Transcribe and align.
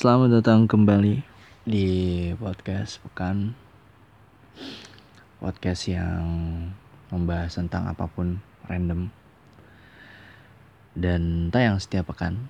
Selamat 0.00 0.32
datang 0.40 0.64
kembali 0.64 1.20
di 1.68 1.84
podcast 2.40 3.04
Pekan. 3.04 3.52
Podcast 5.36 5.92
yang 5.92 6.24
membahas 7.12 7.60
tentang 7.60 7.84
apa 7.84 8.08
pun 8.08 8.40
random 8.64 9.12
Dan 10.96 11.52
tayang 11.52 11.76
setiap 11.76 12.16
pekan. 12.16 12.48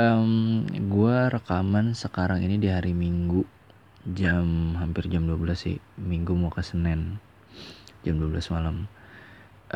Um, 0.00 0.64
Gue 0.88 1.28
rekaman 1.28 1.92
sekarang 1.92 2.40
ini 2.40 2.56
di 2.56 2.72
hari 2.72 2.96
Minggu. 2.96 3.44
Jam 4.08 4.80
hampir 4.80 5.12
jam 5.12 5.28
12 5.28 5.44
sih. 5.52 5.76
Minggu 6.00 6.32
mau 6.40 6.48
ke 6.48 6.64
Senin 6.64 7.20
Jam 8.00 8.16
12 8.16 8.48
malam. 8.56 8.88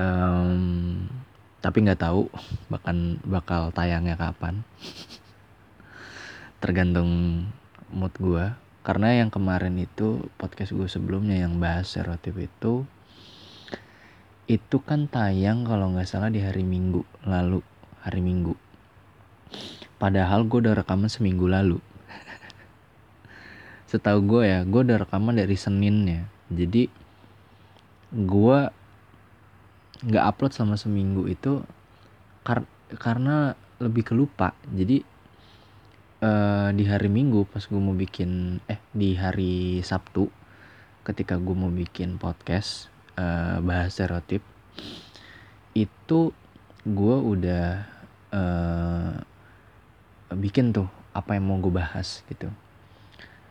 Um, 0.00 1.12
Tapi 1.60 1.84
nggak 1.84 2.00
tahu 2.00 2.32
bahkan 2.72 3.20
bakal 3.28 3.68
tayangnya 3.68 4.16
kapan 4.16 4.64
tergantung 6.62 7.42
mood 7.90 8.14
gue 8.22 8.54
karena 8.86 9.18
yang 9.18 9.34
kemarin 9.34 9.74
itu 9.82 10.30
podcast 10.38 10.70
gue 10.70 10.86
sebelumnya 10.86 11.42
yang 11.42 11.58
bahas 11.58 11.90
stereotip 11.90 12.38
itu 12.38 12.86
itu 14.46 14.76
kan 14.82 15.10
tayang 15.10 15.66
kalau 15.66 15.90
nggak 15.90 16.06
salah 16.06 16.30
di 16.30 16.38
hari 16.38 16.62
minggu 16.62 17.02
lalu 17.26 17.62
hari 18.02 18.22
minggu. 18.22 18.54
Padahal 19.98 20.42
gue 20.46 20.58
udah 20.66 20.74
rekaman 20.74 21.06
seminggu 21.06 21.46
lalu. 21.46 21.78
Setahu 23.90 24.18
gue 24.26 24.42
ya 24.46 24.60
gue 24.66 24.80
udah 24.82 24.98
rekaman 25.02 25.38
dari 25.38 25.54
seninnya 25.54 26.26
jadi 26.52 26.92
gue 28.12 28.58
nggak 30.02 30.24
upload 30.26 30.52
sama 30.52 30.76
seminggu 30.76 31.24
itu 31.30 31.64
kar 32.44 32.68
karena 33.00 33.56
lebih 33.80 34.04
kelupa. 34.12 34.52
Jadi 34.68 35.00
uh, 36.22 36.70
di 36.72 36.86
hari 36.86 37.10
Minggu 37.10 37.44
pas 37.50 37.66
gue 37.66 37.80
mau 37.82 37.92
bikin 37.92 38.62
eh 38.70 38.78
di 38.94 39.18
hari 39.18 39.82
Sabtu 39.82 40.30
ketika 41.02 41.36
gue 41.36 41.52
mau 41.52 41.68
bikin 41.68 42.16
podcast 42.16 42.86
uh, 43.18 43.58
bahas 43.58 43.98
stereotip 43.98 44.40
itu 45.74 46.30
gue 46.86 47.16
udah 47.18 47.66
uh, 48.30 49.12
bikin 50.38 50.70
tuh 50.70 50.88
apa 51.12 51.36
yang 51.36 51.44
mau 51.44 51.60
gue 51.60 51.74
bahas 51.74 52.24
gitu. 52.30 52.48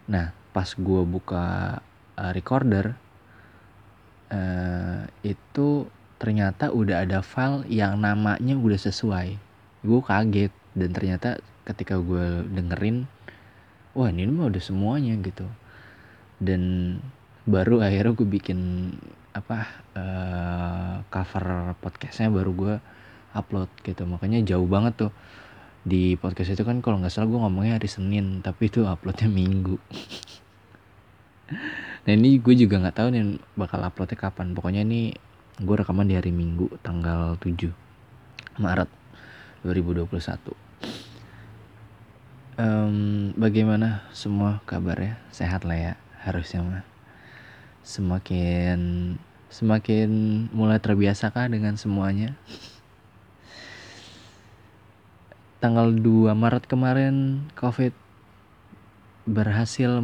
Nah 0.09 0.33
pas 0.55 0.65
gue 0.65 1.01
buka 1.05 1.77
uh, 2.17 2.31
recorder 2.33 2.97
uh, 4.33 5.05
itu 5.21 5.85
ternyata 6.17 6.69
udah 6.69 7.05
ada 7.05 7.19
file 7.21 7.65
yang 7.69 8.01
namanya 8.01 8.57
udah 8.57 8.79
sesuai. 8.79 9.37
Gue 9.81 10.01
kaget 10.05 10.53
dan 10.77 10.89
ternyata 10.93 11.41
ketika 11.67 11.97
gue 12.01 12.45
dengerin 12.49 13.05
wah 13.91 14.07
ini 14.07 14.27
mah 14.31 14.47
udah 14.49 14.63
semuanya 14.63 15.17
gitu. 15.19 15.45
Dan 16.41 16.97
baru 17.45 17.83
akhirnya 17.83 18.13
gue 18.17 18.27
bikin 18.27 18.59
apa 19.31 19.67
uh, 19.95 20.95
cover 21.07 21.75
podcastnya 21.79 22.31
baru 22.31 22.51
gue 22.53 22.75
upload 23.35 23.69
gitu. 23.83 24.03
Makanya 24.07 24.43
jauh 24.45 24.67
banget 24.67 25.07
tuh. 25.07 25.13
Di 25.81 26.13
podcast 26.13 26.53
itu 26.53 26.61
kan 26.61 26.77
kalau 26.85 27.01
nggak 27.01 27.09
salah 27.09 27.25
gue 27.25 27.41
ngomongnya 27.41 27.81
hari 27.81 27.89
Senin 27.89 28.45
tapi 28.45 28.69
itu 28.69 28.85
uploadnya 28.85 29.29
Minggu. 29.29 29.77
Nah 32.01 32.17
ini 32.17 32.41
gue 32.41 32.55
juga 32.57 32.81
nggak 32.81 32.95
tahu 32.97 33.07
nih 33.13 33.37
bakal 33.59 33.83
uploadnya 33.83 34.17
kapan. 34.17 34.55
Pokoknya 34.55 34.81
ini 34.87 35.11
gue 35.59 35.75
rekaman 35.77 36.09
di 36.09 36.17
hari 36.17 36.33
Minggu 36.33 36.79
tanggal 36.81 37.37
7 37.37 37.69
Maret 38.57 38.89
2021 39.61 40.70
um, 42.57 43.31
bagaimana 43.37 44.03
semua 44.11 44.59
kabarnya 44.67 45.19
sehat 45.31 45.63
lah 45.63 45.77
ya 45.77 45.93
harusnya 46.23 46.63
mah. 46.63 46.83
Semakin 47.83 48.79
semakin 49.51 50.09
mulai 50.55 50.79
terbiasa 50.79 51.31
kah 51.31 51.47
dengan 51.47 51.75
semuanya? 51.75 52.35
Tanggal 55.61 55.93
2 55.93 56.33
Maret 56.33 56.65
kemarin 56.65 57.45
COVID 57.53 57.93
berhasil 59.29 60.01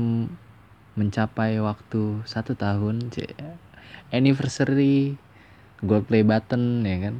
mencapai 0.93 1.57
waktu 1.57 2.21
satu 2.29 2.53
tahun 2.53 3.09
anniversary 4.13 5.17
gold 5.81 6.09
play 6.09 6.25
button 6.25 6.85
ya 6.85 6.97
kan 7.09 7.15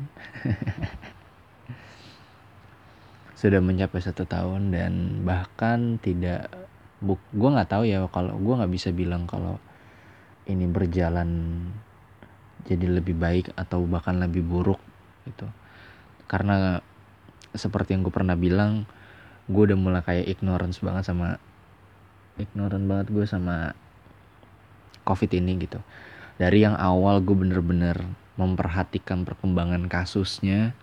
sudah 3.37 3.61
mencapai 3.61 4.01
satu 4.01 4.25
tahun 4.25 4.73
dan 4.73 5.21
bahkan 5.21 6.01
tidak 6.01 6.49
buk 6.97 7.21
gue 7.29 7.49
nggak 7.53 7.69
tahu 7.69 7.85
ya 7.85 8.01
kalau 8.09 8.33
gue 8.33 8.53
nggak 8.57 8.73
bisa 8.73 8.89
bilang 8.89 9.29
kalau 9.29 9.61
ini 10.49 10.65
berjalan 10.65 11.61
jadi 12.65 12.99
lebih 12.99 13.13
baik 13.13 13.53
atau 13.53 13.85
bahkan 13.85 14.17
lebih 14.17 14.41
buruk 14.41 14.81
gitu. 15.29 15.45
Karena 16.25 16.81
seperti 17.53 17.95
yang 17.95 18.03
gue 18.03 18.11
pernah 18.11 18.35
bilang 18.35 18.89
gue 19.47 19.63
udah 19.71 19.77
mulai 19.79 20.01
kayak 20.03 20.27
ignorance 20.27 20.83
banget 20.83 21.07
sama 21.07 21.39
ignorant 22.41 22.83
banget 22.89 23.07
gue 23.13 23.25
sama 23.29 23.77
covid 25.05 25.31
ini 25.37 25.61
gitu. 25.61 25.79
Dari 26.41 26.65
yang 26.65 26.75
awal 26.75 27.21
gue 27.21 27.37
bener-bener 27.37 28.01
memperhatikan 28.35 29.23
perkembangan 29.23 29.87
kasusnya 29.87 30.75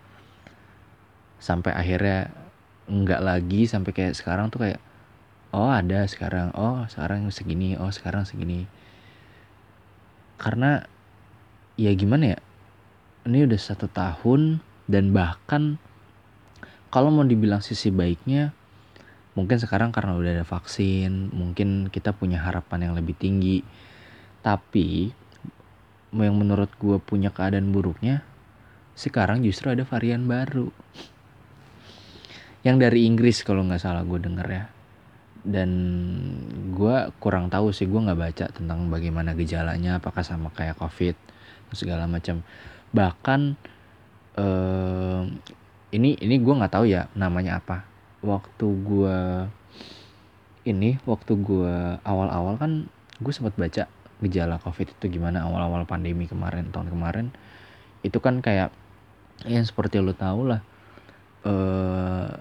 sampai 1.38 1.76
akhirnya 1.76 2.43
enggak 2.90 3.20
lagi 3.24 3.64
sampai 3.64 3.92
kayak 3.96 4.14
sekarang 4.16 4.52
tuh 4.52 4.68
kayak 4.68 4.80
oh 5.54 5.70
ada 5.70 6.04
sekarang. 6.10 6.50
Oh 6.58 6.82
sekarang 6.90 7.30
segini. 7.30 7.78
Oh 7.78 7.88
sekarang 7.88 8.26
segini. 8.26 8.66
Karena 10.36 10.82
ya 11.78 11.94
gimana 11.94 12.36
ya 12.36 12.38
ini 13.24 13.46
udah 13.48 13.60
satu 13.60 13.88
tahun 13.88 14.60
dan 14.90 15.14
bahkan 15.14 15.80
kalau 16.92 17.08
mau 17.10 17.24
dibilang 17.26 17.64
sisi 17.64 17.88
baiknya 17.90 18.54
mungkin 19.34 19.58
sekarang 19.58 19.90
karena 19.90 20.14
udah 20.14 20.30
ada 20.30 20.46
vaksin 20.46 21.34
mungkin 21.34 21.90
kita 21.90 22.14
punya 22.14 22.42
harapan 22.42 22.90
yang 22.90 22.94
lebih 22.98 23.14
tinggi. 23.16 23.62
Tapi 24.44 25.08
yang 26.14 26.36
menurut 26.36 26.70
gue 26.78 27.00
punya 27.02 27.34
keadaan 27.34 27.74
buruknya 27.74 28.22
sekarang 28.94 29.42
justru 29.42 29.74
ada 29.74 29.82
varian 29.82 30.30
baru 30.30 30.70
yang 32.64 32.80
dari 32.80 33.04
Inggris 33.04 33.44
kalau 33.44 33.62
nggak 33.62 33.78
salah 33.78 34.02
gue 34.02 34.18
denger 34.18 34.48
ya. 34.48 34.64
Dan 35.44 35.70
gue 36.72 37.12
kurang 37.20 37.52
tahu 37.52 37.68
sih 37.70 37.84
gue 37.84 38.00
nggak 38.00 38.16
baca 38.16 38.46
tentang 38.48 38.88
bagaimana 38.88 39.36
gejalanya 39.36 40.00
apakah 40.00 40.24
sama 40.24 40.48
kayak 40.56 40.80
covid 40.80 41.12
segala 41.76 42.08
macam. 42.08 42.40
Bahkan 42.96 43.40
uh, 44.40 45.28
ini 45.92 46.16
ini 46.16 46.34
gue 46.40 46.54
nggak 46.56 46.72
tahu 46.72 46.88
ya 46.88 47.12
namanya 47.12 47.60
apa. 47.60 47.84
Waktu 48.24 48.66
gue 48.88 49.18
ini 50.64 50.96
waktu 51.04 51.32
gue 51.36 52.00
awal-awal 52.00 52.56
kan 52.56 52.88
gue 53.20 53.32
sempat 53.36 53.52
baca 53.60 53.84
gejala 54.24 54.56
covid 54.64 54.88
itu 54.96 55.20
gimana 55.20 55.44
awal-awal 55.44 55.84
pandemi 55.84 56.24
kemarin 56.24 56.72
tahun 56.72 56.88
kemarin. 56.88 57.28
Itu 58.00 58.24
kan 58.24 58.40
kayak 58.40 58.72
yang 59.44 59.68
seperti 59.68 60.00
lo 60.00 60.16
tau 60.16 60.40
lah 60.48 60.64
uh, 61.44 62.32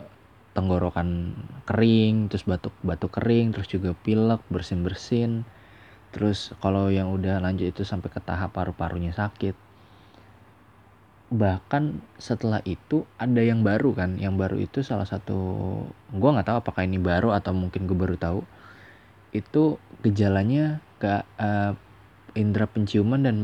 tenggorokan 0.54 1.34
kering 1.66 2.30
terus 2.30 2.46
batuk 2.46 2.74
batuk 2.86 3.18
kering 3.18 3.54
terus 3.54 3.68
juga 3.70 3.98
pilek 3.98 4.42
bersin 4.54 4.86
bersin 4.86 5.32
terus 6.14 6.54
kalau 6.62 6.94
yang 6.94 7.10
udah 7.10 7.42
lanjut 7.42 7.74
itu 7.74 7.82
sampai 7.82 8.14
ke 8.14 8.22
tahap 8.22 8.54
paru-parunya 8.54 9.10
sakit. 9.18 9.58
Bahkan 11.34 11.84
setelah 12.22 12.62
itu 12.70 13.10
ada 13.18 13.42
yang 13.42 13.66
baru 13.66 13.98
kan 13.98 14.22
yang 14.22 14.38
baru 14.38 14.62
itu 14.62 14.86
salah 14.86 15.10
satu 15.10 15.34
gue 16.14 16.30
nggak 16.30 16.46
tahu 16.46 16.58
apakah 16.62 16.86
ini 16.86 17.02
baru 17.02 17.34
atau 17.34 17.58
mungkin 17.58 17.90
gue 17.90 17.98
baru 17.98 18.14
tahu 18.22 18.46
itu 19.34 19.82
gejalanya 20.06 20.78
ke 21.02 21.26
uh, 21.42 21.74
indera 22.38 22.70
penciuman 22.70 23.26
dan 23.26 23.38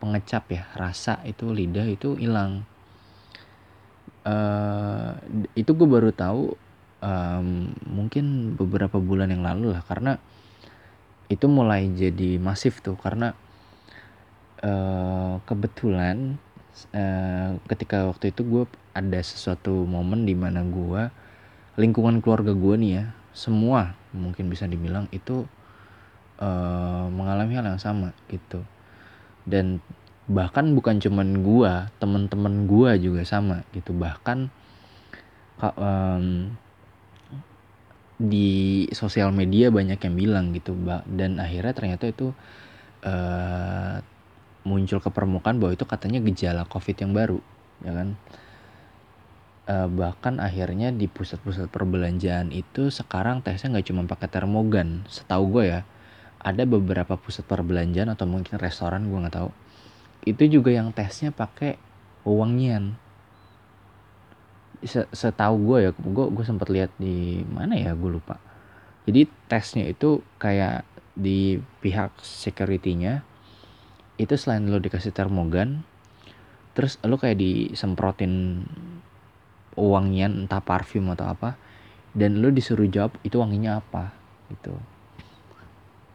pengecap 0.00 0.48
ya 0.48 0.64
rasa 0.72 1.20
itu 1.28 1.52
lidah 1.52 1.84
itu 1.84 2.16
hilang 2.16 2.64
uh, 4.28 5.16
itu 5.56 5.70
gue 5.72 5.88
baru 5.88 6.12
tahu 6.12 6.52
um, 7.00 7.72
mungkin 7.88 8.54
beberapa 8.60 9.00
bulan 9.00 9.32
yang 9.32 9.40
lalu 9.40 9.72
lah 9.72 9.80
karena 9.88 10.20
itu 11.32 11.48
mulai 11.48 11.88
jadi 11.92 12.36
masif 12.36 12.84
tuh 12.84 12.96
karena 13.00 13.32
uh, 14.60 15.40
kebetulan 15.48 16.36
uh, 16.92 17.56
ketika 17.72 18.08
waktu 18.08 18.36
itu 18.36 18.44
gue 18.44 18.64
ada 18.92 19.20
sesuatu 19.24 19.88
momen 19.88 20.28
di 20.28 20.36
mana 20.36 20.60
gue 20.60 21.08
lingkungan 21.80 22.20
keluarga 22.20 22.52
gue 22.52 22.74
nih 22.76 22.92
ya 23.00 23.04
semua 23.32 23.94
mungkin 24.10 24.50
bisa 24.50 24.66
dibilang 24.66 25.06
itu 25.14 25.46
uh, 26.42 27.06
mengalami 27.12 27.54
hal 27.54 27.66
yang 27.70 27.78
sama 27.78 28.10
gitu. 28.26 28.62
Dan 29.46 29.78
bahkan 30.28 30.76
bukan 30.76 31.00
cuman 31.00 31.40
gua 31.40 31.88
temen-temen 31.96 32.68
gua 32.68 33.00
juga 33.00 33.24
sama 33.24 33.64
gitu. 33.72 33.96
Bahkan 33.96 34.52
um, 35.64 36.52
di 38.20 38.84
sosial 38.92 39.32
media 39.32 39.72
banyak 39.72 39.96
yang 39.96 40.14
bilang 40.14 40.46
gitu 40.52 40.76
dan 41.08 41.40
akhirnya 41.40 41.72
ternyata 41.72 42.04
itu 42.10 42.36
uh, 43.06 44.04
muncul 44.68 45.00
ke 45.00 45.08
permukaan 45.08 45.56
bahwa 45.56 45.72
itu 45.72 45.86
katanya 45.88 46.20
gejala 46.20 46.68
covid 46.68 46.96
yang 47.00 47.16
baru 47.16 47.40
ya 47.80 47.92
kan? 47.96 48.08
Uh, 49.68 49.88
bahkan 49.88 50.40
akhirnya 50.40 50.88
di 50.88 51.12
pusat-pusat 51.12 51.68
perbelanjaan 51.68 52.52
itu 52.56 52.88
sekarang 52.88 53.44
tesnya 53.44 53.76
nggak 53.76 53.86
cuma 53.88 54.04
pakai 54.04 54.28
termogan. 54.28 55.08
Setahu 55.08 55.56
gue 55.56 55.64
ya 55.72 55.80
ada 56.38 56.62
beberapa 56.68 57.16
pusat 57.16 57.48
perbelanjaan 57.48 58.12
atau 58.12 58.28
mungkin 58.28 58.60
restoran 58.60 59.08
gue 59.08 59.18
nggak 59.24 59.36
tahu 59.40 59.50
itu 60.26 60.58
juga 60.58 60.74
yang 60.74 60.90
tesnya 60.90 61.30
pakai 61.30 61.78
wewangian 62.26 62.98
setahu 64.86 65.74
gue 65.74 65.78
ya 65.82 65.90
gue 65.90 66.26
gue 66.30 66.44
sempat 66.46 66.70
lihat 66.70 66.94
di 67.02 67.42
mana 67.50 67.74
ya 67.74 67.98
gue 67.98 68.10
lupa. 68.10 68.38
Jadi 69.08 69.26
tesnya 69.50 69.88
itu 69.88 70.22
kayak 70.38 70.86
di 71.18 71.58
pihak 71.82 72.14
securitynya 72.22 73.26
itu 74.22 74.34
selain 74.38 74.66
lo 74.70 74.78
dikasih 74.78 75.10
termogan 75.10 75.82
terus 76.78 76.94
lo 77.02 77.18
kayak 77.18 77.42
disemprotin 77.42 78.62
wangian 79.74 80.46
entah 80.46 80.62
parfum 80.62 81.10
atau 81.10 81.26
apa 81.26 81.58
dan 82.14 82.38
lo 82.38 82.54
disuruh 82.54 82.86
jawab 82.86 83.18
itu 83.26 83.38
wanginya 83.42 83.82
apa 83.82 84.14
gitu. 84.54 84.78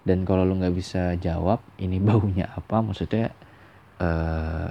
Dan 0.08 0.24
kalau 0.24 0.48
lo 0.48 0.56
nggak 0.56 0.76
bisa 0.76 1.20
jawab 1.20 1.60
ini 1.76 2.00
baunya 2.08 2.48
apa 2.56 2.80
maksudnya 2.80 3.36
uh, 4.04 4.68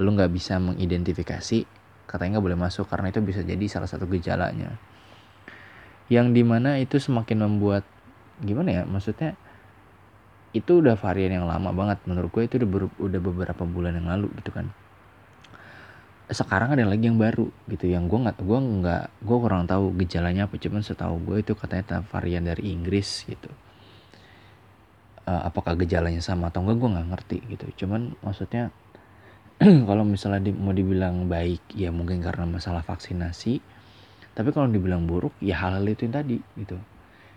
lo 0.00 0.08
nggak 0.12 0.32
bisa 0.32 0.56
mengidentifikasi 0.56 1.68
katanya 2.08 2.38
nggak 2.38 2.46
boleh 2.46 2.60
masuk 2.60 2.88
karena 2.88 3.12
itu 3.12 3.20
bisa 3.20 3.44
jadi 3.44 3.64
salah 3.68 3.88
satu 3.88 4.08
gejalanya. 4.08 4.76
Yang 6.08 6.26
di 6.32 6.42
mana 6.46 6.78
itu 6.80 6.96
semakin 6.96 7.44
membuat 7.44 7.84
gimana 8.40 8.68
ya 8.68 8.82
maksudnya 8.84 9.34
itu 10.54 10.80
udah 10.80 10.96
varian 10.96 11.42
yang 11.42 11.46
lama 11.48 11.74
banget. 11.74 11.98
Menurut 12.08 12.32
gue 12.32 12.44
itu 12.48 12.56
udah 12.96 13.20
beberapa 13.20 13.62
bulan 13.68 13.98
yang 13.98 14.08
lalu 14.08 14.32
gitu 14.40 14.54
kan. 14.54 14.72
Sekarang 16.26 16.74
ada 16.74 16.82
lagi 16.82 17.06
yang 17.06 17.18
baru 17.20 17.46
gitu 17.70 17.86
yang 17.86 18.10
gue 18.10 18.18
nggak 18.18 18.42
gue 18.42 18.58
nggak 18.58 19.04
gue 19.22 19.36
kurang 19.38 19.68
tahu 19.70 19.94
gejalanya 19.94 20.50
apa 20.50 20.58
cuman 20.58 20.82
setahu 20.82 21.22
gue 21.22 21.36
itu 21.46 21.54
katanya 21.54 22.02
varian 22.10 22.42
dari 22.42 22.74
Inggris 22.74 23.22
gitu 23.30 23.46
uh, 25.26 25.42
apakah 25.50 25.74
gejalanya 25.74 26.22
sama 26.22 26.48
atau 26.48 26.62
enggak 26.64 26.78
gue 26.78 26.88
nggak 26.94 27.08
ngerti 27.12 27.38
gitu. 27.52 27.66
Cuman 27.84 28.14
maksudnya 28.22 28.70
kalau 29.88 30.06
misalnya 30.06 30.48
di, 30.48 30.52
mau 30.54 30.72
dibilang 30.72 31.26
baik 31.26 31.74
ya 31.74 31.90
mungkin 31.90 32.22
karena 32.22 32.46
masalah 32.46 32.86
vaksinasi. 32.86 33.60
Tapi 34.36 34.48
kalau 34.52 34.70
dibilang 34.70 35.04
buruk 35.04 35.34
ya 35.42 35.58
hal-hal 35.58 35.84
itu 35.84 36.06
yang 36.06 36.14
tadi 36.14 36.38
gitu. 36.56 36.78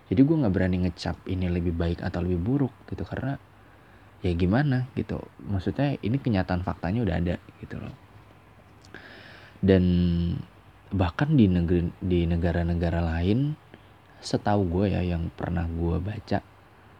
Jadi 0.09 0.21
gue 0.25 0.35
nggak 0.41 0.53
berani 0.53 0.77
ngecap 0.89 1.15
ini 1.29 1.47
lebih 1.49 1.73
baik 1.73 1.99
atau 2.05 2.21
lebih 2.21 2.39
buruk 2.39 2.73
gitu. 2.87 3.03
Karena 3.03 3.35
ya 4.21 4.31
gimana 4.37 4.87
gitu. 4.93 5.19
Maksudnya 5.47 5.97
ini 6.03 6.19
kenyataan 6.19 6.61
faktanya 6.61 7.01
udah 7.03 7.15
ada 7.17 7.35
gitu 7.63 7.79
loh. 7.79 7.95
Dan 9.59 9.83
bahkan 10.89 11.37
di 11.37 11.45
negeri 11.45 11.93
di 12.01 12.25
negara-negara 12.25 12.99
lain 12.99 13.53
setahu 14.19 14.67
gue 14.67 14.85
ya 14.91 15.01
yang 15.05 15.31
pernah 15.31 15.63
gue 15.69 16.01
baca 16.01 16.48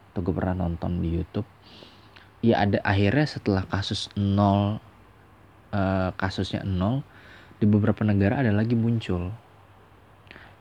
atau 0.09 0.19
gue 0.25 0.33
pernah 0.33 0.65
nonton 0.65 0.99
di 0.99 1.13
YouTube. 1.13 1.47
Ya 2.39 2.63
ada 2.63 2.79
akhirnya 2.81 3.27
setelah 3.27 3.63
kasus 3.67 4.09
nol 4.15 4.79
uh, 5.75 6.09
kasusnya 6.15 6.63
nol 6.63 7.03
di 7.59 7.67
beberapa 7.67 8.01
negara 8.07 8.39
ada 8.39 8.49
lagi 8.55 8.73
muncul. 8.73 9.29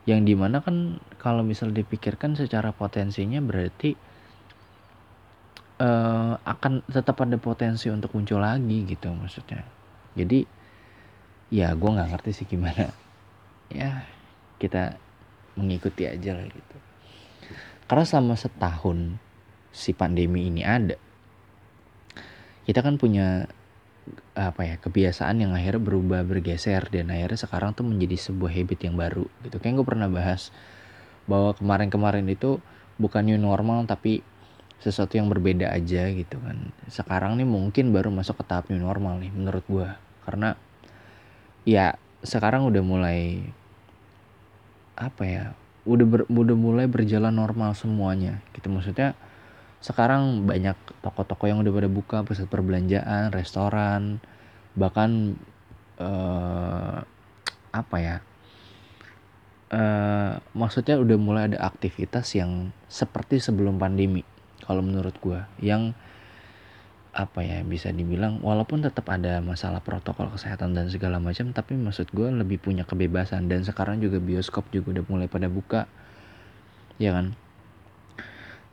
Yang 0.03 0.19
di 0.25 0.33
mana 0.35 0.59
kan 0.59 0.99
kalau 1.21 1.41
misal 1.41 1.71
dipikirkan 1.71 2.35
secara 2.35 2.75
potensinya 2.75 3.39
berarti 3.39 3.95
uh, 5.79 6.33
akan 6.43 6.83
tetap 6.91 7.19
ada 7.23 7.39
potensi 7.39 7.87
untuk 7.87 8.11
muncul 8.13 8.43
lagi 8.43 8.85
gitu 8.85 9.09
maksudnya. 9.15 9.63
Jadi 10.13 10.43
ya 11.49 11.73
gue 11.73 11.89
nggak 11.89 12.09
ngerti 12.13 12.31
sih 12.35 12.45
gimana. 12.45 12.91
Ya 13.71 14.03
kita 14.59 14.97
mengikuti 15.55 16.05
aja 16.05 16.35
lah 16.35 16.45
gitu. 16.47 16.77
Karena 17.89 18.05
selama 18.05 18.35
setahun 18.37 19.17
si 19.69 19.93
pandemi 19.93 20.49
ini 20.49 20.65
ada. 20.65 20.97
Kita 22.65 22.85
kan 22.85 23.01
punya 23.01 23.49
apa 24.33 24.61
ya 24.65 24.75
kebiasaan 24.79 25.43
yang 25.43 25.51
akhirnya 25.53 25.81
berubah 25.83 26.21
bergeser 26.25 26.87
dan 26.89 27.13
akhirnya 27.13 27.37
sekarang 27.37 27.75
tuh 27.77 27.85
menjadi 27.85 28.29
sebuah 28.29 28.51
habit 28.53 28.79
yang 28.89 28.95
baru 28.97 29.25
gitu. 29.45 29.57
Kayak 29.61 29.81
gue 29.81 29.85
pernah 29.85 30.09
bahas 30.09 30.49
bahwa 31.29 31.53
kemarin-kemarin 31.53 32.25
itu 32.25 32.57
bukan 32.97 33.25
new 33.29 33.37
normal 33.37 33.85
tapi 33.85 34.25
sesuatu 34.79 35.19
yang 35.19 35.27
berbeda 35.27 35.69
aja 35.69 36.07
gitu 36.09 36.39
kan. 36.39 36.71
Sekarang 36.87 37.35
nih 37.37 37.45
mungkin 37.45 37.91
baru 37.91 38.09
masuk 38.09 38.41
ke 38.41 38.43
tahap 38.47 38.71
new 38.71 38.79
normal 38.79 39.19
nih 39.19 39.29
menurut 39.29 39.65
gue 39.67 39.89
karena 40.25 40.55
ya 41.67 41.99
sekarang 42.23 42.67
udah 42.67 42.83
mulai 42.83 43.43
apa 44.99 45.23
ya 45.23 45.43
udah 45.87 46.05
ber, 46.05 46.21
udah 46.27 46.57
mulai 46.59 46.85
berjalan 46.87 47.31
normal 47.31 47.75
semuanya 47.75 48.39
gitu. 48.55 48.71
Maksudnya 48.71 49.15
sekarang 49.79 50.43
banyak 50.43 50.75
toko-toko 50.99 51.47
yang 51.47 51.63
udah 51.63 51.71
pada 51.71 51.89
buka 51.89 52.17
pusat 52.27 52.51
perbelanjaan 52.51 53.31
restoran 53.31 54.19
bahkan 54.75 55.39
uh, 55.97 56.99
apa 57.71 57.97
ya 57.97 58.15
uh, 59.71 60.39
maksudnya 60.51 60.99
udah 60.99 61.17
mulai 61.17 61.43
ada 61.53 61.63
aktivitas 61.63 62.35
yang 62.35 62.75
seperti 62.91 63.39
sebelum 63.39 63.79
pandemi 63.79 64.27
kalau 64.67 64.83
menurut 64.83 65.15
gue 65.23 65.39
yang 65.63 65.95
apa 67.09 67.41
ya 67.41 67.65
bisa 67.65 67.89
dibilang 67.89 68.37
walaupun 68.39 68.85
tetap 68.85 69.09
ada 69.09 69.41
masalah 69.41 69.81
protokol 69.81 70.29
kesehatan 70.29 70.77
dan 70.77 70.93
segala 70.93 71.17
macam 71.17 71.49
tapi 71.51 71.73
maksud 71.73 72.13
gue 72.13 72.29
lebih 72.29 72.61
punya 72.61 72.85
kebebasan. 72.85 73.49
Dan 73.49 73.65
sekarang 73.65 73.97
juga 73.99 74.21
bioskop 74.21 74.69
juga 74.69 74.99
udah 74.99 75.03
mulai 75.09 75.27
pada 75.27 75.49
buka 75.49 75.89
ya 77.01 77.17
kan? 77.17 77.33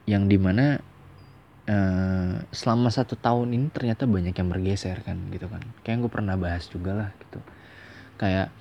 Yang 0.05 0.23
di 0.31 0.38
mana 0.38 0.79
uh, 1.67 2.35
selama 2.55 2.89
satu 2.89 3.19
tahun 3.19 3.55
ini 3.55 3.67
ternyata 3.75 4.07
banyak 4.07 4.35
yang 4.35 4.49
bergeser 4.49 5.03
kan 5.03 5.19
gitu 5.35 5.51
kan. 5.51 5.63
Kayak 5.83 6.07
gue 6.07 6.11
pernah 6.11 6.35
bahas 6.39 6.65
juga 6.71 6.93
lah 6.95 7.11
gitu. 7.21 7.39
Kayak 8.17 8.55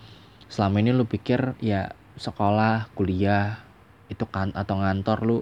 selama 0.49 0.81
ini 0.81 0.91
lu 0.93 1.05
pikir 1.07 1.57
ya 1.61 1.93
sekolah 2.15 2.93
kuliah 2.93 3.61
itu 4.07 4.25
kan 4.29 4.53
atau 4.53 4.77
ngantor 4.77 5.19
lu 5.25 5.39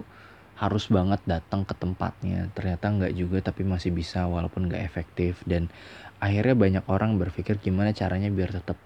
harus 0.54 0.86
banget 0.86 1.20
datang 1.26 1.66
ke 1.66 1.74
tempatnya. 1.74 2.48
Ternyata 2.54 2.84
nggak 2.88 3.12
juga 3.16 3.42
tapi 3.42 3.66
masih 3.66 3.90
bisa 3.90 4.28
walaupun 4.28 4.70
nggak 4.70 4.84
efektif. 4.84 5.42
Dan 5.48 5.72
akhirnya 6.22 6.54
banyak 6.54 6.84
orang 6.86 7.16
berpikir 7.18 7.58
gimana 7.58 7.90
caranya 7.90 8.30
biar 8.30 8.54
tetap 8.54 8.78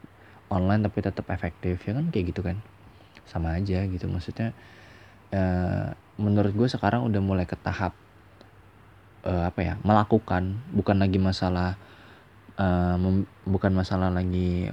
online 0.48 0.86
tapi 0.86 0.98
tetap 1.04 1.26
efektif. 1.28 1.82
Ya 1.84 1.92
kan 1.98 2.08
kayak 2.08 2.32
gitu 2.32 2.40
kan. 2.40 2.62
Sama 3.28 3.58
aja 3.60 3.84
gitu. 3.84 4.08
Maksudnya 4.08 4.56
uh, 5.36 5.92
menurut 6.16 6.56
gue 6.56 6.68
sekarang 6.70 7.04
udah 7.04 7.20
mulai 7.20 7.44
ke 7.44 7.54
tahap 7.60 7.92
uh, 9.28 9.44
apa 9.52 9.60
ya 9.60 9.74
melakukan 9.84 10.56
bukan 10.72 10.96
lagi 10.96 11.20
masalah 11.20 11.76
uh, 12.56 12.96
bukan 13.44 13.72
masalah 13.76 14.08
lagi 14.08 14.72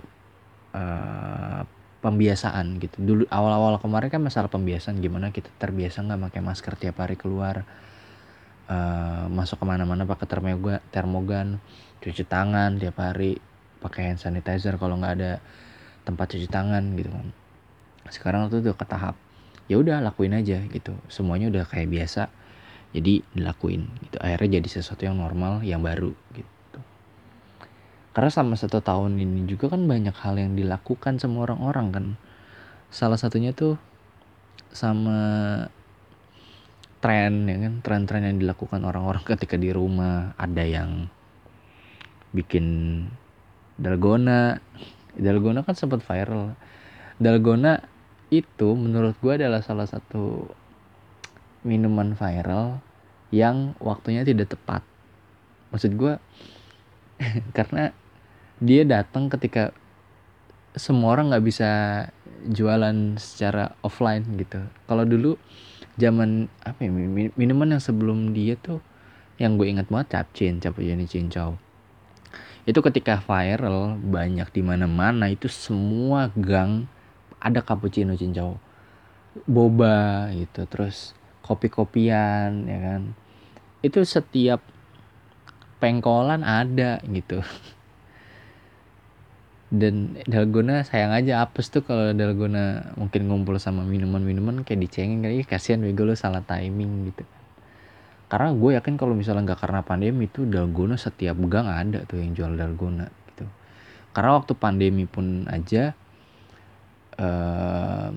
uh, 0.72 1.68
pembiasaan 2.00 2.78
gitu. 2.78 2.96
Dulu 3.02 3.24
awal-awal 3.34 3.82
kemarin 3.82 4.14
kan 4.14 4.22
masalah 4.22 4.48
pembiasaan 4.48 5.02
gimana 5.02 5.34
kita 5.36 5.52
terbiasa 5.60 6.06
nggak 6.06 6.32
pakai 6.32 6.42
masker 6.46 6.74
tiap 6.80 7.02
hari 7.02 7.18
keluar 7.18 7.66
uh, 8.70 9.26
masuk 9.28 9.60
ke 9.62 9.66
mana-mana 9.66 10.06
pakai 10.06 10.30
termogan 10.30 10.80
termogan 10.94 11.48
cuci 12.06 12.24
tangan 12.30 12.78
tiap 12.78 13.02
hari 13.02 13.42
pakai 13.82 14.14
hand 14.14 14.22
sanitizer 14.22 14.78
kalau 14.78 15.02
nggak 15.02 15.14
ada 15.18 15.32
tempat 16.06 16.38
cuci 16.38 16.48
tangan 16.48 16.94
gitu 16.96 17.10
kan. 17.10 17.28
Sekarang 18.14 18.48
tuh 18.54 18.62
udah 18.62 18.78
ke 18.78 18.86
tahap 18.86 19.18
ya 19.66 19.82
udah 19.82 19.98
lakuin 20.06 20.38
aja 20.38 20.62
gitu. 20.70 20.94
Semuanya 21.10 21.50
udah 21.50 21.66
kayak 21.66 21.90
biasa 21.90 22.30
jadi 22.96 23.20
dilakuin 23.36 23.92
gitu. 24.08 24.18
Akhirnya 24.24 24.64
jadi 24.64 24.70
sesuatu 24.80 25.04
yang 25.04 25.20
normal 25.20 25.60
yang 25.68 25.84
baru 25.84 26.16
gitu. 26.32 26.80
Karena 28.16 28.32
selama 28.32 28.56
satu 28.56 28.80
tahun 28.80 29.20
ini 29.20 29.44
juga 29.52 29.68
kan 29.68 29.84
banyak 29.84 30.16
hal 30.16 30.40
yang 30.40 30.56
dilakukan 30.56 31.20
sama 31.20 31.44
orang-orang 31.44 31.88
kan. 31.92 32.06
Salah 32.88 33.20
satunya 33.20 33.52
tuh 33.52 33.76
sama 34.72 35.20
tren 37.04 37.52
ya 37.52 37.58
kan? 37.68 37.74
Tren-tren 37.84 38.24
yang 38.24 38.40
dilakukan 38.40 38.80
orang-orang 38.88 39.20
ketika 39.36 39.60
di 39.60 39.76
rumah. 39.76 40.32
Ada 40.40 40.64
yang 40.64 41.12
bikin 42.32 42.66
dalgona. 43.76 44.64
Dalgona 45.20 45.68
kan 45.68 45.76
sempat 45.76 46.00
viral. 46.00 46.56
Dalgona 47.20 47.84
itu 48.32 48.72
menurut 48.80 49.20
gue 49.20 49.36
adalah 49.36 49.60
salah 49.60 49.86
satu 49.86 50.48
minuman 51.66 52.14
viral 52.14 52.85
yang 53.36 53.76
waktunya 53.84 54.24
tidak 54.24 54.56
tepat. 54.56 54.80
Maksud 55.76 55.92
gue 56.00 56.16
karena 57.58 57.92
dia 58.64 58.88
datang 58.88 59.28
ketika 59.28 59.76
semua 60.76 61.16
orang 61.16 61.32
nggak 61.32 61.44
bisa 61.44 61.72
jualan 62.48 63.20
secara 63.20 63.76
offline 63.84 64.24
gitu. 64.40 64.64
Kalau 64.88 65.04
dulu 65.04 65.36
zaman 66.00 66.48
apa 66.64 66.80
ya 66.84 66.92
minuman 67.36 67.76
yang 67.76 67.84
sebelum 67.84 68.32
dia 68.32 68.60
tuh 68.60 68.80
yang 69.40 69.60
gue 69.60 69.68
ingat 69.68 69.92
banget 69.92 70.20
capcin 70.20 70.64
cappuccino 70.64 71.04
cincau. 71.04 71.60
Itu 72.64 72.80
ketika 72.80 73.20
viral 73.20 74.00
banyak 74.00 74.48
di 74.52 74.62
mana-mana 74.64 75.28
itu 75.28 75.52
semua 75.52 76.32
gang 76.36 76.88
ada 77.40 77.60
cappuccino 77.60 78.16
cincau. 78.16 78.60
Boba 79.44 80.32
gitu 80.32 80.64
terus 80.68 81.12
kopi-kopian 81.44 82.66
ya 82.66 82.80
kan 82.80 83.02
itu 83.86 84.02
setiap 84.02 84.66
pengkolan 85.78 86.42
ada 86.42 86.98
gitu. 87.06 87.46
Dan 89.70 90.18
dalgona 90.26 90.86
sayang 90.86 91.12
aja 91.12 91.46
apes 91.46 91.70
tuh 91.70 91.84
kalau 91.84 92.16
dalgona 92.16 92.96
mungkin 92.96 93.28
ngumpul 93.28 93.60
sama 93.62 93.84
minuman-minuman 93.84 94.66
kayak 94.66 94.88
dicengin 94.88 95.22
kali 95.22 95.46
kasihan 95.46 95.82
bego 95.84 96.08
lu 96.08 96.18
salah 96.18 96.42
timing 96.42 97.12
gitu. 97.12 97.24
Karena 98.26 98.56
gue 98.58 98.72
yakin 98.82 98.98
kalau 98.98 99.14
misalnya 99.14 99.54
nggak 99.54 99.62
karena 99.62 99.82
pandemi 99.86 100.26
itu 100.26 100.50
dalgona 100.50 100.98
setiap 100.98 101.38
gang 101.46 101.70
ada 101.70 102.02
tuh 102.10 102.18
yang 102.24 102.34
jual 102.34 102.58
dalgona 102.58 103.12
gitu. 103.30 103.46
Karena 104.16 104.32
waktu 104.40 104.54
pandemi 104.58 105.06
pun 105.06 105.46
aja 105.46 105.94
uh, 107.20 108.10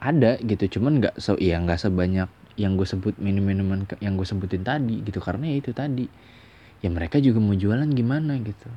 ada 0.00 0.40
gitu 0.40 0.80
cuman 0.80 1.04
nggak 1.04 1.14
so 1.20 1.36
iya 1.36 1.60
nggak 1.60 1.76
sebanyak 1.76 2.30
yang 2.56 2.74
gue 2.74 2.86
sebut 2.86 3.14
minum-minuman 3.18 3.86
yang 4.02 4.14
gue 4.18 4.26
sebutin 4.26 4.62
tadi 4.62 5.02
gitu. 5.04 5.22
Karena 5.22 5.50
ya 5.50 5.56
itu 5.58 5.70
tadi. 5.70 6.06
Ya 6.80 6.88
mereka 6.88 7.20
juga 7.20 7.38
mau 7.38 7.52
jualan 7.52 7.86
gimana 7.92 8.40
gitu. 8.40 8.70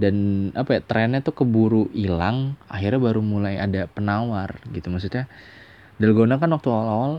Dan 0.00 0.48
apa 0.56 0.76
ya 0.76 0.80
trennya 0.80 1.20
tuh 1.20 1.36
keburu 1.44 1.92
hilang 1.92 2.56
akhirnya 2.72 2.98
baru 2.98 3.20
mulai 3.20 3.60
ada 3.60 3.84
penawar 3.86 4.58
gitu. 4.72 4.88
Maksudnya 4.88 5.28
dalgona 6.00 6.40
kan 6.40 6.50
waktu 6.56 6.68
awal-awal 6.72 7.12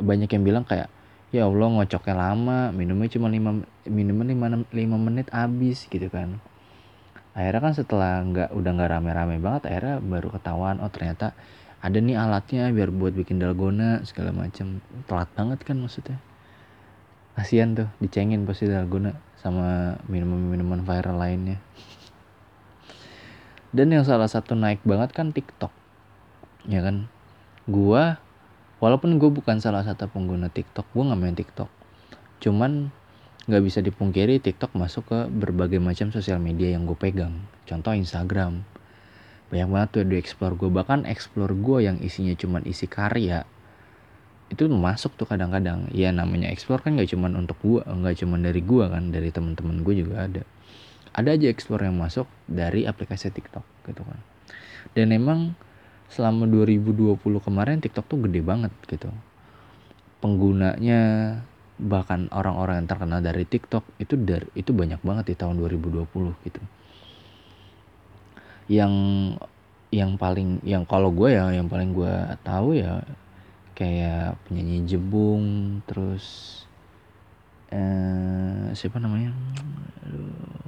banyak 0.00 0.32
yang 0.32 0.42
bilang 0.42 0.64
kayak 0.64 0.88
ya 1.30 1.46
Allah 1.46 1.68
ngocoknya 1.70 2.14
lama 2.16 2.60
minumnya 2.74 3.06
cuma 3.12 3.30
lima 3.30 3.62
minuman 3.86 4.26
lima, 4.26 4.46
lima 4.72 4.96
menit 4.96 5.28
habis 5.30 5.86
gitu 5.86 6.08
kan. 6.08 6.40
Akhirnya 7.36 7.60
kan 7.62 7.72
setelah 7.76 8.24
nggak 8.26 8.50
udah 8.56 8.70
nggak 8.74 8.90
rame-rame 8.90 9.36
banget 9.38 9.70
akhirnya 9.70 10.02
baru 10.02 10.28
ketahuan 10.34 10.82
oh 10.82 10.90
ternyata 10.90 11.36
ada 11.80 11.96
nih 11.96 12.12
alatnya 12.12 12.68
biar 12.76 12.92
buat 12.92 13.16
bikin 13.16 13.40
dalgona 13.40 14.04
segala 14.04 14.36
macam 14.36 14.84
telat 15.08 15.32
banget 15.32 15.58
kan 15.64 15.80
maksudnya. 15.80 16.20
Kasihan 17.32 17.72
tuh 17.72 17.88
dicengin 18.04 18.44
pasti 18.44 18.68
dalgona 18.68 19.16
sama 19.40 19.96
minuman-minuman 20.04 20.84
viral 20.84 21.16
lainnya. 21.16 21.56
Dan 23.72 23.96
yang 23.96 24.04
salah 24.04 24.28
satu 24.28 24.52
naik 24.52 24.84
banget 24.84 25.16
kan 25.16 25.32
TikTok. 25.32 25.72
Ya 26.68 26.84
kan? 26.84 27.08
Gua 27.64 28.20
walaupun 28.84 29.16
gue 29.16 29.30
bukan 29.32 29.60
salah 29.64 29.80
satu 29.80 30.04
pengguna 30.08 30.52
TikTok 30.52 30.84
gue 30.92 31.00
nggak 31.00 31.20
main 31.20 31.36
TikTok. 31.36 31.70
Cuman 32.44 32.92
nggak 33.48 33.62
bisa 33.64 33.80
dipungkiri 33.80 34.36
TikTok 34.36 34.76
masuk 34.76 35.08
ke 35.08 35.18
berbagai 35.32 35.80
macam 35.80 36.12
sosial 36.12 36.36
media 36.36 36.76
yang 36.76 36.84
gue 36.84 36.98
pegang. 36.98 37.40
Contoh 37.64 37.96
Instagram 37.96 38.79
banyak 39.50 39.68
banget 39.68 39.88
tuh 39.90 40.02
di 40.06 40.16
explore 40.16 40.54
gue 40.54 40.70
bahkan 40.70 41.02
explore 41.04 41.52
gue 41.52 41.78
yang 41.84 41.98
isinya 41.98 42.32
cuman 42.38 42.62
isi 42.64 42.86
karya 42.86 43.42
itu 44.50 44.66
masuk 44.66 45.14
tuh 45.14 45.30
kadang-kadang. 45.30 45.86
Ya 45.94 46.10
namanya 46.10 46.50
explore 46.50 46.82
kan 46.82 46.98
gak 46.98 47.08
cuman 47.14 47.38
untuk 47.38 47.56
gua 47.62 47.86
nggak 47.86 48.26
cuman 48.26 48.42
dari 48.42 48.60
gua 48.60 48.90
kan 48.90 49.14
dari 49.14 49.30
teman-teman 49.30 49.86
gue 49.86 49.94
juga 50.02 50.26
ada. 50.26 50.42
Ada 51.14 51.38
aja 51.38 51.46
explore 51.50 51.86
yang 51.86 51.96
masuk 51.96 52.26
dari 52.50 52.84
aplikasi 52.84 53.30
TikTok 53.30 53.62
gitu 53.86 54.02
kan. 54.02 54.18
Dan 54.94 55.14
emang 55.14 55.54
selama 56.10 56.50
2020 56.50 57.22
kemarin 57.22 57.78
TikTok 57.78 58.10
tuh 58.10 58.18
gede 58.26 58.42
banget 58.42 58.74
gitu. 58.90 59.10
Penggunanya 60.18 61.00
bahkan 61.80 62.28
orang-orang 62.34 62.84
yang 62.84 62.88
terkenal 62.90 63.24
dari 63.24 63.46
TikTok 63.48 63.86
itu 64.02 64.18
dari 64.18 64.44
itu 64.52 64.74
banyak 64.76 65.00
banget 65.00 65.32
di 65.32 65.34
tahun 65.38 65.56
2020 65.56 66.04
gitu 66.44 66.60
yang 68.70 68.94
yang 69.90 70.14
paling 70.14 70.62
yang 70.62 70.86
kalau 70.86 71.10
gue 71.10 71.34
ya 71.34 71.50
yang 71.50 71.66
paling 71.66 71.90
gue 71.90 72.14
tahu 72.46 72.78
ya 72.78 73.02
kayak 73.74 74.38
penyanyi 74.46 74.86
Jebung 74.86 75.82
terus 75.90 76.62
eh 77.74 78.70
siapa 78.78 79.02
namanya? 79.02 79.34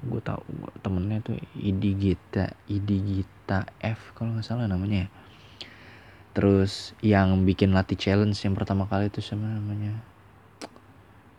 Gue 0.02 0.18
tau 0.18 0.42
temennya 0.82 1.22
tuh 1.22 1.38
Idi 1.54 1.94
Gita 1.94 2.50
Idi 2.66 2.98
Gita 2.98 3.70
F 3.78 4.10
kalau 4.18 4.34
nggak 4.34 4.46
salah 4.46 4.66
namanya 4.66 5.06
ya. 5.06 5.10
terus 6.32 6.96
yang 7.04 7.44
bikin 7.44 7.76
latih 7.76 8.00
challenge 8.00 8.40
yang 8.40 8.56
pertama 8.56 8.88
kali 8.90 9.12
itu 9.12 9.22
siapa 9.22 9.46
namanya? 9.46 10.02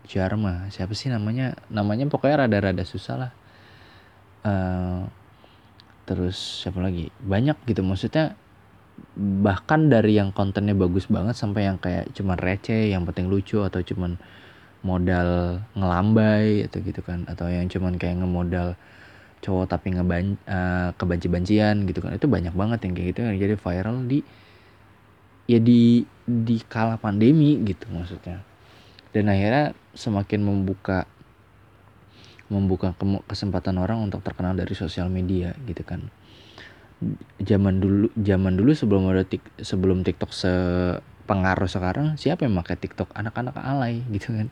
Jarma 0.08 0.72
siapa 0.72 0.96
sih 0.96 1.12
namanya? 1.12 1.60
Namanya 1.68 2.08
pokoknya 2.08 2.48
rada-rada 2.48 2.84
susah 2.88 3.16
lah. 3.20 3.32
Uh, 4.44 5.08
terus 6.04 6.64
siapa 6.64 6.80
lagi? 6.84 7.10
Banyak 7.24 7.64
gitu 7.68 7.82
maksudnya 7.82 8.36
bahkan 9.18 9.90
dari 9.90 10.18
yang 10.22 10.30
kontennya 10.30 10.78
bagus 10.78 11.10
banget 11.10 11.34
sampai 11.34 11.66
yang 11.66 11.82
kayak 11.82 12.14
cuman 12.14 12.38
receh 12.38 12.94
yang 12.94 13.04
penting 13.10 13.26
lucu 13.26 13.62
atau 13.66 13.82
cuman 13.82 14.22
modal 14.86 15.60
ngelambai 15.74 16.68
atau 16.68 16.80
gitu 16.84 17.02
kan. 17.02 17.26
Atau 17.26 17.50
yang 17.50 17.68
cuman 17.72 17.98
kayak 17.98 18.22
ngemodal 18.22 18.76
cowok 19.44 19.76
tapi 19.76 19.92
ngeban 19.96 20.40
uh, 20.48 20.96
kebanci-bancian 20.96 21.84
gitu 21.88 22.00
kan. 22.04 22.16
Itu 22.16 22.28
banyak 22.28 22.54
banget 22.56 22.80
yang 22.88 22.94
kayak 22.96 23.08
gitu 23.16 23.20
yang 23.24 23.38
jadi 23.40 23.56
viral 23.60 23.98
di 24.08 24.20
ya 25.44 25.60
di 25.60 26.08
di 26.24 26.58
kala 26.64 26.96
pandemi 26.96 27.60
gitu 27.64 27.88
maksudnya. 27.92 28.44
Dan 29.14 29.30
akhirnya 29.30 29.78
semakin 29.94 30.42
membuka 30.42 31.06
membuka 32.54 32.94
kesempatan 33.26 33.82
orang 33.82 34.06
untuk 34.06 34.22
terkenal 34.22 34.54
dari 34.54 34.72
sosial 34.78 35.10
media 35.10 35.58
gitu 35.66 35.82
kan. 35.82 36.14
Zaman 37.42 37.82
dulu 37.82 38.08
zaman 38.16 38.54
dulu 38.56 38.72
sebelum 38.72 39.10
ada 39.12 39.26
tik, 39.26 39.44
sebelum 39.60 40.06
TikTok 40.06 40.32
sepengaruh 40.32 41.68
sekarang 41.68 42.16
siapa 42.16 42.46
yang 42.46 42.56
pakai 42.62 42.78
TikTok? 42.78 43.12
Anak-anak 43.18 43.58
alay 43.58 44.06
gitu 44.14 44.38
kan. 44.38 44.48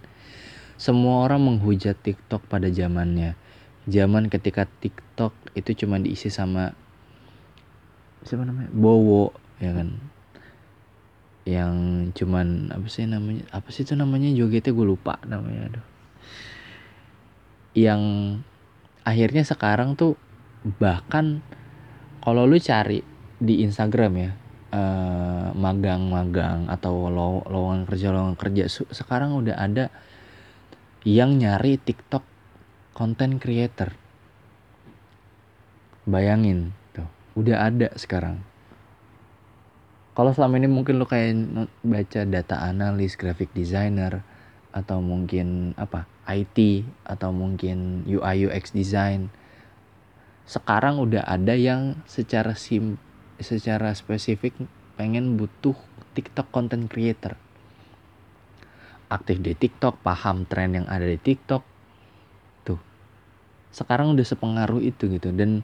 Semua 0.75 1.29
orang 1.29 1.45
menghujat 1.45 1.95
TikTok 2.01 2.49
pada 2.49 2.67
zamannya. 2.73 3.37
Zaman 3.85 4.27
ketika 4.33 4.65
TikTok 4.65 5.31
itu 5.53 5.85
cuma 5.85 6.01
diisi 6.01 6.33
sama 6.33 6.73
siapa 8.25 8.43
namanya? 8.43 8.73
Bowo 8.73 9.31
ya 9.61 9.71
kan. 9.77 10.01
Yang 11.45 11.73
cuman 12.17 12.73
apa 12.73 12.87
sih 12.89 13.05
namanya 13.05 13.45
apa 13.53 13.69
sih 13.69 13.85
itu 13.85 13.93
namanya? 13.93 14.33
Jogetnya 14.33 14.73
gue 14.73 14.85
lupa 14.85 15.21
namanya 15.23 15.69
aduh 15.69 15.90
yang 17.77 18.01
akhirnya 19.07 19.47
sekarang 19.47 19.95
tuh 19.95 20.19
bahkan 20.77 21.41
kalau 22.21 22.45
lu 22.45 22.61
cari 22.61 23.01
di 23.41 23.65
Instagram 23.65 24.13
ya 24.17 24.31
magang-magang 25.51 26.71
uh, 26.71 26.73
atau 26.79 27.11
lowongan 27.43 27.83
kerja 27.83 28.07
lowongan 28.15 28.37
kerja 28.39 28.63
sekarang 28.71 29.35
udah 29.35 29.59
ada 29.59 29.91
yang 31.03 31.35
nyari 31.35 31.81
TikTok 31.81 32.23
content 32.93 33.41
creator. 33.41 33.97
Bayangin 36.05 36.71
tuh 36.93 37.09
udah 37.35 37.67
ada 37.67 37.89
sekarang. 37.97 38.45
Kalau 40.11 40.31
selama 40.35 40.59
ini 40.59 40.69
mungkin 40.69 40.99
lu 40.99 41.07
kayak 41.07 41.33
baca 41.81 42.21
data 42.27 42.55
analis 42.67 43.17
graphic 43.17 43.49
designer 43.55 44.21
atau 44.71 45.03
mungkin 45.03 45.75
apa 45.75 46.07
IT 46.31 46.87
atau 47.03 47.35
mungkin 47.35 48.07
UI 48.07 48.47
UX 48.47 48.71
design 48.71 49.31
sekarang 50.51 50.99
udah 50.99 51.23
ada 51.23 51.55
yang 51.55 52.01
secara 52.03 52.59
sim 52.59 52.99
secara 53.39 53.95
spesifik 53.95 54.51
pengen 54.99 55.39
butuh 55.39 55.73
TikTok 56.11 56.51
content 56.51 56.91
creator. 56.91 57.39
Aktif 59.07 59.39
di 59.39 59.55
TikTok 59.55 60.03
paham 60.03 60.43
tren 60.43 60.75
yang 60.75 60.87
ada 60.91 61.07
di 61.07 61.15
TikTok. 61.15 61.63
Tuh 62.67 62.79
sekarang 63.71 64.11
udah 64.11 64.27
sepengaruh 64.27 64.83
itu 64.83 65.07
gitu. 65.07 65.31
Dan 65.31 65.63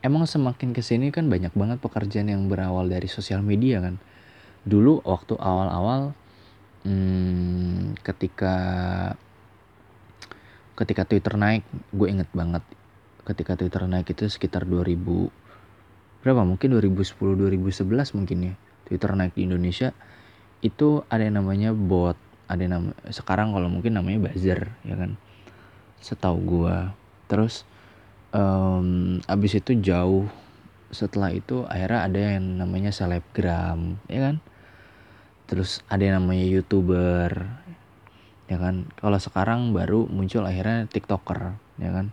emang 0.00 0.24
semakin 0.24 0.72
ke 0.72 0.80
sini 0.80 1.12
kan 1.12 1.28
banyak 1.28 1.52
banget 1.52 1.78
pekerjaan 1.84 2.32
yang 2.32 2.48
berawal 2.48 2.88
dari 2.88 3.12
sosial 3.12 3.44
media 3.44 3.84
kan. 3.84 4.00
Dulu 4.64 5.04
waktu 5.04 5.36
awal-awal 5.36 6.16
hmm, 6.88 8.00
ketika 8.00 8.56
ketika 10.78 11.04
Twitter 11.04 11.36
naik 11.36 11.64
gue 11.92 12.08
inget 12.08 12.28
banget 12.32 12.64
ketika 13.22 13.54
Twitter 13.54 13.86
naik 13.86 14.10
itu 14.10 14.26
sekitar 14.26 14.66
2000 14.66 15.30
berapa? 16.22 16.42
Mungkin 16.46 16.78
2010 16.78 17.18
2011 17.18 18.18
mungkin 18.18 18.38
ya 18.50 18.54
Twitter 18.86 19.10
naik 19.14 19.34
di 19.34 19.46
Indonesia. 19.46 19.90
Itu 20.62 21.02
ada 21.10 21.26
yang 21.26 21.42
namanya 21.42 21.74
bot 21.74 22.18
ada 22.50 22.60
yang 22.60 22.72
nama 22.78 22.90
sekarang 23.08 23.56
kalau 23.56 23.70
mungkin 23.70 23.98
namanya 23.98 24.30
buzzer 24.30 24.70
ya 24.86 24.94
kan? 24.94 25.18
Setahu 26.02 26.38
gua. 26.42 26.94
Terus 27.26 27.66
um, 28.34 29.18
abis 29.26 29.58
itu 29.58 29.78
jauh 29.78 30.26
setelah 30.92 31.32
itu 31.32 31.64
akhirnya 31.64 32.00
ada 32.04 32.20
yang 32.38 32.58
namanya 32.58 32.90
selebgram 32.94 33.98
ya 34.06 34.30
kan? 34.30 34.36
Terus 35.50 35.82
ada 35.90 36.02
yang 36.02 36.22
namanya 36.22 36.46
youtuber 36.46 37.50
ya 38.52 38.60
kan? 38.60 38.84
Kalau 39.00 39.16
sekarang 39.16 39.72
baru 39.72 40.04
muncul 40.12 40.44
akhirnya 40.44 40.84
tiktoker 40.92 41.56
ya 41.80 41.90
kan? 41.96 42.12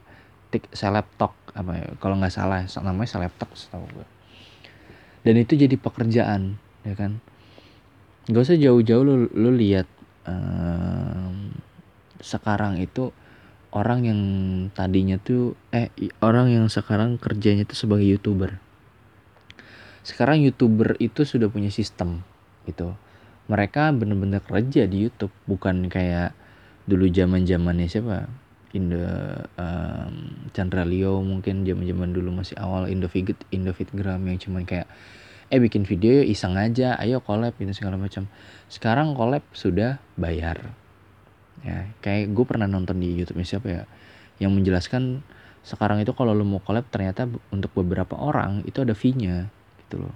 Tik 0.56 0.72
selebtok 0.72 1.36
apa 1.52 1.72
ya? 1.76 1.88
Kalau 2.00 2.16
nggak 2.16 2.32
salah 2.32 2.64
namanya 2.80 3.12
selebtok 3.12 3.52
setahu 3.60 3.84
gue 3.92 4.08
dan 5.24 5.36
itu 5.36 5.60
jadi 5.60 5.76
pekerjaan 5.76 6.56
ya 6.88 6.96
kan? 6.96 7.20
Gak 8.30 8.46
usah 8.46 8.58
jauh-jauh 8.60 9.04
lu 9.04 9.16
lu 9.34 9.52
lihat 9.52 9.90
um, 10.24 11.52
sekarang 12.22 12.80
itu 12.80 13.12
orang 13.74 14.06
yang 14.06 14.22
tadinya 14.74 15.20
tuh 15.20 15.58
eh 15.76 15.92
orang 16.24 16.54
yang 16.54 16.66
sekarang 16.72 17.20
kerjanya 17.20 17.68
tuh 17.68 17.76
sebagai 17.76 18.08
youtuber. 18.08 18.62
Sekarang 20.06 20.40
youtuber 20.40 20.96
itu 21.04 21.28
sudah 21.28 21.52
punya 21.52 21.70
sistem 21.70 22.24
gitu 22.64 22.96
mereka 23.50 23.90
bener-bener 23.90 24.40
kerja 24.46 24.86
di 24.86 25.10
YouTube 25.10 25.34
bukan 25.50 25.90
kayak 25.90 26.38
dulu 26.86 27.10
zaman 27.10 27.44
zamannya 27.50 27.90
siapa? 27.90 28.30
Indo 28.78 29.02
um, 29.58 30.14
Chandra 30.54 30.86
Leo 30.86 31.26
mungkin 31.26 31.66
zaman 31.66 31.90
zaman 31.90 32.10
dulu 32.14 32.30
masih 32.30 32.54
awal 32.62 32.86
Indofit 32.86 33.34
Indofitgram 33.50 34.22
yang 34.30 34.38
cuman 34.38 34.70
kayak 34.70 34.86
eh 35.50 35.58
bikin 35.58 35.82
video 35.90 36.22
iseng 36.22 36.54
aja 36.54 36.94
ayo 37.02 37.26
collab 37.26 37.58
gitu 37.58 37.74
segala 37.74 37.98
macam. 37.98 38.30
Sekarang 38.70 39.18
collab 39.18 39.42
sudah 39.58 39.98
bayar. 40.14 40.70
Ya 41.66 41.90
kayak 42.06 42.30
gue 42.38 42.46
pernah 42.46 42.70
nonton 42.70 43.02
di 43.02 43.18
YouTube 43.18 43.42
siapa 43.42 43.68
ya 43.68 43.84
yang 44.38 44.54
menjelaskan 44.54 45.26
sekarang 45.66 46.00
itu 46.06 46.14
kalau 46.14 46.32
lo 46.32 46.46
mau 46.46 46.62
collab 46.62 46.88
ternyata 46.88 47.28
untuk 47.52 47.74
beberapa 47.76 48.16
orang 48.16 48.64
itu 48.64 48.80
ada 48.80 48.96
fee-nya 48.96 49.52
gitu 49.84 50.08
loh 50.08 50.16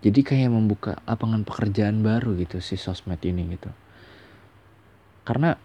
jadi 0.00 0.20
kayak 0.24 0.50
membuka 0.52 0.96
lapangan 1.04 1.44
pekerjaan 1.44 2.00
baru 2.00 2.36
gitu 2.40 2.60
si 2.64 2.80
sosmed 2.80 3.20
ini 3.20 3.56
gitu. 3.56 3.68
Karena 5.28 5.60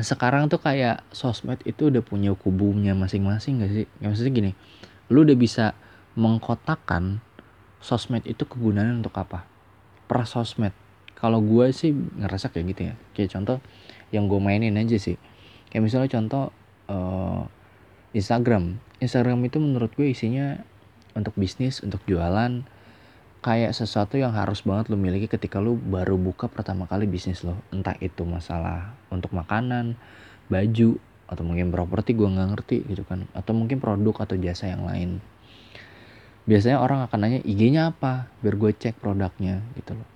sekarang 0.00 0.48
tuh 0.48 0.56
kayak 0.56 1.04
sosmed 1.12 1.60
itu 1.68 1.92
udah 1.92 2.00
punya 2.00 2.32
kubunya 2.32 2.96
masing-masing 2.96 3.60
gak 3.60 3.72
sih? 3.72 3.86
Ya, 4.00 4.08
maksudnya 4.08 4.32
gini 4.32 4.52
lu 5.12 5.28
udah 5.28 5.36
bisa 5.36 5.76
mengkotakan 6.16 7.20
sosmed 7.84 8.24
itu 8.24 8.48
kegunaannya 8.48 9.04
untuk 9.04 9.12
apa? 9.20 9.44
Per 10.08 10.24
sosmed. 10.24 10.72
Kalau 11.12 11.44
gue 11.44 11.68
sih 11.76 11.92
ngerasa 11.92 12.48
kayak 12.48 12.64
gitu 12.72 12.82
ya. 12.88 12.94
Kayak 13.12 13.30
contoh 13.36 13.58
yang 14.08 14.26
gue 14.26 14.40
mainin 14.40 14.80
aja 14.80 14.96
sih. 14.96 15.20
Kayak 15.68 15.82
misalnya 15.84 16.10
contoh 16.16 16.44
uh, 16.88 17.44
Instagram. 18.16 18.80
Instagram 19.04 19.44
itu 19.44 19.60
menurut 19.60 19.92
gue 19.92 20.08
isinya 20.08 20.64
untuk 21.12 21.36
bisnis 21.36 21.84
untuk 21.84 22.00
jualan 22.08 22.64
kayak 23.42 23.74
sesuatu 23.74 24.14
yang 24.16 24.32
harus 24.32 24.62
banget 24.62 24.88
lo 24.88 24.96
miliki 24.96 25.26
ketika 25.26 25.58
lo 25.58 25.74
baru 25.74 26.14
buka 26.14 26.46
pertama 26.46 26.86
kali 26.86 27.10
bisnis 27.10 27.42
lo 27.42 27.58
entah 27.74 27.98
itu 27.98 28.22
masalah 28.22 28.94
untuk 29.10 29.34
makanan 29.34 29.98
baju 30.46 31.02
atau 31.32 31.42
mungkin 31.48 31.72
properti 31.72 32.12
gue 32.12 32.28
nggak 32.28 32.48
ngerti 32.52 32.76
gitu 32.92 33.08
kan. 33.08 33.24
Atau 33.32 33.56
mungkin 33.56 33.80
produk 33.80 34.28
atau 34.28 34.36
jasa 34.36 34.68
yang 34.68 34.84
lain. 34.84 35.24
Biasanya 36.44 36.82
orang 36.82 37.08
akan 37.08 37.18
nanya 37.24 37.40
IG-nya 37.40 37.96
apa? 37.96 38.28
Biar 38.44 38.60
gue 38.60 38.70
cek 38.76 39.00
produknya 39.00 39.64
gitu 39.80 39.96
loh. 39.96 40.08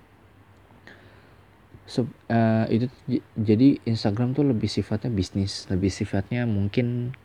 So, 1.87 2.03
uh, 2.27 2.67
itu 2.67 2.91
jadi 3.33 3.79
Instagram 3.87 4.35
tuh 4.35 4.45
lebih 4.45 4.67
sifatnya 4.69 5.09
bisnis. 5.09 5.65
Lebih 5.71 5.89
sifatnya 5.89 6.43
mungkin 6.43 7.15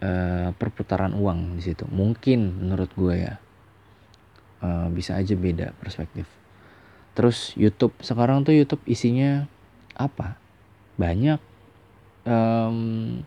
uh, 0.00 0.50
perputaran 0.56 1.14
uang 1.14 1.60
di 1.60 1.62
situ. 1.62 1.84
Mungkin 1.86 2.66
menurut 2.66 2.90
gue 2.96 3.14
ya 3.20 3.38
uh, 4.62 4.88
bisa 4.92 5.16
aja 5.16 5.34
beda 5.36 5.76
perspektif. 5.80 6.28
Terus 7.16 7.52
YouTube 7.58 7.92
sekarang 8.00 8.46
tuh 8.46 8.54
YouTube 8.54 8.82
isinya 8.86 9.44
apa? 9.98 10.38
Banyak. 10.96 11.40
Um, 12.24 13.20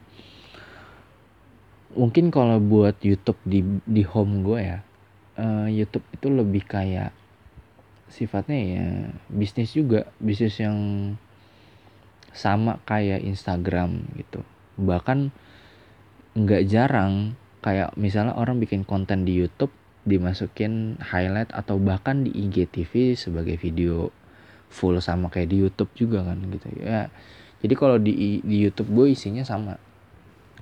mungkin 1.93 2.29
kalau 2.33 2.57
buat 2.57 2.97
YouTube 3.01 3.37
di 3.45 3.61
di 3.85 4.01
home 4.05 4.41
gue 4.45 4.59
ya 4.61 4.79
uh, 5.37 5.67
YouTube 5.69 6.05
itu 6.13 6.27
lebih 6.29 6.63
kayak 6.65 7.13
sifatnya 8.09 8.59
ya 8.61 8.87
bisnis 9.29 9.73
juga. 9.73 10.09
Bisnis 10.21 10.57
yang 10.61 10.77
sama 12.33 12.81
kayak 12.85 13.21
Instagram 13.21 14.09
gitu. 14.17 14.41
Bahkan 14.77 15.33
nggak 16.33 16.65
jarang 16.65 17.37
kayak 17.61 17.93
misalnya 17.95 18.33
orang 18.33 18.57
bikin 18.57 18.83
konten 18.83 19.23
di 19.23 19.37
YouTube 19.37 19.71
dimasukin 20.03 20.99
highlight 20.99 21.51
atau 21.55 21.79
bahkan 21.79 22.27
di 22.27 22.31
IGTV 22.31 23.15
sebagai 23.15 23.55
video 23.55 24.11
full 24.67 24.99
sama 24.99 25.31
kayak 25.31 25.49
di 25.53 25.57
YouTube 25.63 25.91
juga 25.95 26.27
kan 26.27 26.39
gitu. 26.49 26.67
Ya 26.81 27.07
jadi 27.63 27.73
kalau 27.79 27.95
di 27.95 28.43
di 28.43 28.57
YouTube 28.67 28.91
gue 28.91 29.15
isinya 29.15 29.47
sama. 29.47 29.79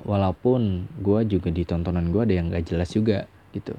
Walaupun 0.02 0.90
gue 1.02 1.20
juga 1.30 1.54
di 1.54 1.62
tontonan 1.62 2.10
gue 2.10 2.22
ada 2.26 2.34
yang 2.34 2.50
gak 2.50 2.74
jelas 2.74 2.90
juga 2.94 3.26
gitu. 3.54 3.74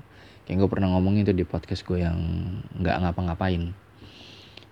Kayak 0.46 0.66
gue 0.66 0.68
pernah 0.70 0.90
ngomong 0.94 1.22
itu 1.22 1.30
di 1.30 1.46
podcast 1.46 1.86
gue 1.86 2.02
yang 2.02 2.18
nggak 2.78 2.96
ngapa-ngapain. 2.98 3.70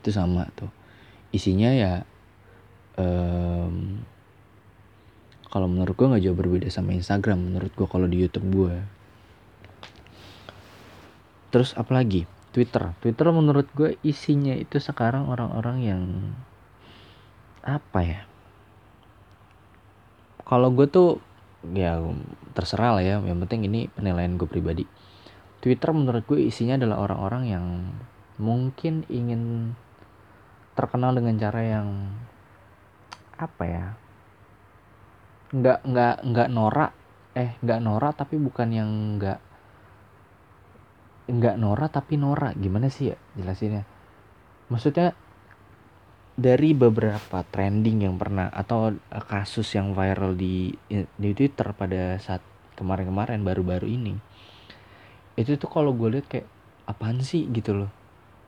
Itu 0.03 0.11
sama 0.11 0.51
tuh. 0.59 0.71
Isinya 1.31 1.71
ya 1.71 2.03
um, 2.99 4.03
kalau 5.51 5.67
menurut 5.67 5.95
gue 5.95 6.07
nggak 6.07 6.23
jauh 6.27 6.39
berbeda 6.39 6.69
sama 6.71 6.95
Instagram 6.95 7.55
menurut 7.55 7.71
gue 7.75 7.87
kalau 7.87 8.07
di 8.07 8.23
YouTube 8.23 8.47
gue 8.51 8.75
terus 11.51 11.75
apalagi? 11.75 12.27
Twitter. 12.51 12.91
Twitter 12.99 13.31
menurut 13.31 13.71
gue 13.79 13.95
isinya 14.03 14.55
itu 14.59 14.83
sekarang 14.83 15.31
orang-orang 15.31 15.77
yang 15.87 16.03
apa 17.63 18.01
ya? 18.03 18.21
Kalau 20.43 20.75
gue 20.75 20.91
tuh 20.91 21.23
ya 21.71 22.03
terserah 22.59 22.99
lah 22.99 23.05
ya. 23.07 23.23
Yang 23.23 23.47
penting 23.47 23.71
ini 23.71 23.81
penilaian 23.95 24.35
gue 24.35 24.51
pribadi. 24.51 24.83
Twitter 25.63 25.95
menurut 25.95 26.27
gue 26.27 26.43
isinya 26.43 26.75
adalah 26.75 27.07
orang-orang 27.07 27.43
yang 27.47 27.67
mungkin 28.41 29.07
ingin 29.07 29.77
terkenal 30.75 31.15
dengan 31.15 31.39
cara 31.39 31.61
yang 31.63 31.89
apa 33.39 33.63
ya? 33.63 33.87
Nggak 35.55 35.79
nggak 35.87 36.17
nggak 36.35 36.49
norak. 36.51 36.93
Eh 37.39 37.55
nggak 37.63 37.79
norak 37.79 38.19
tapi 38.19 38.43
bukan 38.43 38.69
yang 38.75 38.91
nggak 39.23 39.39
nggak 41.31 41.57
Nora 41.57 41.87
tapi 41.87 42.19
Nora. 42.19 42.51
Gimana 42.53 42.91
sih 42.91 43.15
ya 43.15 43.17
jelasinnya? 43.39 43.87
Maksudnya 44.71 45.15
dari 46.35 46.73
beberapa 46.73 47.43
trending 47.47 48.07
yang 48.07 48.17
pernah 48.19 48.51
atau 48.51 48.91
eh, 48.91 49.25
kasus 49.25 49.71
yang 49.75 49.95
viral 49.95 50.35
di 50.35 50.75
di 50.91 51.31
Twitter 51.35 51.73
pada 51.75 52.19
saat 52.19 52.43
kemarin-kemarin 52.75 53.45
baru-baru 53.45 53.87
ini 53.87 54.15
itu 55.41 55.57
tuh 55.57 55.71
kalau 55.73 55.97
gue 55.97 56.21
lihat 56.21 56.27
kayak 56.29 56.49
apaan 56.85 57.25
sih? 57.25 57.49
gitu 57.49 57.73
loh. 57.73 57.91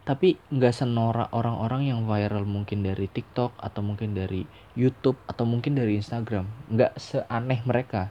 Tapi 0.03 0.35
nggak 0.51 0.75
senora 0.75 1.31
orang-orang 1.31 1.95
yang 1.95 2.05
viral 2.05 2.43
mungkin 2.43 2.83
dari 2.83 3.07
TikTok 3.07 3.55
atau 3.57 3.81
mungkin 3.87 4.19
dari 4.19 4.43
YouTube 4.75 5.17
atau 5.31 5.47
mungkin 5.47 5.79
dari 5.79 5.97
Instagram. 5.97 6.45
Nggak 6.69 6.99
seaneh 6.99 7.63
mereka 7.63 8.11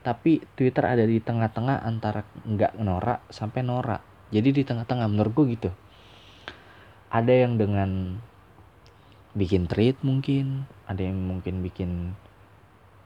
tapi 0.00 0.40
Twitter 0.56 0.84
ada 0.84 1.04
di 1.04 1.20
tengah-tengah 1.20 1.84
antara 1.84 2.24
nggak 2.48 2.80
norak 2.80 3.20
sampai 3.28 3.60
norak. 3.60 4.00
Jadi 4.32 4.48
di 4.50 4.62
tengah-tengah 4.64 5.06
menurut 5.10 5.32
gue 5.36 5.46
gitu. 5.58 5.70
Ada 7.10 7.44
yang 7.44 7.58
dengan 7.60 8.16
bikin 9.34 9.70
tweet 9.70 9.94
mungkin 10.02 10.66
ada 10.90 11.06
yang 11.06 11.18
mungkin 11.22 11.62
bikin 11.62 12.18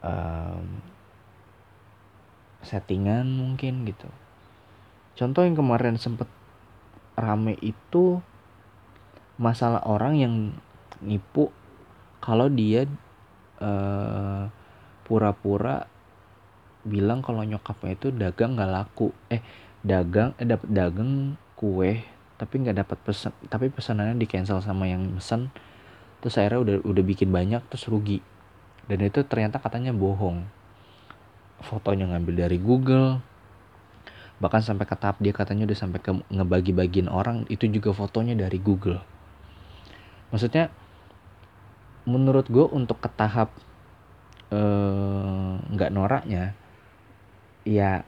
um, 0.00 0.80
settingan 2.64 3.28
mungkin 3.28 3.84
gitu. 3.84 4.08
Contoh 5.14 5.44
yang 5.44 5.54
kemarin 5.54 6.00
sempet 6.00 6.26
rame 7.14 7.54
itu 7.60 8.18
masalah 9.36 9.82
orang 9.84 10.14
yang 10.18 10.34
nipu 11.02 11.50
kalau 12.22 12.48
dia 12.48 12.88
uh, 13.60 14.48
pura-pura 15.04 15.86
bilang 16.84 17.24
kalau 17.24 17.42
nyokapnya 17.42 17.92
itu 17.96 18.08
dagang 18.12 18.56
nggak 18.56 18.70
laku. 18.70 19.10
Eh 19.32 19.40
dagang 19.84 20.32
eh 20.40 20.48
dapat 20.48 20.68
dagang 20.68 21.36
kue 21.56 22.04
tapi 22.34 22.54
nggak 22.60 22.82
dapat 22.82 22.98
pesan 23.04 23.30
tapi 23.46 23.70
pesanannya 23.70 24.18
di 24.18 24.26
cancel 24.26 24.58
sama 24.58 24.90
yang 24.90 25.06
pesan 25.14 25.54
terus 26.18 26.40
akhirnya 26.40 26.60
udah 26.60 26.76
udah 26.88 27.04
bikin 27.04 27.28
banyak 27.28 27.60
terus 27.68 27.88
rugi. 27.88 28.24
Dan 28.84 29.00
itu 29.00 29.24
ternyata 29.24 29.60
katanya 29.60 29.96
bohong. 29.96 30.44
Fotonya 31.64 32.04
ngambil 32.12 32.48
dari 32.48 32.58
Google. 32.60 33.20
Bahkan 34.40 34.60
sampai 34.60 34.84
ke 34.84 34.96
tahap 34.96 35.20
dia 35.24 35.32
katanya 35.32 35.64
udah 35.64 35.78
sampai 35.78 36.00
ke 36.04 36.12
ngebagi-bagiin 36.32 37.08
orang 37.08 37.48
itu 37.48 37.64
juga 37.68 37.96
fotonya 37.96 38.36
dari 38.36 38.60
Google. 38.60 39.00
Maksudnya 40.32 40.68
menurut 42.04 42.48
gue 42.52 42.66
untuk 42.68 43.00
ke 43.00 43.08
tahap 43.08 43.52
eh, 44.52 45.52
nggak 45.72 45.90
uh, 45.90 45.94
noraknya 45.94 46.52
ya 47.64 48.04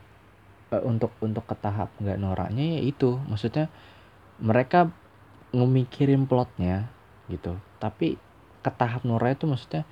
uh, 0.71 0.83
untuk 0.85 1.13
untuk 1.25 1.45
ke 1.49 1.57
tahap 1.59 1.93
nggak 1.99 2.21
noraknya 2.21 2.79
ya 2.79 2.81
itu. 2.85 3.19
Maksudnya 3.27 3.73
mereka 4.39 4.93
ngemikirin 5.57 6.29
plotnya 6.29 6.93
gitu. 7.33 7.57
Tapi 7.81 8.21
ke 8.61 8.71
tahap 8.71 9.03
norak 9.03 9.41
itu 9.41 9.49
maksudnya 9.49 9.83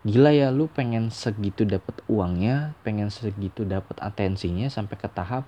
gila 0.00 0.32
ya 0.32 0.48
lu 0.48 0.64
pengen 0.72 1.12
segitu 1.12 1.68
dapat 1.68 2.00
uangnya 2.08 2.72
pengen 2.80 3.12
segitu 3.12 3.68
dapat 3.68 4.00
atensinya 4.00 4.72
sampai 4.72 4.96
ke 4.96 5.08
tahap 5.12 5.44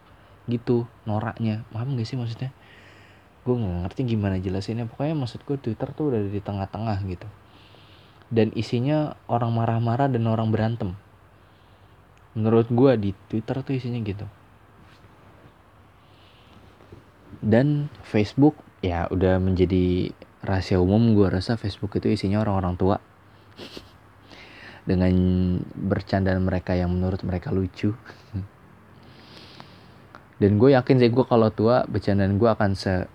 gitu 0.46 0.84
noraknya. 1.08 1.64
Paham 1.72 1.96
gak 1.96 2.06
sih 2.06 2.20
maksudnya? 2.20 2.52
Gue 3.42 3.58
nggak 3.58 3.90
ngerti 3.90 4.00
gimana 4.06 4.38
jelasinnya. 4.38 4.86
Pokoknya 4.86 5.18
maksud 5.18 5.42
gue 5.42 5.58
Twitter 5.58 5.88
tuh 5.90 6.14
udah 6.14 6.20
di 6.22 6.38
tengah-tengah 6.38 6.98
gitu. 7.10 7.26
Dan 8.32 8.54
isinya 8.54 9.18
orang 9.28 9.50
marah-marah 9.52 10.08
dan 10.08 10.24
orang 10.30 10.48
berantem 10.54 10.94
menurut 12.32 12.68
gue 12.72 12.92
di 12.96 13.10
Twitter 13.28 13.60
tuh 13.60 13.74
isinya 13.76 14.00
gitu. 14.00 14.24
Dan 17.42 17.90
Facebook 18.06 18.54
ya 18.80 19.10
udah 19.10 19.42
menjadi 19.42 20.14
rahasia 20.42 20.78
umum 20.78 21.14
gue 21.14 21.28
rasa 21.28 21.58
Facebook 21.58 21.96
itu 21.98 22.08
isinya 22.12 22.40
orang-orang 22.40 22.76
tua. 22.78 22.96
Dengan 24.88 25.12
bercandaan 25.78 26.42
mereka 26.42 26.74
yang 26.74 26.90
menurut 26.90 27.22
mereka 27.22 27.54
lucu. 27.54 27.94
Dan 30.40 30.58
gue 30.58 30.74
yakin 30.74 30.98
sih 30.98 31.10
gue 31.10 31.24
kalau 31.26 31.50
tua 31.54 31.86
bercandaan 31.86 32.38
gue 32.40 32.50
akan 32.50 32.74
se 32.74 33.06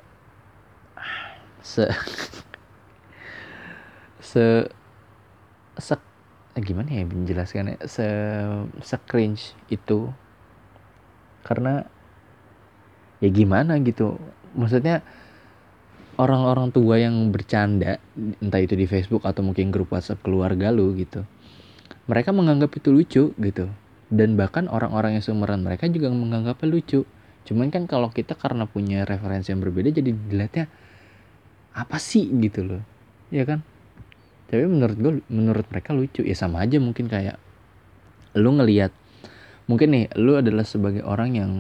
se 1.68 1.84
se 4.28 4.46
se 5.78 5.96
gimana 6.64 6.90
ya 6.90 7.04
menjelaskannya? 7.06 7.84
Se 7.86 8.08
se 8.82 8.98
cringe 9.06 9.54
itu. 9.70 10.10
Karena 11.46 11.86
ya 13.22 13.30
gimana 13.30 13.78
gitu. 13.82 14.18
Maksudnya 14.58 15.06
orang-orang 16.18 16.74
tua 16.74 16.98
yang 16.98 17.30
bercanda 17.30 18.02
entah 18.18 18.62
itu 18.62 18.74
di 18.74 18.90
Facebook 18.90 19.24
atau 19.26 19.46
mungkin 19.46 19.70
grup 19.70 19.94
WhatsApp 19.94 20.26
keluarga 20.26 20.74
lu 20.74 20.98
gitu 20.98 21.22
mereka 22.08 22.32
menganggap 22.32 22.72
itu 22.80 22.90
lucu 22.90 23.24
gitu. 23.36 23.66
Dan 24.08 24.40
bahkan 24.40 24.72
orang-orang 24.72 25.20
yang 25.20 25.24
seumuran 25.24 25.68
mereka 25.68 25.92
juga 25.92 26.08
menganggapnya 26.08 26.68
lucu. 26.72 27.04
Cuman 27.44 27.68
kan 27.68 27.84
kalau 27.86 28.08
kita 28.12 28.40
karena 28.40 28.64
punya 28.64 29.04
referensi 29.04 29.52
yang 29.52 29.60
berbeda 29.60 29.92
jadi 29.92 30.16
dilihatnya 30.16 30.66
apa 31.76 32.00
sih? 32.00 32.32
gitu 32.40 32.64
loh. 32.64 32.82
Ya 33.28 33.44
kan 33.44 33.62
tapi 34.48 34.64
menurut 34.64 34.98
gue 34.98 35.14
menurut 35.28 35.66
mereka 35.68 35.92
lucu. 35.92 36.24
Ya 36.24 36.36
sama 36.36 36.64
aja 36.64 36.80
mungkin 36.80 37.12
kayak 37.12 37.36
lu 38.36 38.56
ngelihat 38.56 38.96
mungkin 39.68 39.92
nih 39.92 40.06
lu 40.16 40.40
adalah 40.40 40.64
sebagai 40.64 41.04
orang 41.04 41.36
yang 41.36 41.52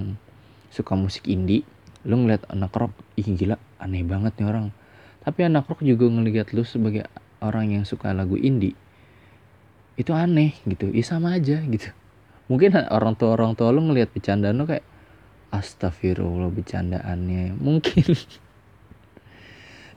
suka 0.71 0.95
musik 0.95 1.28
indie 1.28 1.67
lu 2.08 2.23
ngeliat 2.23 2.47
anak 2.47 2.71
rock 2.71 2.95
ih 3.19 3.28
gila 3.28 3.60
aneh 3.84 4.08
banget 4.08 4.39
nih 4.39 4.47
orang. 4.47 4.71
Tapi 5.28 5.43
anak 5.43 5.67
rock 5.67 5.84
juga 5.84 6.08
ngelihat 6.08 6.56
lu 6.56 6.63
sebagai 6.63 7.04
orang 7.43 7.76
yang 7.76 7.84
suka 7.84 8.15
lagu 8.15 8.39
indie 8.39 8.73
itu 10.00 10.15
aneh 10.15 10.56
gitu. 10.63 10.88
Ya 10.95 11.04
sama 11.04 11.36
aja 11.36 11.60
gitu. 11.67 11.91
Mungkin 12.47 12.80
orang 12.88 13.19
tua 13.19 13.36
orang 13.36 13.60
tua 13.60 13.76
lu 13.76 13.84
ngelihat 13.84 14.15
bercandaan 14.15 14.56
lu 14.56 14.63
kayak 14.63 14.88
astagfirullah 15.52 16.47
bercandaannya. 16.47 17.58
Mungkin. 17.65 18.08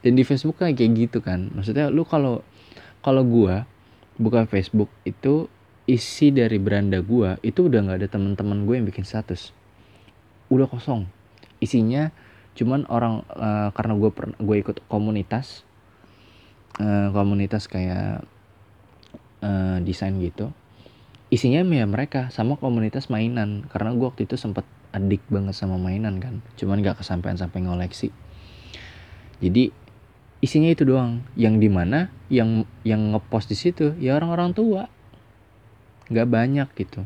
Dan 0.01 0.17
di 0.17 0.25
Facebook 0.25 0.59
kan 0.59 0.75
kayak 0.75 0.93
gitu 0.97 1.23
kan. 1.23 1.53
Maksudnya 1.55 1.93
lu 1.93 2.03
kalau 2.03 2.43
kalau 3.01 3.25
gua 3.25 3.65
buka 4.21 4.45
Facebook 4.45 4.93
itu 5.09 5.49
isi 5.89 6.31
dari 6.31 6.61
beranda 6.61 7.01
gua 7.01 7.41
itu 7.43 7.67
udah 7.67 7.81
nggak 7.83 7.99
ada 8.05 8.09
teman-teman 8.09 8.69
gue 8.69 8.75
yang 8.79 8.87
bikin 8.87 9.09
status. 9.09 9.51
Udah 10.53 10.69
kosong. 10.69 11.09
Isinya 11.59 12.13
cuman 12.55 12.85
orang 12.91 13.23
uh, 13.33 13.71
karena 13.73 13.95
gue 13.97 14.11
gue 14.43 14.57
ikut 14.59 14.77
komunitas 14.91 15.63
uh, 16.83 17.09
komunitas 17.15 17.71
kayak 17.71 18.27
uh, 19.41 19.79
desain 19.81 20.19
gitu 20.19 20.51
isinya 21.31 21.63
ya 21.63 21.87
mereka 21.87 22.29
sama 22.35 22.59
komunitas 22.59 23.09
mainan. 23.09 23.65
Karena 23.71 23.95
gue 23.95 24.07
waktu 24.07 24.27
itu 24.27 24.35
sempet 24.35 24.67
adik 24.91 25.23
banget 25.31 25.55
sama 25.55 25.79
mainan 25.79 26.19
kan. 26.19 26.43
Cuman 26.59 26.83
gak 26.83 27.01
kesampaian 27.01 27.39
sampai 27.39 27.63
ngoleksi. 27.63 28.11
Jadi 29.41 29.71
isinya 30.41 30.73
itu 30.73 30.89
doang. 30.89 31.25
Yang 31.37 31.55
di 31.61 31.69
mana 31.69 32.09
yang 32.33 32.65
yang 32.85 33.13
ngepost 33.15 33.53
di 33.53 33.57
situ 33.57 33.97
ya 34.01 34.17
orang-orang 34.17 34.57
tua. 34.57 34.83
Nggak 36.11 36.29
banyak 36.29 36.69
gitu. 36.77 37.05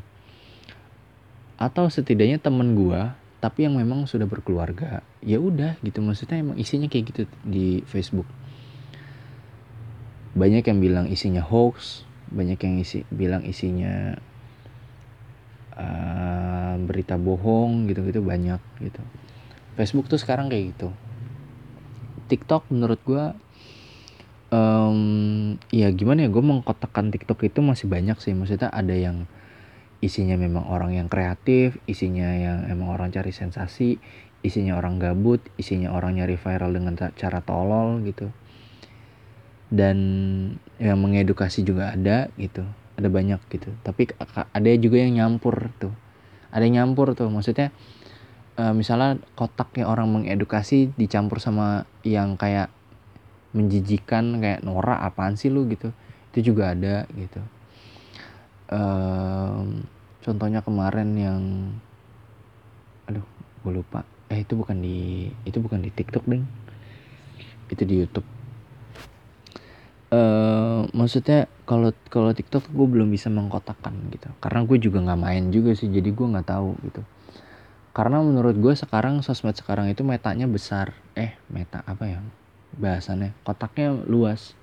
Atau 1.58 1.90
setidaknya 1.90 2.40
temen 2.40 2.74
gua 2.74 3.18
tapi 3.44 3.68
yang 3.68 3.76
memang 3.76 4.08
sudah 4.08 4.24
berkeluarga 4.24 5.04
ya 5.20 5.36
udah 5.36 5.76
gitu. 5.84 6.00
Maksudnya 6.00 6.40
emang 6.40 6.56
isinya 6.56 6.88
kayak 6.88 7.04
gitu 7.12 7.22
di 7.44 7.84
Facebook. 7.84 8.26
Banyak 10.34 10.64
yang 10.66 10.78
bilang 10.80 11.06
isinya 11.10 11.44
hoax 11.44 12.08
banyak 12.34 12.58
yang 12.58 12.74
isi 12.82 13.06
bilang 13.14 13.46
isinya 13.46 14.18
uh, 15.76 16.74
berita 16.82 17.14
bohong 17.14 17.86
gitu-gitu 17.86 18.24
banyak 18.24 18.58
gitu. 18.80 19.02
Facebook 19.78 20.06
tuh 20.10 20.18
sekarang 20.18 20.50
kayak 20.50 20.74
gitu 20.74 20.90
TikTok 22.26 22.68
menurut 22.72 23.00
gue 23.04 23.24
um, 24.54 25.00
ya 25.74 25.90
gimana 25.90 26.26
ya 26.26 26.30
gue 26.30 26.44
mengkotakkan 26.44 27.10
TikTok 27.10 27.46
itu 27.46 27.60
masih 27.60 27.86
banyak 27.90 28.18
sih. 28.20 28.32
Maksudnya 28.32 28.70
ada 28.70 28.94
yang 28.94 29.26
isinya 30.04 30.36
memang 30.36 30.68
orang 30.68 30.92
yang 30.92 31.08
kreatif 31.08 31.80
isinya 31.88 32.28
yang 32.36 32.68
emang 32.68 32.92
orang 32.92 33.08
cari 33.08 33.32
sensasi 33.32 33.96
isinya 34.44 34.76
orang 34.76 35.00
gabut 35.00 35.40
isinya 35.56 35.96
orang 35.96 36.20
nyari 36.20 36.36
viral 36.36 36.76
dengan 36.76 36.94
cara 36.96 37.40
tolol 37.40 38.04
gitu. 38.04 38.28
Dan 39.72 39.98
yang 40.76 41.00
mengedukasi 41.00 41.64
juga 41.64 41.96
ada 41.96 42.28
gitu 42.36 42.62
ada 42.94 43.08
banyak 43.10 43.40
gitu. 43.50 43.74
Tapi 43.82 44.14
ada 44.30 44.68
juga 44.78 44.96
yang 45.02 45.18
nyampur 45.18 45.74
tuh. 45.82 45.94
Ada 46.54 46.70
yang 46.70 46.86
nyampur 46.86 47.18
tuh 47.18 47.26
maksudnya 47.26 47.74
uh, 48.58 48.74
misalnya 48.74 49.18
kotaknya 49.34 49.86
orang 49.86 50.10
mengedukasi 50.10 50.94
dicampur 50.94 51.42
sama 51.42 51.86
yang 52.06 52.38
kayak 52.38 52.70
menjijikan 53.54 54.42
kayak 54.42 54.66
Nora 54.66 54.98
apaan 55.02 55.38
sih 55.38 55.50
lu? 55.50 55.66
gitu. 55.70 55.94
Itu 56.34 56.54
juga 56.54 56.74
ada 56.74 57.06
gitu. 57.14 57.40
Um, 58.74 59.86
contohnya 60.24 60.64
kemarin 60.64 61.14
yang 61.14 61.42
aduh 63.06 63.26
gue 63.62 63.72
lupa. 63.72 64.02
Eh 64.32 64.42
itu 64.42 64.58
bukan 64.58 64.82
di 64.82 65.30
itu 65.46 65.58
bukan 65.62 65.78
di 65.84 65.90
TikTok 65.94 66.24
ding 66.26 66.42
itu 67.70 67.82
di 67.86 67.94
YouTube. 68.02 68.26
Uh, 70.14 70.86
maksudnya 70.94 71.50
kalau 71.66 71.90
kalau 72.06 72.30
TikTok 72.30 72.70
gue 72.70 72.86
belum 72.86 73.10
bisa 73.10 73.30
mengkotakkan 73.30 73.94
gitu. 74.10 74.30
Karena 74.42 74.66
gue 74.66 74.78
juga 74.82 74.98
nggak 75.02 75.20
main 75.20 75.44
juga 75.54 75.74
sih 75.74 75.90
jadi 75.90 76.10
gue 76.10 76.26
nggak 76.26 76.48
tahu 76.50 76.74
gitu 76.86 77.02
karena 77.94 78.18
menurut 78.18 78.58
gue 78.58 78.74
sekarang 78.74 79.22
sosmed 79.22 79.54
sekarang 79.54 79.86
itu 79.86 80.02
metanya 80.02 80.50
besar. 80.50 80.98
Eh 81.14 81.38
meta 81.46 81.86
apa 81.86 82.10
ya? 82.10 82.18
Bahasannya. 82.74 83.30
Kotaknya 83.46 83.94
luas. 84.10 84.58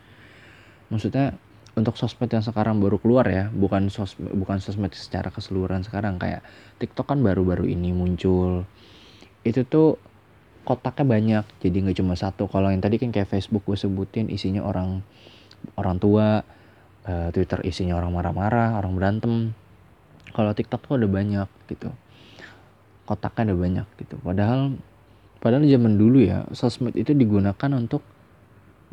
Maksudnya 0.91 1.39
untuk 1.79 1.95
sosmed 1.95 2.27
yang 2.27 2.43
sekarang 2.43 2.83
baru 2.83 2.99
keluar 2.99 3.23
ya 3.31 3.47
bukan 3.55 3.87
sosmed 3.87 4.35
bukan 4.35 4.59
sosmed 4.59 4.91
secara 4.91 5.31
keseluruhan 5.31 5.87
sekarang. 5.87 6.19
Kayak 6.19 6.43
TikTok 6.83 7.07
kan 7.07 7.23
baru-baru 7.23 7.71
ini 7.71 7.95
muncul. 7.95 8.67
Itu 9.47 9.63
tuh 9.63 9.95
kotaknya 10.67 11.07
banyak. 11.07 11.45
Jadi 11.63 11.87
nggak 11.87 12.03
cuma 12.03 12.19
satu. 12.19 12.51
Kalau 12.51 12.67
yang 12.67 12.83
tadi 12.83 12.99
kan 12.99 13.15
kayak 13.15 13.31
Facebook 13.31 13.63
gue 13.63 13.79
sebutin 13.79 14.27
isinya 14.27 14.59
orang 14.67 15.07
orang 15.79 16.03
tua. 16.03 16.43
Uh, 17.01 17.33
Twitter 17.33 17.63
isinya 17.65 17.95
orang 17.95 18.11
marah-marah 18.11 18.75
orang 18.75 18.93
berantem. 18.93 19.55
Kalau 20.35 20.51
TikTok 20.51 20.83
tuh 20.83 20.99
ada 20.99 21.07
banyak 21.07 21.47
gitu 21.71 21.95
kotaknya 23.11 23.51
ada 23.51 23.55
banyak 23.59 23.87
gitu. 23.99 24.15
Padahal 24.23 24.79
padahal 25.43 25.67
zaman 25.67 25.99
dulu 25.99 26.23
ya 26.23 26.47
sosmed 26.55 26.95
itu 26.95 27.11
digunakan 27.11 27.71
untuk 27.75 27.99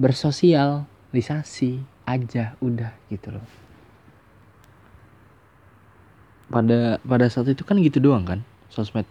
bersosialisasi 0.03 1.79
aja 2.03 2.59
udah 2.59 2.91
gitu 3.15 3.39
loh. 3.39 3.47
Pada 6.51 6.99
pada 7.07 7.31
saat 7.31 7.55
itu 7.55 7.63
kan 7.63 7.79
gitu 7.79 8.03
doang 8.03 8.27
kan 8.27 8.43
sosmed. 8.75 9.07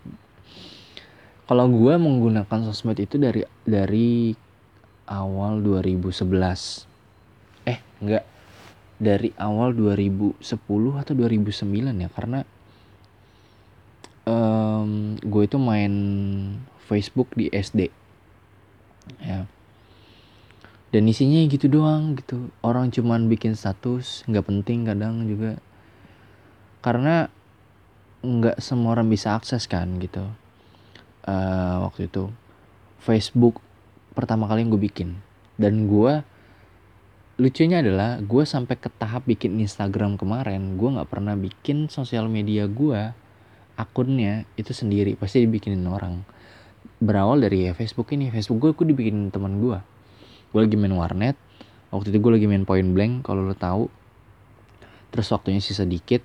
Kalau 1.48 1.72
gue 1.72 1.96
menggunakan 1.96 2.60
sosmed 2.68 3.00
itu 3.00 3.16
dari 3.16 3.48
dari 3.64 4.36
awal 5.08 5.64
2011 5.64 7.64
eh 7.64 7.80
enggak. 8.04 8.28
Dari 8.98 9.30
awal 9.38 9.78
2010 9.78 10.42
atau 10.98 11.14
2009 11.14 12.02
ya 12.02 12.10
karena 12.10 12.42
um, 14.28 15.16
gue 15.24 15.44
itu 15.48 15.58
main 15.58 15.94
Facebook 16.86 17.32
di 17.34 17.48
SD 17.48 17.88
ya. 19.24 19.48
Dan 20.92 21.04
isinya 21.08 21.40
gitu 21.48 21.68
doang 21.68 22.16
gitu. 22.20 22.52
Orang 22.64 22.92
cuman 22.92 23.28
bikin 23.32 23.56
status 23.56 24.28
nggak 24.28 24.46
penting 24.48 24.88
kadang 24.88 25.28
juga. 25.28 25.60
Karena 26.84 27.28
nggak 28.24 28.60
semua 28.60 28.96
orang 29.00 29.08
bisa 29.08 29.36
akses 29.36 29.68
kan 29.68 30.00
gitu. 30.00 30.28
Uh, 31.28 31.84
waktu 31.84 32.08
itu 32.08 32.32
Facebook 33.04 33.60
pertama 34.16 34.48
kali 34.48 34.64
yang 34.64 34.72
gue 34.76 34.84
bikin. 34.84 35.10
Dan 35.60 35.92
gue 35.92 36.24
lucunya 37.38 37.86
adalah 37.86 38.18
gue 38.18 38.44
sampai 38.50 38.82
ke 38.82 38.90
tahap 38.98 39.30
bikin 39.30 39.62
Instagram 39.62 40.18
kemarin 40.18 40.74
gue 40.74 40.90
nggak 40.90 41.06
pernah 41.06 41.38
bikin 41.38 41.86
sosial 41.86 42.26
media 42.26 42.66
gue 42.66 43.14
akunnya 43.78 44.44
itu 44.58 44.74
sendiri 44.74 45.14
pasti 45.16 45.46
dibikinin 45.46 45.86
orang. 45.88 46.26
Berawal 46.98 47.46
dari 47.46 47.70
ya 47.70 47.78
Facebook 47.78 48.10
ini. 48.12 48.34
Facebook 48.34 48.58
gue 48.60 48.72
gue 48.74 48.86
dibikinin 48.92 49.30
teman 49.30 49.62
gue 49.62 49.80
gue 50.52 50.60
lagi 50.64 50.78
main 50.80 50.96
warnet. 50.96 51.36
Waktu 51.94 52.12
itu 52.12 52.20
gue 52.20 52.32
lagi 52.40 52.48
main 52.48 52.66
point 52.68 52.90
blank 52.92 53.28
kalau 53.28 53.46
lo 53.46 53.56
tahu. 53.56 53.88
Terus 55.12 55.28
waktunya 55.32 55.60
sisa 55.64 55.84
dikit. 55.88 56.24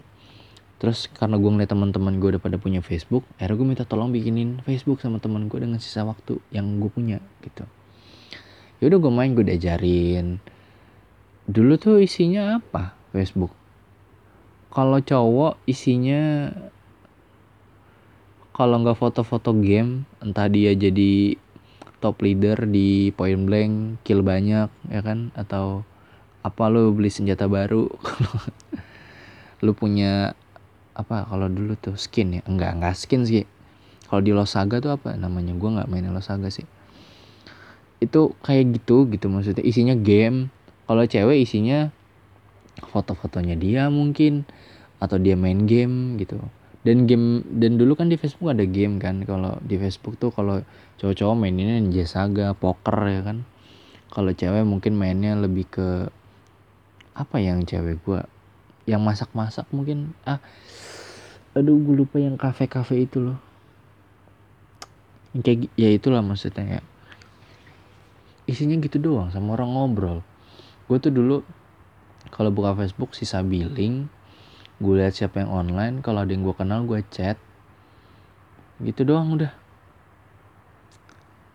Terus 0.82 1.06
karena 1.14 1.38
gue 1.38 1.50
ngeliat 1.50 1.70
teman-teman 1.70 2.18
gue 2.18 2.34
udah 2.34 2.42
pada 2.42 2.58
punya 2.58 2.82
Facebook 2.82 3.22
akhirnya 3.38 3.54
gue 3.62 3.66
minta 3.70 3.84
tolong 3.86 4.10
bikinin 4.10 4.66
Facebook 4.66 4.98
sama 4.98 5.22
teman 5.22 5.46
gue 5.46 5.62
dengan 5.62 5.78
sisa 5.78 6.02
waktu 6.02 6.42
yang 6.50 6.82
gue 6.82 6.90
punya 6.90 7.22
gitu. 7.46 7.62
Ya 8.82 8.90
udah 8.90 8.98
gue 8.98 9.12
main 9.14 9.30
gue 9.38 9.46
diajarin. 9.46 10.42
Dulu 11.46 11.78
tuh 11.78 12.02
isinya 12.02 12.58
apa 12.58 12.98
Facebook? 13.14 13.54
Kalau 14.74 14.98
cowok 14.98 15.62
isinya 15.70 16.50
kalau 18.52 18.84
nggak 18.84 19.00
foto-foto 19.00 19.56
game 19.56 20.04
entah 20.20 20.48
dia 20.48 20.76
jadi 20.76 21.40
top 22.04 22.20
leader 22.20 22.68
di 22.68 23.14
point 23.16 23.48
blank 23.48 24.04
kill 24.04 24.20
banyak 24.20 24.68
ya 24.92 25.00
kan? 25.00 25.32
Atau 25.32 25.86
apa 26.44 26.68
lo 26.68 26.92
beli 26.92 27.08
senjata 27.08 27.48
baru? 27.48 27.88
Lu 29.64 29.72
punya 29.72 30.36
apa 30.92 31.24
kalau 31.24 31.48
dulu 31.48 31.78
tuh 31.80 31.96
skin 31.96 32.38
ya? 32.38 32.42
Enggak 32.44 32.76
enggak 32.76 32.94
skin 32.98 33.24
sih. 33.24 33.48
Kalau 34.10 34.20
di 34.20 34.36
Losaga 34.36 34.82
tuh 34.84 34.92
apa 34.92 35.16
namanya? 35.16 35.56
Gue 35.56 35.72
nggak 35.72 35.88
main 35.88 36.04
Losaga 36.12 36.52
sih. 36.52 36.68
Itu 38.02 38.36
kayak 38.44 38.82
gitu 38.82 39.08
gitu 39.08 39.32
maksudnya. 39.32 39.64
Isinya 39.64 39.96
game. 39.96 40.52
Kalau 40.84 41.08
cewek 41.08 41.48
isinya 41.48 41.88
foto-fotonya 42.92 43.56
dia 43.56 43.88
mungkin 43.88 44.44
atau 44.98 45.16
dia 45.16 45.38
main 45.38 45.64
game 45.64 46.20
gitu 46.20 46.36
dan 46.82 47.06
game 47.06 47.46
dan 47.46 47.78
dulu 47.78 47.94
kan 47.94 48.10
di 48.10 48.18
Facebook 48.18 48.50
ada 48.50 48.66
game 48.66 48.98
kan 48.98 49.22
kalau 49.22 49.54
di 49.62 49.78
Facebook 49.78 50.18
tuh 50.18 50.34
kalau 50.34 50.66
cowok-cowok 50.98 51.36
mainnya 51.38 51.78
Ninja 51.78 52.06
Saga 52.06 52.54
poker 52.58 52.98
ya 53.06 53.22
kan. 53.22 53.46
Kalau 54.12 54.28
cewek 54.34 54.66
mungkin 54.68 54.98
mainnya 54.98 55.32
lebih 55.38 55.64
ke 55.72 55.88
apa 57.16 57.36
yang 57.40 57.64
cewek 57.64 58.02
gua? 58.04 58.26
Yang 58.84 59.02
masak-masak 59.02 59.66
mungkin. 59.70 60.12
Ah 60.26 60.42
aduh 61.52 61.76
gue 61.76 62.02
lupa 62.02 62.16
yang 62.16 62.34
kafe-kafe 62.40 63.06
itu 63.06 63.20
loh. 63.20 63.38
Kayak 65.38 65.70
ya 65.78 65.88
itulah 65.88 66.20
maksudnya 66.20 66.80
ya 66.80 66.82
isinya 68.44 68.74
gitu 68.82 68.98
doang 68.98 69.30
sama 69.30 69.54
orang 69.54 69.70
ngobrol. 69.70 70.18
Gue 70.90 70.98
tuh 70.98 71.14
dulu 71.14 71.46
kalau 72.34 72.50
buka 72.50 72.74
Facebook 72.74 73.14
sisa 73.14 73.40
billing 73.40 74.10
gue 74.82 74.94
lihat 74.98 75.14
siapa 75.14 75.46
yang 75.46 75.50
online 75.54 76.02
kalau 76.02 76.26
ada 76.26 76.34
yang 76.34 76.42
gue 76.42 76.54
kenal 76.58 76.82
gue 76.82 76.98
chat. 77.14 77.38
Gitu 78.82 79.06
doang 79.06 79.38
udah. 79.38 79.54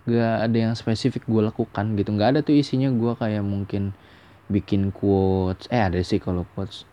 Gak 0.07 0.35
ada 0.47 0.57
yang 0.57 0.73
spesifik 0.79 1.27
gue 1.27 1.43
lakukan 1.43 1.99
gitu. 1.99 2.15
Nggak 2.15 2.29
ada 2.31 2.39
tuh 2.39 2.55
isinya 2.55 2.87
gue 2.87 3.11
kayak 3.19 3.43
mungkin 3.43 3.91
bikin 4.47 4.95
quotes. 4.95 5.67
Eh 5.67 5.83
ada 5.83 5.99
sih 5.99 6.23
kalau 6.23 6.47
quotes. 6.55 6.87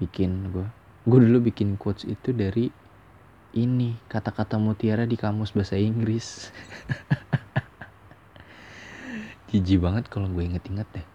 Bikin 0.00 0.56
gue 0.56 0.66
gue 1.06 1.18
dulu 1.22 1.38
bikin 1.52 1.78
quotes 1.78 2.02
itu 2.02 2.34
dari 2.34 2.66
ini 3.54 3.94
kata-kata 4.10 4.58
mutiara 4.58 5.04
di 5.04 5.20
kamus 5.20 5.52
bahasa 5.52 5.76
Inggris. 5.76 6.48
Jijik 9.52 9.84
banget 9.84 10.08
kalau 10.08 10.32
gue 10.32 10.40
inget-inget 10.40 10.88
deh. 10.96 11.06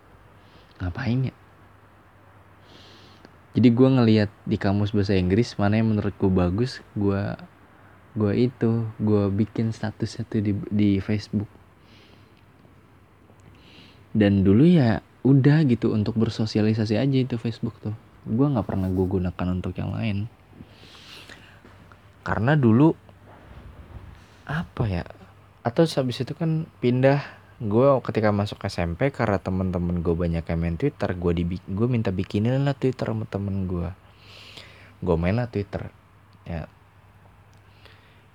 Ngapain 0.79 1.33
ya 1.33 1.40
jadi 3.51 3.67
gue 3.67 3.89
ngeliat 3.91 4.31
di 4.47 4.55
kamus 4.55 4.95
bahasa 4.95 5.15
Inggris 5.15 5.59
mana 5.59 5.79
yang 5.79 5.91
menurut 5.91 6.15
gue 6.15 6.31
bagus 6.31 6.79
gue 6.95 7.35
gue 8.11 8.33
itu 8.35 8.91
gue 8.99 9.23
bikin 9.31 9.71
status 9.71 10.19
itu 10.19 10.43
di 10.43 10.51
di 10.67 10.89
Facebook. 10.99 11.47
Dan 14.11 14.43
dulu 14.43 14.67
ya 14.67 14.99
udah 15.23 15.63
gitu 15.63 15.95
untuk 15.95 16.19
bersosialisasi 16.19 16.99
aja 16.99 17.17
itu 17.23 17.39
Facebook 17.39 17.79
tuh. 17.79 17.95
Gue 18.27 18.51
nggak 18.51 18.67
pernah 18.67 18.91
gue 18.91 19.05
gunakan 19.07 19.47
untuk 19.55 19.71
yang 19.79 19.95
lain. 19.95 20.27
Karena 22.27 22.59
dulu 22.59 22.91
apa 24.43 24.83
ya 24.83 25.03
atau 25.63 25.85
habis 25.87 26.19
itu 26.19 26.33
kan 26.35 26.67
pindah 26.83 27.23
gue 27.61 27.87
ketika 28.01 28.33
masuk 28.33 28.57
SMP 28.65 29.13
karena 29.13 29.37
temen-temen 29.37 30.01
gue 30.01 30.17
banyak 30.17 30.41
yang 30.41 30.59
main 30.59 30.77
Twitter 30.81 31.13
gue 31.13 31.31
di 31.37 31.43
gue 31.61 31.87
minta 31.87 32.09
bikinin 32.09 32.65
lah 32.65 32.73
Twitter 32.73 33.05
sama 33.05 33.29
temen 33.29 33.69
gue 33.69 33.93
gue 35.01 35.15
main 35.17 35.33
lah 35.33 35.49
Twitter. 35.49 35.89
Ya. 36.45 36.69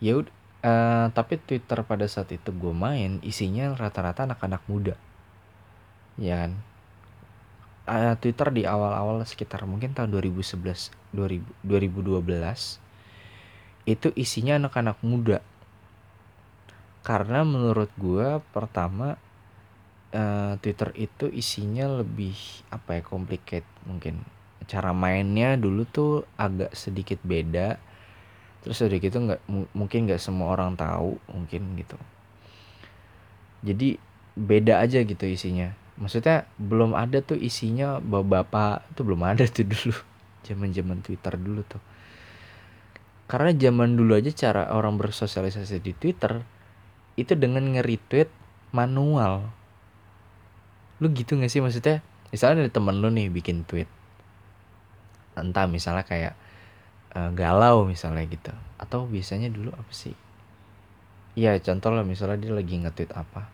Ya 0.03 0.13
uh, 0.19 0.27
tapi 1.15 1.39
Twitter 1.41 1.79
pada 1.87 2.05
saat 2.11 2.29
itu 2.35 2.51
gue 2.51 2.75
main 2.75 3.23
isinya 3.23 3.73
rata-rata 3.73 4.27
anak-anak 4.27 4.63
muda. 4.67 4.95
Ya 6.19 6.45
kan? 6.45 6.53
Uh, 7.87 8.15
Twitter 8.19 8.51
di 8.51 8.67
awal-awal 8.67 9.23
sekitar 9.23 9.63
mungkin 9.63 9.95
tahun 9.95 10.11
2011 10.11 10.91
2000, 11.15 11.47
2012 11.63 12.83
itu 13.87 14.09
isinya 14.19 14.59
anak-anak 14.59 14.99
muda 15.07 15.39
karena 17.07 17.47
menurut 17.47 17.87
gue 17.95 18.43
pertama 18.51 19.15
uh, 20.11 20.59
Twitter 20.59 20.91
itu 20.99 21.31
isinya 21.31 21.87
lebih 22.03 22.35
apa 22.75 22.99
ya 22.99 23.03
complicated 23.07 23.63
mungkin. 23.87 24.27
Cara 24.67 24.91
mainnya 24.91 25.55
dulu 25.55 25.87
tuh 25.87 26.27
agak 26.35 26.75
sedikit 26.75 27.23
beda. 27.23 27.79
Terus 28.67 28.83
udah 28.83 28.99
gitu 28.99 29.17
nggak 29.23 29.41
mungkin 29.79 30.11
nggak 30.11 30.19
semua 30.19 30.59
orang 30.59 30.75
tahu 30.75 31.23
mungkin 31.31 31.79
gitu. 31.79 31.95
Jadi 33.63 34.03
beda 34.35 34.83
aja 34.83 34.99
gitu 35.07 35.31
isinya. 35.31 35.79
Maksudnya 36.03 36.51
belum 36.59 36.99
ada 36.99 37.23
tuh 37.23 37.39
isinya 37.39 38.03
bapak-bapak 38.03 38.99
tuh 38.99 39.07
belum 39.07 39.23
ada 39.23 39.47
tuh 39.47 39.63
dulu. 39.79 39.95
Zaman 40.43 40.75
zaman 40.75 40.99
Twitter 41.07 41.39
dulu 41.39 41.63
tuh. 41.63 41.83
Karena 43.31 43.55
zaman 43.55 43.95
dulu 43.95 44.19
aja 44.19 44.35
cara 44.35 44.75
orang 44.75 44.99
bersosialisasi 44.99 45.79
di 45.79 45.95
Twitter 45.95 46.56
itu 47.17 47.33
dengan 47.33 47.65
nge-retweet 47.73 48.29
manual. 48.77 49.49
Lu 51.01 51.09
gitu 51.13 51.37
gak 51.41 51.49
sih? 51.49 51.65
Maksudnya 51.65 52.05
misalnya 52.29 52.69
ada 52.69 52.73
temen 52.73 53.01
lu 53.01 53.09
nih 53.09 53.33
bikin 53.33 53.65
tweet. 53.65 53.89
Entah 55.37 55.69
misalnya 55.69 56.05
kayak 56.05 56.37
uh, 57.17 57.33
galau 57.33 57.89
misalnya 57.89 58.25
gitu. 58.29 58.53
Atau 58.77 59.09
biasanya 59.09 59.49
dulu 59.49 59.73
apa 59.73 59.93
sih? 59.93 60.17
Ya 61.37 61.57
contoh 61.61 61.93
lah 61.93 62.05
misalnya 62.05 62.41
dia 62.41 62.53
lagi 62.53 62.77
nge-tweet 62.81 63.13
apa. 63.13 63.49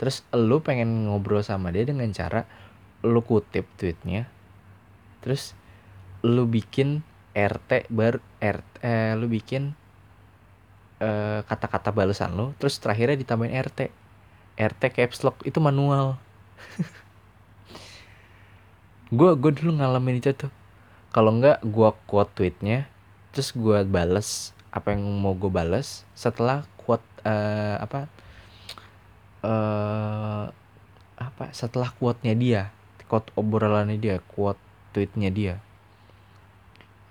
Terus 0.00 0.24
lu 0.32 0.60
pengen 0.64 1.08
ngobrol 1.08 1.44
sama 1.44 1.72
dia 1.72 1.84
dengan 1.84 2.08
cara 2.12 2.44
lu 3.04 3.20
kutip 3.24 3.68
tweetnya. 3.76 4.28
Terus 5.24 5.56
lu 6.24 6.48
bikin 6.48 7.04
RT 7.32 7.88
bar 7.88 8.20
RT 8.38 8.72
eh, 8.84 9.12
lu 9.16 9.26
bikin 9.26 9.74
Eh, 11.02 11.40
kata-kata 11.50 11.90
uh, 11.90 11.94
balasan 11.98 12.30
lo 12.38 12.54
terus 12.62 12.78
terakhirnya 12.78 13.18
ditambahin 13.18 13.58
RT 13.58 13.90
RT 14.54 14.82
caps 14.94 15.26
lock 15.26 15.42
itu 15.42 15.58
manual. 15.58 16.14
Gue 19.18 19.34
gue 19.34 19.50
dulu 19.50 19.82
ngalamin 19.82 20.22
itu 20.22 20.30
tuh. 20.30 20.54
Kalau 21.10 21.34
nggak 21.34 21.66
gue 21.66 21.90
quote 22.06 22.30
tweetnya 22.38 22.86
terus 23.34 23.50
gue 23.50 23.82
bales 23.82 24.54
apa 24.70 24.94
yang 24.94 25.02
mau 25.18 25.34
gue 25.34 25.50
bales. 25.50 26.06
Setelah 26.14 26.62
quote 26.78 27.02
uh, 27.26 27.82
apa 27.82 28.06
uh, 29.42 30.54
apa 31.18 31.50
setelah 31.50 31.90
quote-nya 31.98 32.38
dia 32.38 32.62
quote 33.10 33.34
obrolannya 33.34 33.98
dia 33.98 34.22
quote 34.30 34.62
tweetnya 34.94 35.34
dia 35.34 35.58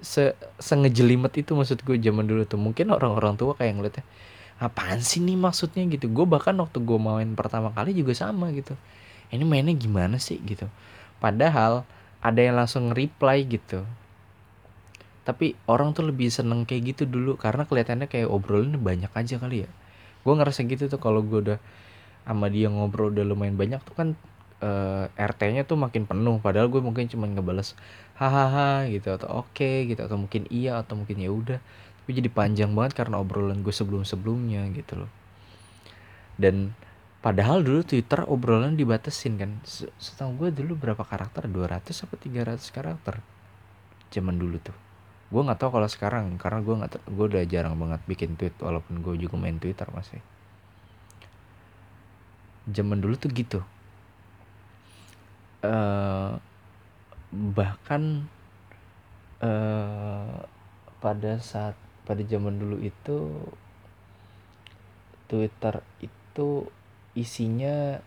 se 0.01 0.33
sengejelimet 0.57 1.31
itu 1.37 1.53
maksud 1.53 1.85
gue 1.85 1.97
zaman 2.01 2.25
dulu 2.25 2.43
tuh. 2.49 2.57
Mungkin 2.57 2.89
orang-orang 2.89 3.37
tua 3.37 3.53
kayak 3.53 3.73
ngeliatnya 3.77 4.05
apaan 4.61 5.01
sih 5.01 5.21
nih 5.21 5.37
maksudnya? 5.37 5.85
gitu. 5.89 6.09
Gue 6.09 6.25
bahkan 6.25 6.53
waktu 6.57 6.81
gue 6.81 6.97
main 6.97 7.29
pertama 7.37 7.73
kali 7.73 7.93
juga 7.93 8.13
sama 8.17 8.49
gitu. 8.53 8.77
Ini 9.31 9.45
mainnya 9.45 9.73
gimana 9.73 10.17
sih? 10.17 10.37
gitu. 10.43 10.67
Padahal 11.21 11.85
ada 12.21 12.41
yang 12.41 12.57
langsung 12.57 12.93
reply 12.93 13.45
gitu. 13.45 13.85
Tapi 15.21 15.53
orang 15.69 15.93
tuh 15.93 16.09
lebih 16.09 16.33
seneng 16.33 16.65
kayak 16.65 16.97
gitu 16.97 17.03
dulu 17.05 17.37
karena 17.37 17.69
kelihatannya 17.69 18.09
kayak 18.09 18.29
obrolan 18.29 18.77
banyak 18.81 19.09
aja 19.13 19.37
kali 19.37 19.65
ya. 19.65 19.69
Gue 20.25 20.33
ngerasa 20.37 20.65
gitu 20.65 20.89
tuh 20.89 21.01
kalau 21.01 21.21
gue 21.25 21.39
udah 21.49 21.59
sama 22.25 22.49
dia 22.53 22.69
ngobrol 22.69 23.09
udah 23.09 23.25
lumayan 23.25 23.57
banyak 23.57 23.81
tuh 23.81 23.97
kan 23.97 24.07
uh, 24.61 25.09
eh, 25.17 25.25
RT-nya 25.29 25.65
tuh 25.65 25.77
makin 25.77 26.05
penuh. 26.05 26.37
Padahal 26.41 26.69
gue 26.69 26.81
mungkin 26.81 27.09
cuma 27.09 27.25
ngebales 27.25 27.73
hahaha 28.21 28.85
gitu 28.93 29.17
atau 29.17 29.41
oke 29.41 29.57
okay, 29.57 29.89
gitu 29.89 30.05
atau 30.05 30.13
mungkin 30.13 30.45
iya 30.53 30.77
atau 30.77 30.93
mungkin 30.93 31.17
ya 31.17 31.33
udah. 31.33 31.57
Tapi 31.57 32.11
jadi 32.13 32.29
panjang 32.29 32.69
banget 32.77 32.93
karena 32.93 33.17
obrolan 33.17 33.65
gue 33.65 33.73
sebelum 33.73 34.05
sebelumnya 34.05 34.61
gitu 34.77 35.01
loh. 35.01 35.11
Dan 36.37 36.77
padahal 37.25 37.65
dulu 37.65 37.81
Twitter 37.81 38.21
obrolan 38.29 38.77
dibatasin 38.77 39.41
kan. 39.41 39.57
Setahu 39.97 40.37
gue 40.37 40.49
dulu 40.53 40.77
berapa 40.77 41.01
karakter? 41.01 41.49
200 41.49 41.89
apa 41.89 42.13
300 42.13 42.61
karakter? 42.69 43.15
Zaman 44.13 44.37
dulu 44.37 44.61
tuh. 44.61 44.77
Gue 45.33 45.41
nggak 45.41 45.57
tahu 45.57 45.81
kalau 45.81 45.89
sekarang 45.89 46.37
karena 46.37 46.61
gue 46.61 46.75
nggak 46.77 46.91
gue 47.09 47.25
udah 47.25 47.43
jarang 47.49 47.73
banget 47.81 48.05
bikin 48.05 48.37
tweet 48.37 48.53
walaupun 48.61 49.01
gue 49.01 49.17
juga 49.17 49.33
main 49.41 49.57
Twitter 49.57 49.89
masih. 49.89 50.21
Zaman 52.69 53.01
dulu 53.01 53.17
tuh 53.17 53.33
gitu. 53.33 53.65
Uh, 55.61 56.41
bahkan 57.31 58.27
uh, 59.39 60.43
pada 60.99 61.39
saat 61.39 61.79
pada 62.03 62.21
zaman 62.27 62.59
dulu 62.59 62.77
itu 62.83 63.17
Twitter 65.31 65.79
itu 66.03 66.67
isinya 67.15 68.03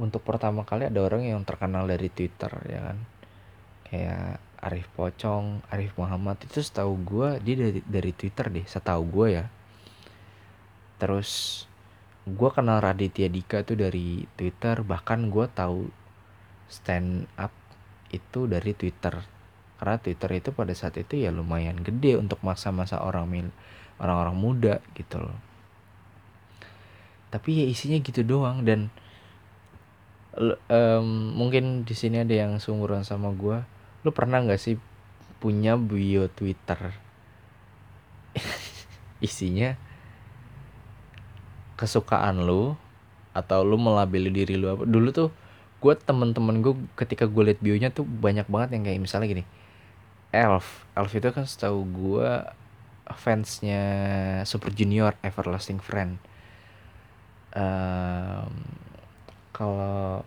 untuk 0.00 0.24
pertama 0.24 0.64
kali 0.64 0.88
ada 0.88 1.00
orang 1.04 1.28
yang 1.28 1.44
terkenal 1.44 1.84
dari 1.84 2.08
Twitter 2.08 2.48
ya 2.64 2.80
kan 2.80 2.98
kayak 3.90 4.40
Arif 4.60 4.92
Pocong, 4.92 5.64
Arif 5.72 5.96
Muhammad 5.96 6.36
itu 6.44 6.60
setahu 6.60 7.00
gue 7.00 7.28
dia 7.40 7.56
dari 7.56 7.80
dari 7.80 8.12
Twitter 8.12 8.52
deh, 8.52 8.66
setahu 8.68 9.02
gue 9.08 9.28
ya. 9.40 9.44
Terus 11.00 11.64
gue 12.28 12.50
kenal 12.52 12.84
Raditya 12.84 13.32
Dika 13.32 13.64
tuh 13.64 13.80
dari 13.80 14.28
Twitter, 14.36 14.84
bahkan 14.84 15.32
gue 15.32 15.48
tahu 15.48 15.88
stand 16.68 17.24
up 17.40 17.50
itu 18.10 18.46
dari 18.46 18.74
Twitter. 18.76 19.18
Karena 19.80 19.96
Twitter 19.96 20.30
itu 20.36 20.50
pada 20.52 20.74
saat 20.76 21.00
itu 21.00 21.16
ya 21.16 21.32
lumayan 21.32 21.80
gede 21.80 22.20
untuk 22.20 22.44
masa-masa 22.44 23.00
orang 23.00 23.26
mil 23.26 23.48
orang-orang 23.96 24.36
muda 24.36 24.74
gitu 24.92 25.18
loh. 25.22 25.38
Tapi 27.30 27.64
ya 27.64 27.66
isinya 27.70 27.96
gitu 28.02 28.26
doang 28.26 28.66
dan 28.66 28.90
um, 30.36 31.06
mungkin 31.34 31.82
di 31.82 31.94
sini 31.96 32.22
ada 32.22 32.34
yang 32.34 32.62
seumuran 32.62 33.02
sama 33.02 33.34
gue 33.34 33.62
lu 34.06 34.10
pernah 34.14 34.40
nggak 34.40 34.60
sih 34.60 34.76
punya 35.42 35.76
bio 35.76 36.28
Twitter 36.32 36.94
isinya 39.26 39.76
kesukaan 41.76 42.44
lu 42.44 42.76
atau 43.32 43.64
lu 43.64 43.76
melabeli 43.80 44.28
diri 44.32 44.56
lu 44.56 44.72
apa 44.72 44.84
dulu 44.84 45.08
tuh 45.12 45.30
gue 45.80 45.94
temen-temen 45.96 46.60
gue 46.60 46.74
ketika 46.92 47.24
gue 47.24 47.52
liat 47.52 47.60
bionya 47.64 47.88
tuh 47.88 48.04
banyak 48.04 48.44
banget 48.52 48.76
yang 48.76 48.84
kayak 48.84 49.00
misalnya 49.00 49.28
gini. 49.32 49.44
Elf. 50.30 50.84
Elf 50.92 51.10
itu 51.16 51.28
kan 51.32 51.48
setahu 51.48 51.88
gue 51.88 52.30
fansnya 53.16 53.82
Super 54.44 54.70
Junior 54.76 55.16
Everlasting 55.24 55.80
Friend. 55.80 56.20
Um, 57.56 58.52
kalau 59.50 60.22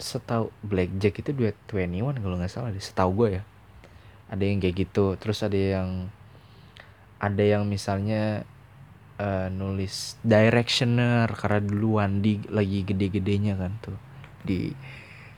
setahu 0.00 0.48
Blackjack 0.64 1.20
itu 1.20 1.30
duet 1.36 1.58
21 1.68 2.24
kalau 2.24 2.40
nggak 2.40 2.48
salah 2.48 2.72
deh 2.72 2.80
setahu 2.80 3.26
gue 3.26 3.28
ya. 3.38 3.42
Ada 4.30 4.46
yang 4.46 4.62
kayak 4.62 4.76
gitu 4.78 5.18
terus 5.18 5.42
ada 5.42 5.58
yang 5.58 6.08
ada 7.20 7.44
yang 7.44 7.68
misalnya 7.68 8.46
uh, 9.20 9.52
nulis 9.52 10.16
directioner 10.24 11.28
karena 11.36 11.60
dulu 11.60 12.00
Wandi 12.00 12.48
lagi 12.48 12.86
gede-gedenya 12.86 13.60
kan 13.60 13.74
tuh 13.84 14.09
di 14.44 14.76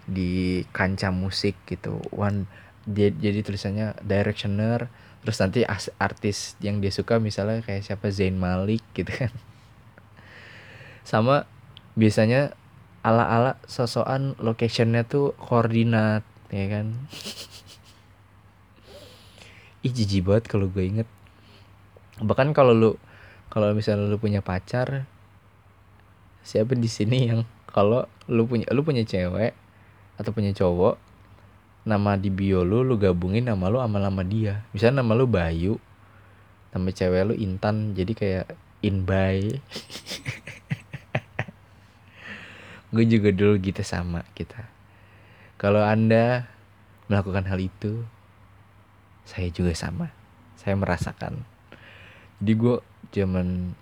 di 0.07 0.63
kancah 0.75 1.15
musik 1.15 1.55
gitu. 1.67 2.03
One 2.11 2.47
dia 2.83 3.15
jadi 3.15 3.47
tulisannya 3.47 4.03
directioner 4.03 4.91
terus 5.23 5.39
nanti 5.39 5.63
artis 6.03 6.59
yang 6.59 6.83
dia 6.83 6.91
suka 6.91 7.23
misalnya 7.23 7.63
kayak 7.63 7.87
siapa? 7.87 8.11
Zain 8.11 8.35
Malik 8.35 8.83
gitu 8.95 9.11
kan. 9.23 9.31
Sama 11.07 11.47
biasanya 11.95 12.55
ala-ala 13.03 13.59
sosokan 13.67 14.39
locationnya 14.39 15.03
tuh 15.07 15.35
koordinat 15.39 16.23
ya 16.51 16.67
kan? 16.71 16.87
Ih 19.87 19.91
jijik 19.91 20.27
banget 20.27 20.47
kalau 20.47 20.71
gue 20.71 20.85
inget. 20.87 21.09
Bahkan 22.23 22.55
kalau 22.55 22.75
lu 22.75 22.91
kalau 23.51 23.75
misalnya 23.75 24.07
lu 24.07 24.17
punya 24.17 24.41
pacar 24.41 25.05
siapa 26.43 26.75
di 26.75 26.91
sini 26.91 27.31
yang 27.31 27.47
kalau 27.73 28.05
lu 28.29 28.45
punya 28.45 28.69
lu 28.71 28.85
punya 28.85 29.03
cewek 29.03 29.57
atau 30.21 30.31
punya 30.31 30.53
cowok 30.53 31.01
nama 31.83 32.15
di 32.15 32.31
bio 32.31 32.63
lu 32.63 32.87
lu 32.87 32.95
gabungin 33.01 33.49
nama 33.49 33.73
lu 33.73 33.81
sama 33.81 33.99
nama 33.99 34.23
dia. 34.23 34.63
Misalnya 34.71 35.03
nama 35.03 35.17
lu 35.17 35.27
Bayu 35.27 35.81
nama 36.77 36.89
cewek 36.93 37.33
lu 37.33 37.35
Intan 37.35 37.97
jadi 37.97 38.13
kayak 38.13 38.47
Inbay. 38.85 39.57
Gue 42.93 43.09
juga 43.09 43.33
dulu 43.33 43.57
gitu 43.57 43.81
sama 43.81 44.21
kita. 44.37 44.69
Kalau 45.57 45.81
anda 45.81 46.45
melakukan 47.09 47.49
hal 47.49 47.57
itu 47.57 48.05
saya 49.25 49.49
juga 49.49 49.73
sama. 49.73 50.13
Saya 50.61 50.77
merasakan. 50.77 51.41
Jadi 52.43 52.53
gue 52.53 52.77
zaman 53.17 53.73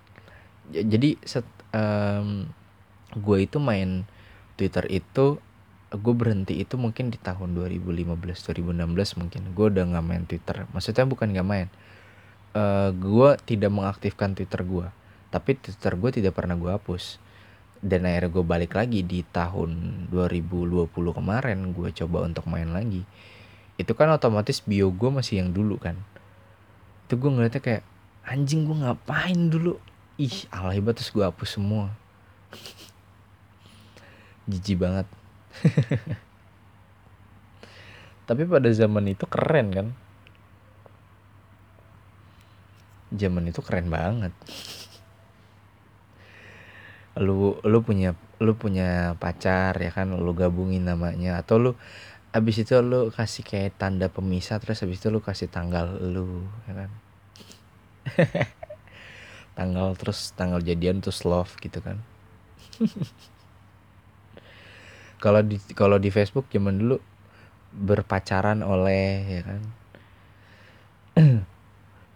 jadi 0.71 1.19
set 1.27 1.43
um, 1.75 2.47
gue 3.17 3.37
itu 3.43 3.57
main 3.59 4.07
Twitter 4.55 4.85
itu 4.87 5.39
gue 5.91 6.13
berhenti 6.15 6.63
itu 6.63 6.79
mungkin 6.79 7.11
di 7.11 7.19
tahun 7.19 7.51
2015 7.51 8.07
2016 8.07 9.19
mungkin. 9.19 9.41
Gue 9.51 9.67
udah 9.67 9.83
nggak 9.91 10.05
main 10.05 10.23
Twitter. 10.23 10.63
Maksudnya 10.71 11.03
bukan 11.03 11.35
nggak 11.35 11.47
main. 11.47 11.67
Uh, 12.51 12.91
gue 12.95 13.29
tidak 13.47 13.71
mengaktifkan 13.71 14.35
Twitter 14.35 14.59
gue 14.63 14.87
tapi 15.31 15.55
Twitter 15.55 15.95
gue 15.95 16.09
tidak 16.11 16.35
pernah 16.35 16.59
gue 16.59 16.71
hapus. 16.71 17.17
Dan 17.81 18.05
akhirnya 18.05 18.29
gue 18.29 18.45
balik 18.45 18.77
lagi 18.77 19.01
di 19.01 19.25
tahun 19.25 20.05
2020 20.13 20.91
kemarin 20.91 21.73
gue 21.73 21.89
coba 22.03 22.17
untuk 22.27 22.45
main 22.45 22.69
lagi. 22.69 23.01
Itu 23.79 23.97
kan 23.97 24.11
otomatis 24.13 24.61
bio 24.61 24.93
gue 24.93 25.09
masih 25.09 25.41
yang 25.41 25.49
dulu 25.49 25.81
kan. 25.81 25.97
Itu 27.07 27.17
gue 27.17 27.31
ngeliatnya 27.31 27.63
kayak 27.63 27.83
anjing 28.27 28.69
gue 28.69 28.77
ngapain 28.85 29.49
dulu? 29.49 29.81
Ih 30.21 30.45
alay 30.53 30.77
banget 30.77 31.01
terus 31.01 31.09
gue 31.09 31.25
hapus 31.25 31.57
semua 31.57 31.89
jijik 34.49 34.81
banget. 34.81 35.05
Tapi 38.27 38.47
pada 38.47 38.71
zaman 38.71 39.11
itu 39.11 39.27
keren 39.27 39.67
kan? 39.75 39.87
Zaman 43.11 43.51
itu 43.51 43.59
keren 43.59 43.91
banget. 43.91 44.31
Lu 47.19 47.59
lu 47.67 47.83
punya 47.83 48.15
lu 48.39 48.55
punya 48.55 49.19
pacar 49.19 49.75
ya 49.75 49.91
kan? 49.91 50.15
Lu 50.15 50.31
gabungin 50.31 50.87
namanya. 50.87 51.43
Atau 51.43 51.59
lu 51.59 51.71
abis 52.31 52.63
itu 52.63 52.79
lu 52.79 53.11
kasih 53.11 53.43
kayak 53.43 53.75
tanda 53.75 54.07
pemisah 54.07 54.55
terus 54.63 54.79
abis 54.87 55.03
itu 55.03 55.11
lu 55.11 55.19
kasih 55.19 55.51
tanggal 55.51 55.99
lu 55.99 56.47
ya 56.65 56.73
kan? 56.85 56.91
Tanggal 59.59 59.99
terus 59.99 60.31
tanggal 60.31 60.63
jadian 60.63 61.03
terus 61.03 61.27
love 61.27 61.51
gitu 61.59 61.83
kan 61.83 61.99
kalau 65.21 65.45
di 65.45 65.61
kalau 65.77 66.01
di 66.01 66.09
Facebook 66.09 66.49
zaman 66.49 66.81
dulu 66.81 66.97
berpacaran 67.71 68.65
oleh 68.65 69.21
ya 69.37 69.41
kan? 69.45 69.61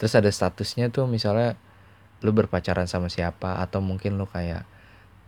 Terus 0.02 0.14
ada 0.18 0.28
statusnya 0.34 0.90
tuh 0.90 1.06
misalnya 1.06 1.54
lu 2.26 2.34
berpacaran 2.34 2.90
sama 2.90 3.14
siapa 3.14 3.62
atau 3.62 3.80
mungkin 3.86 4.18
lu 4.18 4.26
kayak 4.26 4.66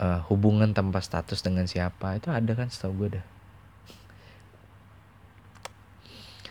uh, 0.01 0.25
hubungan 0.33 0.73
tanpa 0.73 1.05
status 1.05 1.45
dengan 1.45 1.69
siapa 1.69 2.17
itu 2.17 2.33
ada 2.33 2.51
kan 2.57 2.73
setahu 2.73 3.05
gue 3.05 3.21
dah. 3.21 3.25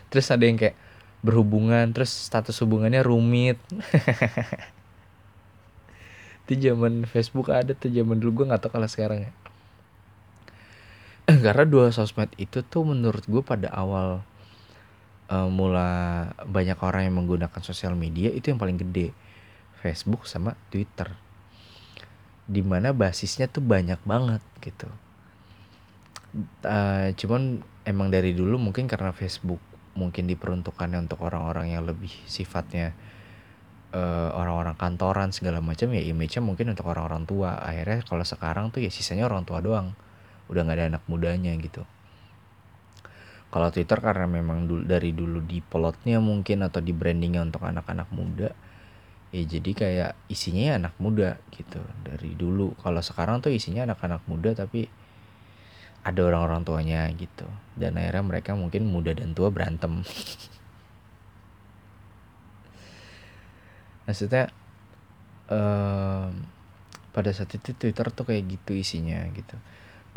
Terus 0.07 0.31
ada 0.31 0.47
yang 0.47 0.55
kayak 0.55 0.79
berhubungan 1.19 1.91
terus 1.91 2.09
status 2.09 2.55
hubungannya 2.63 3.03
rumit. 3.03 3.59
Itu 6.47 6.55
zaman 6.55 7.03
Facebook 7.03 7.51
ada 7.51 7.75
tuh 7.75 7.91
zaman 7.91 8.23
dulu 8.23 8.41
gue 8.41 8.55
nggak 8.55 8.63
tahu 8.63 8.79
kalau 8.79 8.87
sekarang 8.87 9.27
ya 9.27 9.31
karena 11.27 11.67
dua 11.67 11.91
sosmed 11.91 12.31
itu 12.39 12.63
tuh 12.63 12.87
menurut 12.87 13.27
gue 13.27 13.43
pada 13.43 13.67
awal 13.75 14.23
uh, 15.27 15.49
mula 15.51 15.89
banyak 16.47 16.79
orang 16.79 17.11
yang 17.11 17.19
menggunakan 17.19 17.59
sosial 17.59 17.99
media 17.99 18.31
itu 18.31 18.47
yang 18.47 18.59
paling 18.59 18.79
gede. 18.79 19.11
Facebook 19.83 20.23
sama 20.23 20.55
Twitter. 20.71 21.11
Di 22.47 22.63
mana 22.63 22.95
basisnya 22.95 23.51
tuh 23.51 23.59
banyak 23.59 23.99
banget 24.07 24.39
gitu. 24.63 24.87
Uh, 26.63 27.11
cuman 27.19 27.59
emang 27.83 28.07
dari 28.07 28.31
dulu 28.31 28.55
mungkin 28.55 28.87
karena 28.87 29.11
Facebook 29.11 29.59
mungkin 29.99 30.31
diperuntukannya 30.31 31.11
untuk 31.11 31.27
orang-orang 31.27 31.73
yang 31.73 31.81
lebih 31.81 32.13
sifatnya 32.29 32.93
eh, 33.89 34.29
orang-orang 34.29 34.77
kantoran 34.77 35.33
segala 35.33 35.57
macam 35.57 35.89
ya 35.89 36.05
image-nya 36.05 36.45
mungkin 36.45 36.69
untuk 36.69 36.85
orang-orang 36.85 37.25
tua. 37.25 37.57
Akhirnya 37.57 38.05
kalau 38.05 38.21
sekarang 38.21 38.69
tuh 38.69 38.85
ya 38.85 38.93
sisanya 38.93 39.25
orang 39.25 39.41
tua 39.41 39.57
doang 39.57 39.97
udah 40.47 40.61
nggak 40.63 40.77
ada 40.77 40.85
anak 40.97 41.03
mudanya 41.07 41.51
gitu. 41.59 41.83
Kalau 43.47 43.71
Twitter 43.71 44.03
karena 44.03 44.27
memang 44.27 44.67
dulu, 44.67 44.83
dari 44.83 45.15
dulu 45.15 45.39
di 45.39 45.63
plotnya 45.63 46.19
mungkin 46.19 46.67
atau 46.67 46.83
di 46.83 46.91
brandingnya 46.91 47.47
untuk 47.47 47.63
anak-anak 47.63 48.11
muda 48.11 48.51
ya 49.27 49.43
jadi 49.43 49.71
kayak 49.75 50.15
isinya 50.31 50.71
ya 50.71 50.79
anak 50.79 50.95
muda 50.99 51.37
gitu. 51.51 51.79
Dari 52.03 52.35
dulu 52.35 52.75
kalau 52.79 53.01
sekarang 53.03 53.41
tuh 53.43 53.51
isinya 53.51 53.83
anak-anak 53.87 54.21
muda 54.27 54.53
tapi 54.55 54.87
ada 56.03 56.23
orang-orang 56.23 56.63
tuanya 56.63 57.09
gitu. 57.15 57.45
Dan 57.75 57.97
akhirnya 57.99 58.23
mereka 58.23 58.55
mungkin 58.55 58.85
muda 58.87 59.13
dan 59.15 59.33
tua 59.35 59.51
berantem. 59.51 60.03
Maksudnya 64.07 64.47
um, 65.51 66.47
pada 67.11 67.33
saat 67.35 67.51
itu 67.51 67.75
Twitter 67.75 68.07
tuh 68.13 68.25
kayak 68.29 68.45
gitu 68.47 68.71
isinya 68.77 69.25
gitu 69.35 69.57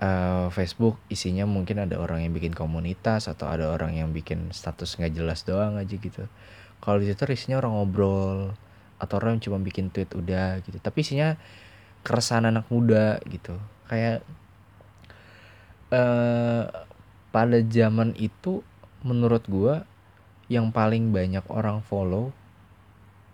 uh, 0.00 0.48
Facebook 0.48 0.96
isinya 1.12 1.44
mungkin 1.44 1.84
ada 1.84 2.00
orang 2.00 2.24
yang 2.24 2.32
bikin 2.32 2.56
komunitas 2.56 3.28
atau 3.28 3.46
ada 3.46 3.70
orang 3.70 3.94
yang 3.94 4.10
bikin 4.10 4.50
status 4.50 4.96
nggak 4.96 5.14
jelas 5.14 5.44
doang 5.44 5.76
aja 5.76 5.94
gitu. 5.94 6.26
Kalau 6.80 6.96
di 6.98 7.12
Twitter 7.12 7.36
isinya 7.36 7.60
orang 7.60 7.76
ngobrol 7.76 8.56
atau 9.00 9.14
orang 9.20 9.38
cuma 9.38 9.60
bikin 9.60 9.92
tweet 9.92 10.10
udah 10.16 10.64
gitu. 10.64 10.80
Tapi 10.80 11.04
isinya 11.04 11.36
keresahan 12.02 12.48
anak 12.48 12.66
muda 12.72 13.20
gitu. 13.28 13.60
Kayak 13.86 14.24
uh, 15.92 16.64
pada 17.30 17.58
zaman 17.68 18.16
itu 18.16 18.64
menurut 19.04 19.44
gua 19.46 19.84
yang 20.50 20.74
paling 20.74 21.14
banyak 21.14 21.46
orang 21.46 21.84
follow 21.84 22.34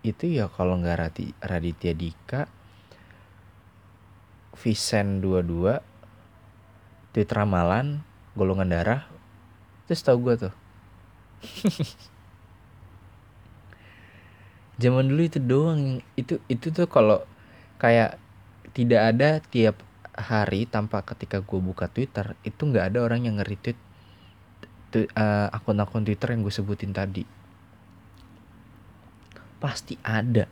itu 0.05 0.39
ya 0.39 0.47
kalau 0.47 0.79
nggak 0.79 1.19
Raditya 1.43 1.97
Dika 1.97 2.47
Visen 4.55 5.19
22 5.19 5.96
Tweet 7.17 7.33
Ramalan 7.33 8.05
golongan 8.37 8.69
darah 8.69 9.09
terus 9.89 10.05
tau 10.05 10.21
gue 10.21 10.37
tuh. 10.37 10.53
Zaman 14.85 15.09
dulu 15.09 15.25
itu 15.25 15.41
doang 15.41 16.05
itu 16.21 16.37
itu 16.53 16.69
tuh 16.69 16.85
kalau 16.85 17.25
kayak 17.81 18.21
tidak 18.77 19.17
ada 19.17 19.41
tiap 19.41 19.81
hari 20.13 20.69
tanpa 20.69 21.01
ketika 21.01 21.41
gue 21.41 21.57
buka 21.57 21.89
Twitter 21.89 22.37
itu 22.45 22.69
nggak 22.69 22.93
ada 22.93 23.01
orang 23.01 23.25
yang 23.25 23.41
nge-retweet 23.41 23.81
uh, 25.17 25.49
akun-akun 25.57 26.05
Twitter 26.05 26.37
yang 26.37 26.45
gue 26.45 26.53
sebutin 26.53 26.93
tadi. 26.93 27.25
Pasti 29.57 29.97
ada 30.05 30.45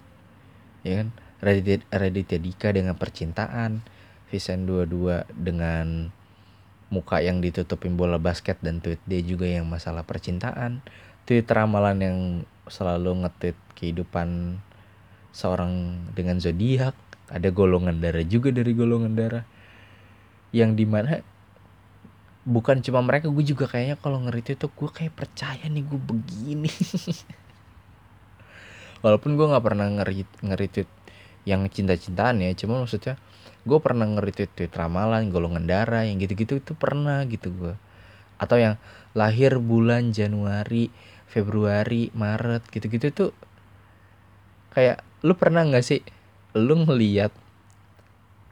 ya 0.81 1.05
kan? 1.05 1.09
Reddit 1.45 1.85
Raditya 1.93 2.41
Dika 2.41 2.73
dengan 2.73 2.97
percintaan 2.97 3.85
Vincent 4.33 4.65
22 4.65 5.29
dengan 5.37 6.09
muka 6.95 7.19
yang 7.19 7.43
ditutupin 7.43 7.99
bola 7.99 8.23
basket 8.23 8.63
dan 8.63 8.79
tweet 8.79 9.03
dia 9.11 9.19
juga 9.27 9.51
yang 9.51 9.67
masalah 9.67 10.07
percintaan. 10.07 10.79
Tweet 11.27 11.51
ramalan 11.51 11.99
yang 11.99 12.19
selalu 12.71 13.27
nge-tweet 13.27 13.59
kehidupan 13.75 14.63
seorang 15.35 15.99
dengan 16.15 16.39
zodiak. 16.39 16.95
Ada 17.27 17.51
golongan 17.51 17.99
darah 17.99 18.23
juga 18.23 18.55
dari 18.55 18.71
golongan 18.71 19.19
darah. 19.19 19.45
Yang 20.55 20.71
di 20.79 20.87
mana 20.87 21.19
bukan 22.47 22.79
cuma 22.85 23.03
mereka 23.03 23.27
gue 23.27 23.43
juga 23.43 23.67
kayaknya 23.67 23.99
kalau 23.99 24.23
ngerit 24.23 24.55
itu 24.55 24.71
gue 24.71 24.91
kayak 24.95 25.19
percaya 25.19 25.67
nih 25.67 25.83
gue 25.83 25.99
begini. 25.99 26.71
Walaupun 29.05 29.35
gue 29.35 29.47
nggak 29.51 29.65
pernah 29.65 29.91
ngerit 29.91 30.31
ngerit 30.41 30.87
yang 31.45 31.69
cinta-cintaan 31.69 32.41
ya. 32.41 32.57
Cuma 32.57 32.81
maksudnya 32.81 33.21
gue 33.65 33.79
pernah 33.81 34.05
ngerit 34.05 34.53
tweet 34.53 34.73
ramalan 34.77 35.33
golongan 35.33 35.65
darah 35.65 36.05
yang 36.05 36.21
gitu-gitu 36.21 36.61
itu 36.61 36.77
pernah 36.77 37.25
gitu 37.25 37.49
gue 37.49 37.75
atau 38.37 38.61
yang 38.61 38.77
lahir 39.17 39.57
bulan 39.57 40.13
Januari 40.13 40.93
Februari 41.25 42.13
Maret 42.13 42.69
gitu-gitu 42.69 43.09
tuh 43.15 43.31
kayak 44.77 45.01
lu 45.25 45.33
pernah 45.33 45.65
nggak 45.65 45.81
sih 45.81 46.05
lu 46.53 46.85
ngeliat 46.85 47.33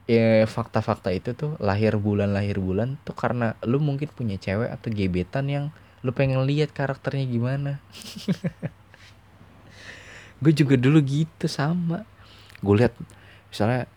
ya 0.08 0.48
fakta-fakta 0.48 1.12
itu 1.12 1.36
tuh 1.36 1.60
lahir 1.62 2.00
bulan 2.00 2.32
lahir 2.32 2.58
bulan 2.58 2.96
tuh 3.04 3.14
karena 3.14 3.54
lu 3.62 3.78
mungkin 3.78 4.10
punya 4.10 4.40
cewek 4.40 4.72
atau 4.72 4.88
gebetan 4.90 5.46
yang 5.46 5.64
lu 6.02 6.10
pengen 6.10 6.42
lihat 6.42 6.74
karakternya 6.74 7.30
gimana? 7.30 7.78
Gue 10.42 10.50
juga 10.50 10.74
dulu 10.74 10.98
gitu 11.06 11.46
sama 11.46 12.02
gue 12.62 12.74
lihat 12.78 12.94
misalnya 13.50 13.90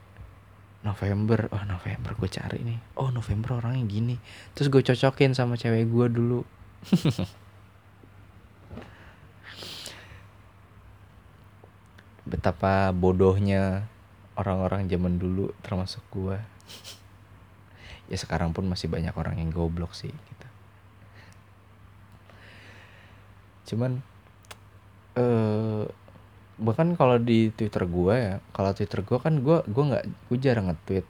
November 0.86 1.50
oh 1.50 1.66
November 1.66 2.14
gue 2.14 2.30
cari 2.30 2.62
nih. 2.62 2.78
Oh 3.02 3.10
November 3.10 3.58
orangnya 3.58 3.90
gini. 3.90 4.22
Terus 4.54 4.70
gue 4.70 4.86
cocokin 4.86 5.34
sama 5.34 5.58
cewek 5.58 5.90
gue 5.90 6.08
dulu. 6.14 6.46
Betapa 12.30 12.94
bodohnya 12.94 13.90
orang-orang 14.38 14.86
zaman 14.86 15.18
dulu 15.18 15.50
termasuk 15.66 16.06
gue 16.14 16.38
ya 18.12 18.18
sekarang 18.22 18.54
pun 18.54 18.70
masih 18.70 18.86
banyak 18.86 19.18
orang 19.18 19.42
yang 19.42 19.50
goblok 19.50 19.98
sih 19.98 20.14
gitu. 20.14 20.48
Cuman 23.74 24.06
eh 25.18 25.22
uh, 25.26 25.90
bahkan 26.56 26.96
kalau 26.96 27.20
di 27.20 27.52
twitter 27.52 27.84
gue 27.84 28.16
ya 28.16 28.36
kalau 28.56 28.72
twitter 28.72 29.04
gue 29.04 29.18
kan 29.20 29.44
gue 29.44 29.58
gue 29.68 29.84
nggak 29.84 30.04
gue 30.32 30.38
jarang 30.40 30.72
nge-tweet. 30.72 31.06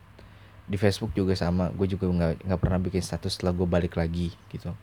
Di 0.65 0.77
Facebook 0.81 1.13
juga 1.13 1.37
sama 1.37 1.69
gue 1.69 1.85
juga 1.85 2.09
nggak 2.09 2.49
nggak 2.49 2.59
pernah 2.61 2.79
bikin 2.81 3.05
status 3.05 3.37
setelah 3.37 3.53
gue 3.53 3.67
balik 3.69 3.93
lagi 3.97 4.33
gitu. 4.49 4.73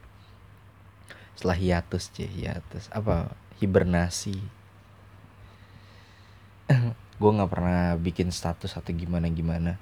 Setelah 1.35 1.59
hiatus 1.59 2.13
cie 2.15 2.31
hiatus. 2.31 2.87
Apa? 2.95 3.35
Hibernasi. 3.59 4.37
Gue 7.23 7.31
nggak 7.31 7.51
pernah 7.55 7.95
bikin 7.95 8.35
status 8.35 8.75
atau 8.75 8.91
gimana 8.91 9.31
gimana. 9.31 9.79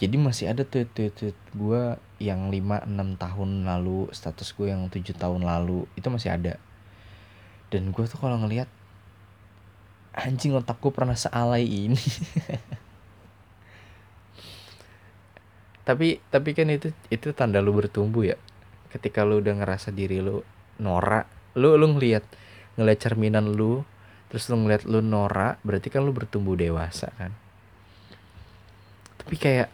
Jadi 0.00 0.16
masih 0.16 0.48
ada 0.48 0.64
tweet 0.64 0.88
tweet, 0.96 1.12
tweet 1.12 1.36
gue 1.52 2.00
yang 2.24 2.48
5 2.48 2.88
6 2.88 3.20
tahun 3.20 3.50
lalu 3.68 4.08
status 4.16 4.56
gue 4.56 4.72
yang 4.72 4.88
7 4.88 5.12
tahun 5.12 5.44
lalu 5.44 5.84
itu 5.92 6.08
masih 6.08 6.32
ada. 6.32 6.56
Dan 7.68 7.92
gue 7.92 8.04
tuh 8.08 8.16
kalau 8.16 8.40
ngelihat 8.40 8.64
anjing 10.14 10.54
otak 10.58 10.78
gue 10.82 10.92
pernah 10.92 11.14
sealai 11.14 11.62
ini. 11.62 12.04
Tapi 15.80 16.22
tapi 16.30 16.54
kan 16.54 16.70
itu 16.70 16.94
itu 17.10 17.34
tanda 17.34 17.58
lu 17.58 17.74
bertumbuh 17.74 18.22
ya. 18.22 18.38
Ketika 18.94 19.26
lu 19.26 19.42
udah 19.42 19.58
ngerasa 19.58 19.90
diri 19.90 20.22
lu 20.22 20.42
norak 20.78 21.26
lu 21.58 21.74
lu 21.74 21.98
ngelihat 21.98 22.22
ngelihat 22.78 23.10
cerminan 23.10 23.50
lu 23.58 23.82
terus 24.30 24.46
lu 24.46 24.62
ngeliat 24.62 24.86
lu 24.86 25.02
norak 25.02 25.58
berarti 25.66 25.90
kan 25.90 26.06
lu 26.06 26.14
bertumbuh 26.14 26.54
dewasa 26.54 27.10
kan? 27.18 27.34
Tapi 29.18 29.34
kayak 29.34 29.68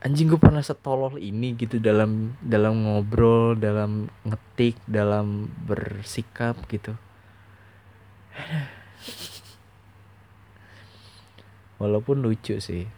anjing 0.00 0.32
gue 0.32 0.40
pernah 0.40 0.62
setolol 0.64 1.18
ini 1.18 1.56
gitu 1.58 1.82
dalam 1.82 2.36
dalam 2.40 2.84
ngobrol 2.84 3.58
dalam 3.58 4.06
ngetik 4.22 4.78
dalam 4.86 5.50
bersikap 5.66 6.56
gitu 6.70 6.94
walaupun 11.76 12.24
lucu 12.24 12.58
sih. 12.60 12.88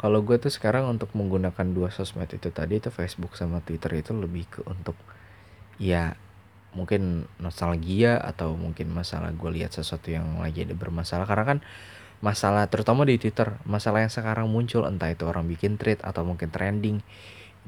Kalau 0.00 0.24
gue 0.24 0.40
tuh 0.40 0.48
sekarang 0.48 0.88
untuk 0.88 1.12
menggunakan 1.12 1.66
dua 1.76 1.92
sosmed 1.92 2.32
itu 2.32 2.48
tadi 2.48 2.80
itu 2.80 2.88
Facebook 2.88 3.36
sama 3.36 3.60
Twitter 3.60 4.00
itu 4.00 4.16
lebih 4.16 4.48
ke 4.48 4.60
untuk 4.64 4.96
ya 5.76 6.16
mungkin 6.72 7.28
nostalgia 7.42 8.16
atau 8.16 8.56
mungkin 8.56 8.88
masalah 8.94 9.34
gue 9.34 9.50
lihat 9.60 9.76
sesuatu 9.76 10.08
yang 10.08 10.40
lagi 10.40 10.64
ada 10.64 10.72
bermasalah. 10.72 11.28
Karena 11.28 11.44
kan 11.44 11.58
masalah 12.24 12.64
terutama 12.72 13.04
di 13.04 13.20
Twitter 13.20 13.60
masalah 13.68 14.00
yang 14.00 14.12
sekarang 14.12 14.48
muncul 14.48 14.88
entah 14.88 15.12
itu 15.12 15.28
orang 15.28 15.44
bikin 15.44 15.76
tweet 15.76 16.00
atau 16.00 16.24
mungkin 16.24 16.48
trending 16.52 17.00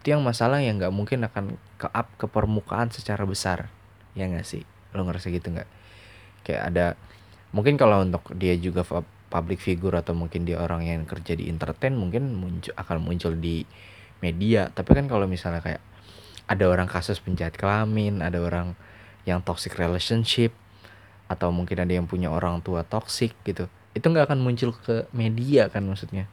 itu 0.01 0.07
yang 0.13 0.25
masalah 0.25 0.65
yang 0.65 0.81
nggak 0.81 0.93
mungkin 0.93 1.29
akan 1.29 1.61
ke 1.77 1.89
up 1.93 2.09
ke 2.17 2.25
permukaan 2.25 2.89
secara 2.89 3.29
besar. 3.29 3.69
Ya 4.17 4.25
nggak 4.25 4.49
sih? 4.49 4.65
Lo 4.97 5.05
ngerasa 5.05 5.29
gitu 5.29 5.53
nggak 5.53 5.82
kayak 6.43 6.63
ada 6.75 6.87
mungkin 7.55 7.79
kalau 7.79 8.03
untuk 8.03 8.35
dia 8.37 8.55
juga 8.59 8.83
public 9.33 9.65
figure 9.65 9.97
atau 9.97 10.13
mungkin 10.13 10.45
dia 10.45 10.61
orang 10.61 10.85
yang 10.85 11.09
kerja 11.09 11.33
di 11.33 11.49
entertain 11.49 11.97
mungkin 11.97 12.37
muncul 12.37 12.73
akan 12.77 12.99
muncul 13.01 13.33
di 13.33 13.65
media. 14.21 14.69
Tapi 14.69 14.93
kan 14.93 15.09
kalau 15.09 15.25
misalnya 15.25 15.65
kayak 15.65 15.83
ada 16.47 16.65
orang 16.69 16.91
kasus 16.91 17.17
penjahat 17.23 17.57
kelamin 17.57 18.21
ada 18.21 18.37
orang 18.43 18.77
yang 19.25 19.41
toxic 19.41 19.79
relationship 19.79 20.53
atau 21.31 21.49
mungkin 21.49 21.81
ada 21.81 21.93
yang 21.97 22.05
punya 22.05 22.29
orang 22.29 22.61
tua 22.61 22.85
toxic 22.85 23.33
gitu 23.47 23.71
itu 23.97 24.05
nggak 24.05 24.29
akan 24.29 24.41
muncul 24.45 24.77
ke 24.77 25.09
media 25.17 25.73
kan 25.73 25.85
maksudnya. 25.85 26.29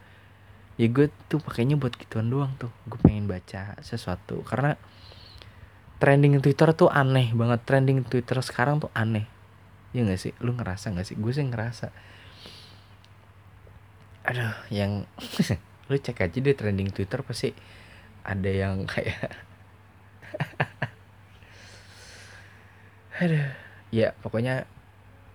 Ya 0.80 0.88
gue 0.88 1.12
tuh 1.28 1.44
pakainya 1.44 1.76
buat 1.76 1.92
gituan 1.92 2.32
doang 2.32 2.56
tuh 2.56 2.72
gue 2.88 2.96
pengen 3.04 3.28
baca 3.28 3.76
sesuatu. 3.84 4.40
Karena 4.48 4.76
trending 6.00 6.40
Twitter 6.40 6.72
tuh 6.72 6.88
aneh 6.88 7.32
banget 7.36 7.60
trending 7.68 8.00
Twitter 8.08 8.40
sekarang 8.40 8.80
tuh 8.80 8.88
aneh 8.96 9.28
ya 9.90 10.06
nggak 10.06 10.20
sih 10.20 10.32
lu 10.42 10.54
ngerasa 10.54 10.94
nggak 10.94 11.06
sih 11.06 11.16
gue 11.18 11.32
sih 11.34 11.46
ngerasa 11.46 11.90
aduh 14.26 14.54
yang 14.70 15.08
lu 15.90 15.96
cek 15.98 16.22
aja 16.22 16.38
deh 16.38 16.54
trending 16.54 16.94
Twitter 16.94 17.20
pasti 17.26 17.50
ada 18.22 18.50
yang 18.50 18.86
kayak 18.90 19.50
Aduh, 23.20 23.52
ya 23.92 24.16
pokoknya 24.24 24.64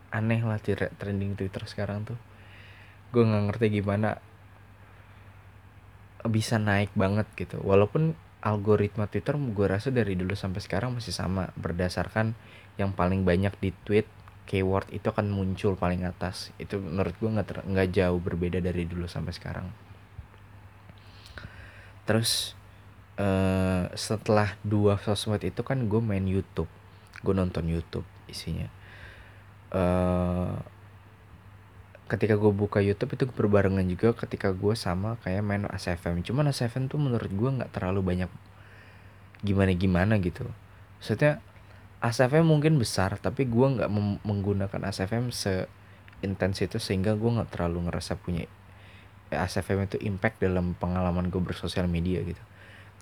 aneh 0.10 0.41
lah 0.41 0.58
trending 0.97 1.38
Twitter 1.38 1.62
sekarang 1.70 2.01
tuh. 2.01 2.18
Gue 3.14 3.22
nggak 3.22 3.53
ngerti 3.53 3.66
gimana 3.78 4.18
bisa 6.26 6.58
naik 6.58 6.89
banget 6.97 7.30
gitu. 7.38 7.62
Walaupun 7.62 8.18
algoritma 8.41 9.06
Twitter 9.06 9.38
gue 9.38 9.68
rasa 9.70 9.93
dari 9.93 10.18
dulu 10.18 10.34
sampai 10.34 10.66
sekarang 10.66 10.97
masih 10.97 11.14
sama 11.14 11.53
berdasarkan 11.53 12.34
yang 12.82 12.89
paling 12.97 13.22
banyak 13.22 13.53
di 13.62 13.70
tweet 13.86 14.10
keyword 14.46 14.88
itu 14.93 15.10
akan 15.10 15.34
muncul 15.34 15.74
paling 15.76 16.06
atas. 16.06 16.54
Itu 16.62 16.78
menurut 16.78 17.18
gue 17.18 17.30
nggak 17.30 17.66
nggak 17.66 17.89
jauh 17.91 18.20
berbeda 18.22 18.62
dari 18.62 18.86
dulu 18.86 19.10
sampai 19.10 19.34
sekarang. 19.34 19.68
Terus 22.06 22.54
uh, 23.18 23.89
setelah 23.98 24.54
dua 24.62 25.02
sosmed 25.02 25.41
itu 25.41 25.62
kan 25.66 25.89
gue 25.89 26.02
main 26.02 26.24
YouTube. 26.24 26.70
Gue 27.26 27.34
nonton 27.34 27.66
YouTube 27.66 28.06
isinya. 28.30 28.70
Uh, 29.74 30.62
ketika 32.06 32.38
gue 32.38 32.54
buka 32.54 32.86
YouTube 32.86 33.18
itu 33.18 33.26
berbarengan 33.26 33.82
juga 33.89 34.14
ketika 34.14 34.54
gue 34.54 34.78
sama 34.78 35.18
kayak 35.26 35.41
main 35.41 35.66
ASFM 35.66 36.22
cuman 36.22 36.54
ASFM 36.54 36.86
tuh 36.86 37.02
menurut 37.02 37.34
gue 37.34 37.50
nggak 37.50 37.74
terlalu 37.74 38.06
banyak 38.06 38.32
gimana 39.41 39.74
gimana 39.74 40.14
gitu. 40.22 40.46
Maksudnya 41.02 41.41
ASFM 42.06 42.45
mungkin 42.45 42.78
besar 42.78 43.18
tapi 43.18 43.49
gue 43.49 43.68
nggak 43.82 43.89
menggunakan 44.22 44.82
ASFM 44.86 45.34
se 45.34 45.66
intens 46.22 46.62
itu 46.62 46.78
sehingga 46.78 47.18
gue 47.18 47.30
nggak 47.41 47.49
terlalu 47.49 47.89
ngerasa 47.89 48.22
punya 48.22 48.45
ya, 49.34 49.41
ASFM 49.41 49.89
itu 49.89 49.97
impact 50.06 50.38
dalam 50.45 50.78
pengalaman 50.78 51.34
gue 51.34 51.41
bersosial 51.41 51.89
media 51.89 52.22
gitu. 52.22 52.41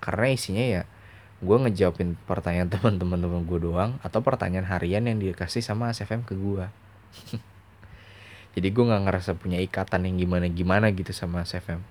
Karena 0.00 0.32
isinya 0.32 0.64
ya 0.64 0.82
gue 1.44 1.56
ngejawabin 1.68 2.16
pertanyaan 2.24 2.70
teman-teman 2.74 3.20
teman 3.20 3.42
gue 3.44 3.58
doang 3.60 4.00
atau 4.00 4.24
pertanyaan 4.24 4.66
harian 4.66 5.04
yang 5.04 5.20
dikasih 5.20 5.60
sama 5.60 5.92
ASFM 5.92 6.24
ke 6.24 6.34
gue 6.34 6.64
jadi 8.54 8.68
gue 8.70 8.84
nggak 8.86 9.02
ngerasa 9.04 9.36
punya 9.36 9.58
ikatan 9.60 10.08
yang 10.08 10.16
gimana 10.16 10.46
gimana 10.48 10.86
gitu 10.94 11.12
sama 11.12 11.44
ASFM 11.44 11.84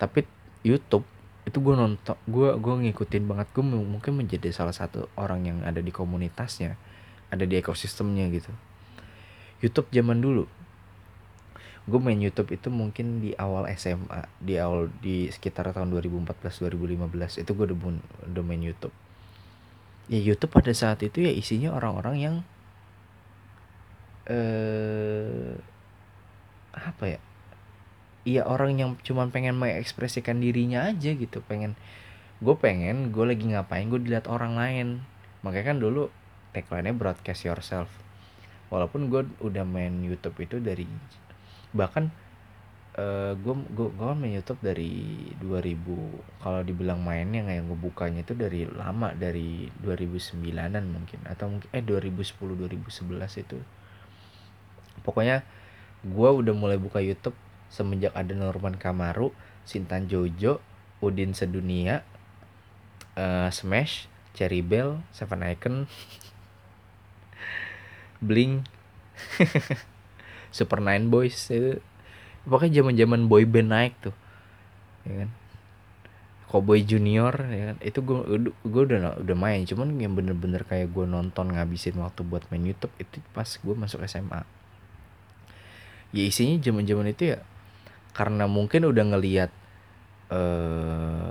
tapi 0.00 0.26
YouTube 0.66 1.06
itu 1.46 1.58
gue 1.62 1.74
nonton 1.74 2.16
gue 2.26 2.48
gue 2.56 2.74
ngikutin 2.88 3.24
banget. 3.28 3.46
Gue 3.54 3.64
mungkin 3.64 4.12
menjadi 4.18 4.50
salah 4.50 4.74
satu 4.74 5.06
orang 5.14 5.46
yang 5.46 5.58
ada 5.62 5.78
di 5.78 5.92
komunitasnya 5.92 6.76
ada 7.28 7.44
di 7.44 7.54
ekosistemnya 7.60 8.28
gitu. 8.32 8.52
YouTube 9.60 9.88
zaman 9.92 10.20
dulu. 10.20 10.44
Gue 11.88 12.00
main 12.04 12.20
YouTube 12.20 12.52
itu 12.52 12.68
mungkin 12.68 13.24
di 13.24 13.32
awal 13.36 13.64
SMA 13.76 14.28
di 14.40 14.60
awal 14.60 14.92
di 15.00 15.32
sekitar 15.32 15.72
tahun 15.72 15.88
2014 15.88 16.68
2015 16.68 17.40
itu 17.40 17.50
gue 17.52 17.66
udah, 17.72 17.78
udah 18.28 18.44
main 18.44 18.60
YouTube. 18.60 18.92
Ya 20.08 20.20
YouTube 20.20 20.52
pada 20.52 20.72
saat 20.72 21.00
itu 21.04 21.24
ya 21.24 21.32
isinya 21.32 21.72
orang-orang 21.76 22.16
yang 22.16 22.36
eh 24.28 25.56
apa 26.76 27.04
ya 27.16 27.20
iya 28.28 28.42
orang 28.44 28.76
yang 28.76 28.90
cuma 29.00 29.24
pengen 29.32 29.56
mengekspresikan 29.56 30.44
dirinya 30.44 30.84
aja 30.92 31.16
gitu 31.16 31.40
pengen 31.48 31.72
gue 32.38 32.54
pengen 32.54 33.10
gue 33.10 33.24
lagi 33.26 33.50
ngapain 33.50 33.90
gue 33.90 33.98
dilihat 33.98 34.30
orang 34.30 34.54
lain. 34.54 34.88
Makanya 35.42 35.74
kan 35.74 35.78
dulu 35.82 36.12
tagline-nya 36.54 36.94
broadcast 36.94 37.42
yourself. 37.46 37.90
Walaupun 38.70 39.10
gue 39.10 39.26
udah 39.42 39.64
main 39.66 40.04
YouTube 40.04 40.38
itu 40.44 40.62
dari 40.62 40.86
bahkan 41.74 42.14
uh, 42.94 43.34
gue 43.34 43.54
gue 43.74 43.88
gue 43.90 44.12
main 44.14 44.32
YouTube 44.38 44.60
dari 44.62 44.92
2000 45.42 46.42
kalau 46.42 46.60
dibilang 46.62 47.00
mainnya 47.02 47.42
yang 47.44 47.68
gue 47.68 47.80
bukanya 47.80 48.22
itu 48.22 48.32
dari 48.38 48.64
lama 48.70 49.12
dari 49.12 49.68
2009an 49.82 50.84
mungkin 50.88 51.20
atau 51.26 51.58
mungkin 51.58 51.68
eh 51.74 51.82
2010 51.82 52.38
2011 52.38 53.42
itu. 53.42 53.58
Pokoknya 55.02 55.42
gue 56.06 56.30
udah 56.30 56.54
mulai 56.54 56.78
buka 56.78 57.02
YouTube 57.02 57.34
semenjak 57.68 58.12
ada 58.16 58.32
Norman 58.32 58.76
Kamaru, 58.76 59.32
Sintan 59.64 60.08
Jojo, 60.08 60.60
Udin 60.98 61.36
Sedunia, 61.36 62.02
uh, 63.14 63.48
Smash, 63.52 64.08
Cherry 64.32 64.64
Bell, 64.64 65.00
Seven 65.12 65.44
Icon, 65.44 65.86
Blink, 68.26 68.66
Super 70.56 70.80
Nine 70.80 71.12
Boys 71.12 71.36
itu. 71.52 71.78
Pokoknya 72.48 72.80
zaman 72.80 72.96
zaman 72.96 73.20
boy 73.28 73.44
band 73.44 73.68
naik 73.68 73.94
tuh 74.00 74.16
ya 75.04 75.24
kan? 75.24 75.30
Cowboy 76.48 76.80
Junior 76.80 77.36
ya 77.36 77.64
kan? 77.74 77.76
Itu 77.84 78.00
gue 78.00 78.24
gue 78.48 78.82
udah 78.88 79.20
udah 79.20 79.36
main. 79.36 79.68
Cuman 79.68 79.92
yang 80.00 80.16
bener-bener 80.16 80.64
kayak 80.64 80.88
gue 80.96 81.04
nonton 81.04 81.52
ngabisin 81.52 82.00
waktu 82.00 82.24
buat 82.24 82.48
main 82.48 82.64
YouTube 82.64 82.94
itu 82.96 83.20
pas 83.36 83.44
gue 83.44 83.74
masuk 83.76 84.00
SMA 84.08 84.48
ya 86.12 86.24
isinya 86.24 86.56
zaman 86.60 86.88
zaman 86.88 87.12
itu 87.12 87.36
ya 87.36 87.38
karena 88.18 88.50
mungkin 88.50 88.90
udah 88.90 89.04
ngeliat 89.14 89.50
uh, 90.34 91.30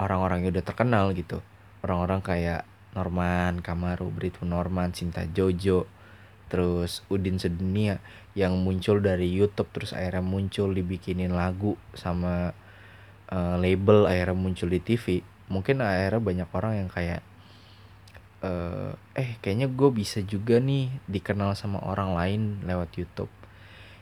orang-orang 0.00 0.48
yang 0.48 0.56
udah 0.56 0.64
terkenal 0.64 1.12
gitu. 1.12 1.44
Orang-orang 1.84 2.24
kayak 2.24 2.64
Norman 2.96 3.60
Kamaru 3.60 4.08
Brito 4.08 4.48
Norman 4.48 4.96
Cinta 4.96 5.28
Jojo 5.28 5.84
terus 6.50 7.06
Udin 7.06 7.38
Sedunia 7.38 8.02
yang 8.34 8.58
muncul 8.58 8.98
dari 8.98 9.30
YouTube 9.30 9.70
terus 9.70 9.94
akhirnya 9.94 10.24
muncul 10.24 10.74
dibikinin 10.74 11.30
lagu 11.30 11.78
sama 11.94 12.50
uh, 13.30 13.56
label 13.60 14.10
akhirnya 14.10 14.34
muncul 14.34 14.66
di 14.66 14.82
TV 14.82 15.22
mungkin 15.46 15.78
akhirnya 15.78 16.18
banyak 16.18 16.48
orang 16.50 16.72
yang 16.82 16.90
kayak 16.90 17.22
uh, 18.42 18.98
eh 19.14 19.38
kayaknya 19.38 19.70
gue 19.70 19.90
bisa 19.94 20.26
juga 20.26 20.58
nih 20.58 20.90
dikenal 21.06 21.54
sama 21.54 21.78
orang 21.86 22.18
lain 22.18 22.42
lewat 22.66 22.98
YouTube 22.98 23.30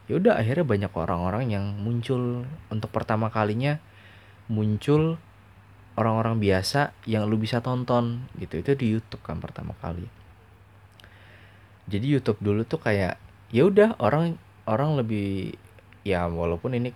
ya 0.08 0.16
udah 0.16 0.40
akhirnya 0.40 0.64
banyak 0.64 0.92
orang-orang 0.96 1.52
yang 1.52 1.64
muncul. 1.76 2.48
Untuk 2.72 2.90
pertama 2.90 3.28
kalinya 3.28 3.76
muncul 4.48 5.20
orang-orang 6.00 6.40
biasa 6.40 6.96
yang 7.04 7.28
lu 7.28 7.36
bisa 7.36 7.60
tonton 7.60 8.24
gitu. 8.40 8.64
Itu 8.64 8.72
di 8.74 8.96
YouTube 8.96 9.20
kan 9.20 9.38
pertama 9.38 9.76
kali. 9.78 10.08
Jadi 11.88 12.06
YouTube 12.08 12.40
dulu 12.40 12.64
tuh 12.64 12.80
kayak 12.80 13.20
ya 13.52 13.68
udah 13.68 14.00
orang 14.00 14.40
orang 14.68 14.96
lebih 15.00 15.56
ya 16.04 16.28
walaupun 16.28 16.76
ini 16.76 16.92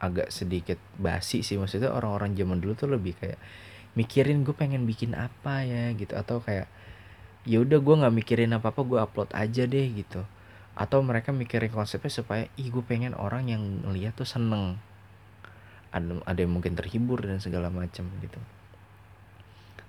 agak 0.00 0.32
sedikit 0.32 0.76
basi 1.00 1.40
sih 1.40 1.56
maksudnya 1.56 1.92
orang-orang 1.92 2.36
zaman 2.36 2.60
dulu 2.60 2.76
tuh 2.76 2.88
lebih 2.92 3.16
kayak 3.16 3.40
mikirin 3.96 4.44
gue 4.44 4.56
pengen 4.56 4.88
bikin 4.88 5.12
apa 5.12 5.68
ya 5.68 5.92
gitu. 5.92 6.16
Atau 6.16 6.40
kayak 6.40 6.68
ya 7.44 7.60
udah 7.60 7.76
gue 7.76 7.94
nggak 8.00 8.14
mikirin 8.24 8.56
apa 8.56 8.72
apa 8.72 8.80
gue 8.80 8.98
upload 9.00 9.30
aja 9.36 9.68
deh 9.68 9.86
gitu 9.92 10.24
atau 10.78 11.02
mereka 11.02 11.34
mikirin 11.34 11.74
konsepnya 11.74 12.06
supaya 12.06 12.46
ih 12.54 12.70
gue 12.70 12.86
pengen 12.86 13.18
orang 13.18 13.50
yang 13.50 13.82
ngeliat 13.82 14.14
tuh 14.14 14.30
seneng. 14.30 14.78
Ada 15.90 16.22
ada 16.22 16.38
yang 16.38 16.54
mungkin 16.54 16.78
terhibur 16.78 17.18
dan 17.18 17.42
segala 17.42 17.66
macam 17.66 18.06
gitu. 18.22 18.38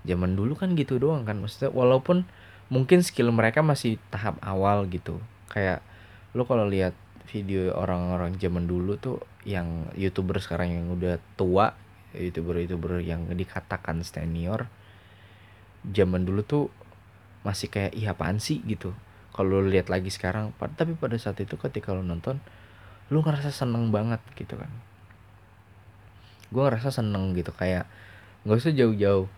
Zaman 0.10 0.34
dulu 0.34 0.58
kan 0.58 0.74
gitu 0.74 0.98
doang 0.98 1.30
kan 1.30 1.38
maksudnya 1.38 1.70
walaupun 1.70 2.26
mungkin 2.74 3.06
skill 3.06 3.30
mereka 3.30 3.62
masih 3.62 4.02
tahap 4.10 4.42
awal 4.42 4.90
gitu. 4.90 5.22
Kayak 5.54 5.86
lo 6.34 6.50
kalau 6.50 6.66
lihat 6.66 6.98
video 7.30 7.70
orang-orang 7.78 8.42
zaman 8.42 8.66
dulu 8.66 8.98
tuh 8.98 9.22
yang 9.46 9.94
youtuber 9.94 10.42
sekarang 10.42 10.74
yang 10.74 10.90
udah 10.90 11.22
tua 11.38 11.78
youtuber-youtuber 12.18 13.06
yang 13.06 13.30
dikatakan 13.30 14.02
senior 14.02 14.66
zaman 15.86 16.26
dulu 16.26 16.42
tuh 16.42 16.66
masih 17.46 17.70
kayak 17.70 17.94
iya 17.94 18.18
apaan 18.18 18.42
sih? 18.42 18.60
gitu 18.66 18.98
kalau 19.40 19.64
lihat 19.64 19.88
lagi 19.88 20.12
sekarang 20.12 20.52
tapi 20.76 21.00
pada 21.00 21.16
saat 21.16 21.40
itu 21.40 21.56
ketika 21.56 21.96
lo 21.96 22.04
nonton 22.04 22.44
lu 23.08 23.24
ngerasa 23.24 23.56
seneng 23.56 23.88
banget 23.88 24.20
gitu 24.36 24.60
kan. 24.60 24.68
Gue 26.52 26.68
ngerasa 26.68 26.92
seneng 26.92 27.32
gitu 27.40 27.56
kayak 27.56 27.88
nggak 28.44 28.60
usah 28.60 28.76
jauh-jauh. 28.76 29.32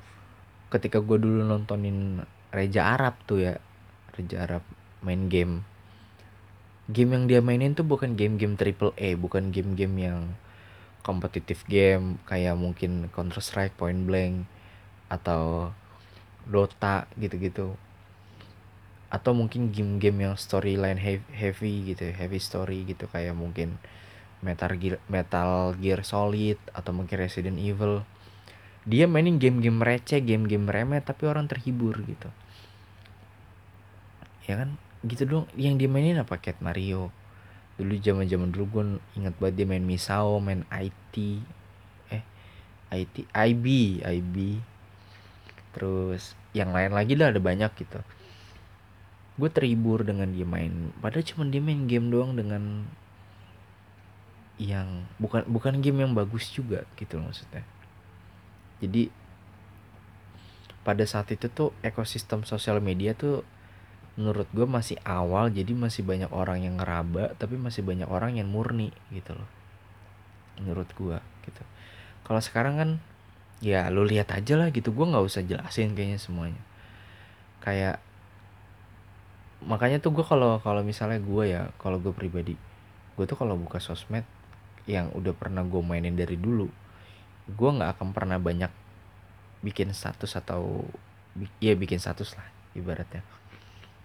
Ketika 0.74 1.06
gue 1.06 1.22
dulu 1.22 1.46
nontonin 1.46 2.26
Reja 2.50 2.98
Arab 2.98 3.14
tuh 3.30 3.46
ya 3.46 3.54
Reja 4.18 4.50
Arab 4.50 4.66
main 5.06 5.30
game. 5.30 5.62
Game 6.90 7.14
yang 7.14 7.30
dia 7.30 7.40
mainin 7.46 7.78
tuh 7.78 7.86
bukan 7.86 8.18
game-game 8.18 8.58
triple 8.58 8.98
A 8.98 9.14
bukan 9.14 9.54
game-game 9.54 9.96
yang 10.02 10.34
kompetitif 11.06 11.62
game 11.70 12.18
kayak 12.26 12.58
mungkin 12.58 13.06
Counter 13.14 13.38
Strike 13.38 13.78
Point 13.78 14.10
Blank 14.10 14.50
atau 15.14 15.70
Dota 16.50 17.06
gitu-gitu 17.22 17.78
atau 19.12 19.36
mungkin 19.36 19.76
game-game 19.76 20.32
yang 20.32 20.36
storyline 20.40 20.96
heavy 21.36 21.92
gitu 21.92 22.16
heavy 22.16 22.40
story 22.40 22.88
gitu 22.88 23.12
kayak 23.12 23.36
mungkin 23.36 23.76
Metal 24.42 24.74
Gear, 24.74 24.98
Metal 25.06 25.78
Gear 25.78 26.02
Solid 26.02 26.58
atau 26.74 26.92
mungkin 26.96 27.20
Resident 27.22 27.62
Evil. 27.62 28.02
Dia 28.90 29.06
mainin 29.06 29.38
game-game 29.38 29.78
receh 29.78 30.18
game-game 30.26 30.66
remeh 30.66 31.04
tapi 31.06 31.30
orang 31.30 31.46
terhibur 31.46 31.94
gitu. 32.02 32.32
Ya 34.50 34.58
kan? 34.58 34.82
Gitu 35.06 35.30
dong 35.30 35.46
yang 35.54 35.78
dimainin 35.78 36.18
apa? 36.18 36.42
Cat 36.42 36.58
Mario. 36.58 37.14
Dulu 37.78 37.94
zaman 38.02 38.26
zaman 38.26 38.50
dulu 38.50 38.66
gue 38.74 38.84
inget 39.22 39.38
banget 39.38 39.62
dia 39.62 39.68
main 39.70 39.86
Misao 39.86 40.42
main 40.42 40.66
IT 40.74 41.16
eh 42.10 42.24
IT 42.90 43.30
IB 43.30 43.66
IB 44.02 44.36
terus 45.72 46.36
yang 46.52 46.76
lain 46.76 46.92
lagi 46.92 47.16
lah 47.16 47.32
ada 47.32 47.40
banyak 47.40 47.72
gitu 47.80 48.04
gue 49.42 49.50
terhibur 49.50 50.06
dengan 50.06 50.30
dia 50.30 50.46
main. 50.46 50.94
Padahal 51.02 51.26
cuma 51.26 51.50
dia 51.50 51.58
main 51.58 51.90
game 51.90 52.14
doang 52.14 52.38
dengan 52.38 52.86
yang 54.62 55.10
bukan 55.18 55.42
bukan 55.50 55.82
game 55.82 56.06
yang 56.06 56.14
bagus 56.14 56.54
juga 56.54 56.86
gitu 56.94 57.18
loh 57.18 57.34
maksudnya. 57.34 57.66
Jadi 58.78 59.10
pada 60.86 61.02
saat 61.10 61.34
itu 61.34 61.50
tuh 61.50 61.74
ekosistem 61.82 62.46
sosial 62.46 62.78
media 62.78 63.18
tuh 63.18 63.42
menurut 64.14 64.46
gue 64.54 64.68
masih 64.70 65.02
awal 65.02 65.50
jadi 65.50 65.74
masih 65.74 66.06
banyak 66.06 66.30
orang 66.30 66.62
yang 66.62 66.78
ngeraba 66.78 67.34
tapi 67.42 67.58
masih 67.58 67.82
banyak 67.82 68.06
orang 68.06 68.38
yang 68.38 68.46
murni 68.46 68.94
gitu 69.10 69.34
loh. 69.34 69.50
Menurut 70.62 70.90
gue 70.94 71.18
gitu. 71.50 71.64
Kalau 72.22 72.42
sekarang 72.46 72.78
kan 72.78 72.90
ya 73.66 73.90
lu 73.90 74.06
lihat 74.06 74.30
aja 74.30 74.54
lah 74.54 74.70
gitu. 74.70 74.94
Gue 74.94 75.10
nggak 75.10 75.26
usah 75.26 75.42
jelasin 75.42 75.98
kayaknya 75.98 76.22
semuanya. 76.22 76.62
Kayak 77.66 77.98
makanya 79.66 80.02
tuh 80.02 80.14
gue 80.14 80.26
kalau 80.26 80.58
kalau 80.62 80.82
misalnya 80.82 81.22
gue 81.22 81.44
ya 81.46 81.70
kalau 81.78 82.02
gue 82.02 82.14
pribadi 82.14 82.58
gue 83.18 83.26
tuh 83.30 83.38
kalau 83.38 83.58
buka 83.58 83.78
sosmed 83.78 84.26
yang 84.90 85.14
udah 85.14 85.38
pernah 85.38 85.62
gue 85.62 85.82
mainin 85.86 86.18
dari 86.18 86.36
dulu 86.36 86.66
gue 87.52 87.70
nggak 87.70 87.98
akan 87.98 88.10
pernah 88.16 88.42
banyak 88.42 88.72
bikin 89.62 89.94
status 89.94 90.38
atau 90.38 90.86
ya 91.64 91.74
bikin 91.78 92.02
status 92.02 92.36
lah 92.36 92.48
ibaratnya. 92.76 93.24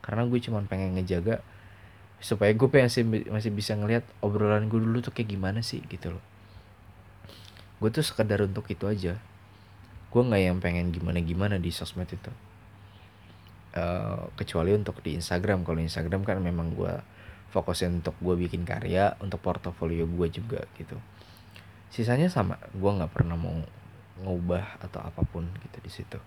Karena 0.05 0.23
gue 0.29 0.39
cuma 0.39 0.63
pengen 0.63 0.95
ngejaga 0.95 1.43
supaya 2.23 2.53
gue 2.55 2.69
masih 2.71 3.05
masih 3.29 3.53
bisa 3.53 3.77
ngelihat 3.77 4.07
obrolan 4.25 4.71
gue 4.71 4.81
dulu 4.81 5.05
tuh 5.05 5.13
kayak 5.13 5.35
gimana 5.35 5.61
sih 5.65 5.83
gitu 5.91 6.15
loh. 6.17 6.25
Gue 7.83 7.93
tuh 7.93 8.05
sekedar 8.07 8.41
untuk 8.45 8.69
itu 8.71 8.87
aja. 8.87 9.19
Gue 10.13 10.23
nggak 10.23 10.43
yang 10.43 10.59
pengen 10.63 10.95
gimana 10.95 11.19
gimana 11.21 11.57
di 11.59 11.69
sosmed 11.75 12.09
itu 12.09 12.31
uh, 13.77 14.33
kecuali 14.35 14.73
untuk 14.73 15.05
di 15.05 15.15
Instagram. 15.15 15.63
Kalau 15.63 15.79
Instagram 15.79 16.25
kan 16.25 16.41
memang 16.41 16.73
gue 16.73 16.95
fokusin 17.53 18.03
untuk 18.03 18.17
gue 18.19 18.35
bikin 18.49 18.67
karya 18.67 19.15
untuk 19.23 19.39
portofolio 19.45 20.09
gue 20.09 20.29
juga 20.33 20.65
gitu. 20.77 20.97
Sisanya 21.93 22.33
sama 22.33 22.59
gue 22.75 22.91
nggak 22.91 23.13
pernah 23.13 23.39
mau 23.39 23.55
ngubah 24.21 24.81
atau 24.83 25.01
apa 25.05 25.23
pun 25.29 25.47
gitu 25.63 25.79
di 25.85 25.91
situ. 25.93 26.19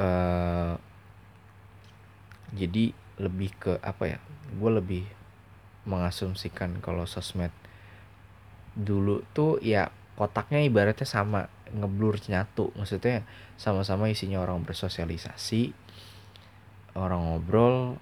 Uh, 0.00 0.74
jadi 2.50 2.90
lebih 3.20 3.52
ke 3.60 3.72
apa 3.84 4.16
ya 4.16 4.18
gue 4.56 4.70
lebih 4.72 5.04
mengasumsikan 5.84 6.80
kalau 6.80 7.04
sosmed 7.04 7.52
dulu 8.74 9.22
tuh 9.36 9.60
ya 9.60 9.92
kotaknya 10.16 10.60
ibaratnya 10.64 11.08
sama 11.08 11.48
ngeblur 11.72 12.20
nyatu. 12.28 12.74
Maksudnya 12.76 13.24
sama-sama 13.56 14.12
isinya 14.12 14.42
orang 14.42 14.60
bersosialisasi 14.66 15.79
orang 16.98 17.20
ngobrol 17.22 17.98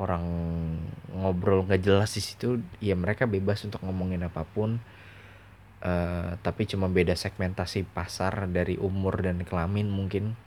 orang 0.00 0.24
ngobrol 1.12 1.68
nggak 1.68 1.84
jelas 1.84 2.16
di 2.16 2.22
situ 2.24 2.58
ya 2.80 2.96
mereka 2.96 3.28
bebas 3.28 3.62
untuk 3.62 3.84
ngomongin 3.84 4.24
apa 4.24 4.42
pun. 4.48 4.80
Uh, 5.82 6.38
tapi 6.46 6.62
cuma 6.70 6.86
beda 6.86 7.18
segmentasi 7.18 7.82
pasar 7.90 8.46
dari 8.46 8.78
umur 8.78 9.18
dan 9.18 9.42
kelamin 9.42 9.90
mungkin. 9.90 10.38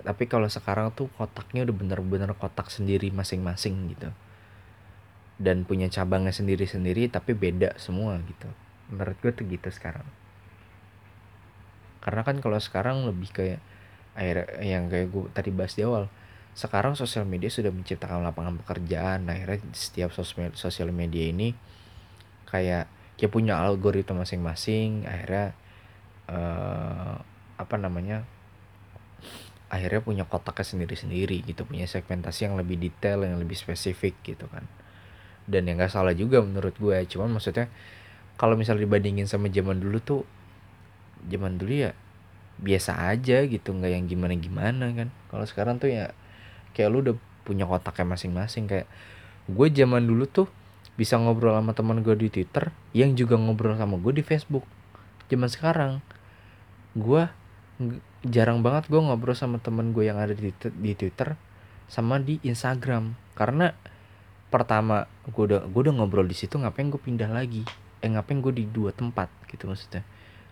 Tapi 0.00 0.24
kalau 0.24 0.48
sekarang 0.48 0.88
tuh 0.96 1.12
kotaknya 1.20 1.68
udah 1.68 1.76
bener-bener 1.76 2.32
kotak 2.32 2.72
sendiri 2.72 3.12
masing-masing 3.12 3.92
gitu. 3.92 4.08
Dan 5.36 5.68
punya 5.68 5.92
cabangnya 5.92 6.32
sendiri-sendiri 6.32 7.12
tapi 7.12 7.36
beda 7.36 7.76
semua 7.76 8.16
gitu. 8.24 8.48
Menurut 8.88 9.20
gue 9.20 9.32
tuh 9.36 9.44
gitu 9.44 9.68
sekarang. 9.68 10.08
Karena 12.00 12.24
kan 12.24 12.40
kalau 12.40 12.56
sekarang 12.56 13.04
lebih 13.04 13.28
kayak 13.36 13.60
air 14.16 14.48
yang 14.64 14.88
kayak 14.88 15.12
gue 15.12 15.28
tadi 15.36 15.52
bahas 15.52 15.76
di 15.76 15.84
awal 15.84 16.08
sekarang 16.60 16.92
sosial 16.92 17.24
media 17.24 17.48
sudah 17.48 17.72
menciptakan 17.72 18.20
lapangan 18.20 18.60
pekerjaan. 18.60 19.24
Akhirnya 19.32 19.64
setiap 19.72 20.12
sosial 20.52 20.92
media 20.92 21.32
ini 21.32 21.56
kayak 22.44 22.84
ya 23.16 23.28
punya 23.32 23.56
algoritma 23.56 24.28
masing-masing. 24.28 25.08
Akhirnya 25.08 25.56
uh, 26.28 27.16
apa 27.56 27.76
namanya 27.80 28.28
akhirnya 29.72 30.04
punya 30.04 30.24
kotaknya 30.28 30.68
sendiri-sendiri 30.68 31.48
gitu. 31.48 31.64
Punya 31.64 31.88
segmentasi 31.88 32.52
yang 32.52 32.60
lebih 32.60 32.76
detail 32.76 33.24
yang 33.24 33.40
lebih 33.40 33.56
spesifik 33.56 34.20
gitu 34.20 34.44
kan. 34.52 34.68
Dan 35.48 35.64
yang 35.64 35.80
gak 35.80 35.96
salah 35.96 36.12
juga 36.12 36.44
menurut 36.44 36.76
gue. 36.76 36.98
Cuman 37.08 37.32
maksudnya 37.32 37.72
kalau 38.36 38.60
misalnya 38.60 38.84
dibandingin 38.84 39.24
sama 39.24 39.48
zaman 39.48 39.80
dulu 39.80 39.96
tuh 40.04 40.22
zaman 41.24 41.56
dulu 41.56 41.88
ya 41.88 41.96
biasa 42.60 43.08
aja 43.08 43.48
gitu. 43.48 43.72
Nggak 43.72 43.96
yang 43.96 44.04
gimana 44.04 44.36
gimana 44.36 44.86
kan. 44.92 45.08
Kalau 45.32 45.48
sekarang 45.48 45.80
tuh 45.80 45.88
ya 45.88 46.12
kayak 46.72 46.88
lu 46.90 46.98
udah 47.02 47.16
punya 47.42 47.64
kotaknya 47.66 48.14
masing-masing 48.14 48.70
kayak 48.70 48.86
gue 49.50 49.66
zaman 49.74 50.06
dulu 50.06 50.24
tuh 50.28 50.46
bisa 50.94 51.16
ngobrol 51.16 51.56
sama 51.56 51.72
teman 51.72 52.04
gue 52.04 52.12
di 52.12 52.28
Twitter 52.28 52.68
yang 52.92 53.16
juga 53.16 53.40
ngobrol 53.40 53.72
sama 53.80 53.96
gue 53.96 54.20
di 54.20 54.24
Facebook. 54.24 54.68
Zaman 55.32 55.48
sekarang 55.48 55.92
gue 56.92 57.22
jarang 58.28 58.60
banget 58.60 58.92
gue 58.92 59.00
ngobrol 59.00 59.32
sama 59.32 59.56
temen 59.56 59.96
gue 59.96 60.04
yang 60.04 60.20
ada 60.20 60.36
di, 60.36 60.52
di 60.52 60.92
Twitter 60.92 61.40
sama 61.88 62.20
di 62.20 62.36
Instagram. 62.44 63.16
Karena 63.32 63.72
pertama 64.52 65.08
gue 65.24 65.42
udah 65.48 65.64
gue 65.64 65.80
udah 65.88 65.94
ngobrol 65.96 66.28
di 66.28 66.36
situ 66.36 66.60
ngapain 66.60 66.92
gue 66.92 67.00
pindah 67.00 67.32
lagi? 67.32 67.64
Eh 68.04 68.08
ngapain 68.12 68.44
gue 68.44 68.52
di 68.52 68.64
dua 68.68 68.92
tempat 68.92 69.32
gitu 69.48 69.72
maksudnya. 69.72 70.04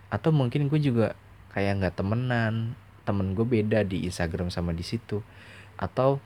Atau 0.08 0.32
mungkin 0.32 0.72
gue 0.72 0.80
juga 0.80 1.12
kayak 1.52 1.84
nggak 1.84 1.94
temenan 2.00 2.72
temen 3.04 3.32
gue 3.32 3.44
beda 3.44 3.84
di 3.84 4.04
Instagram 4.08 4.52
sama 4.52 4.72
di 4.72 4.84
situ 4.84 5.20
atau 5.78 6.18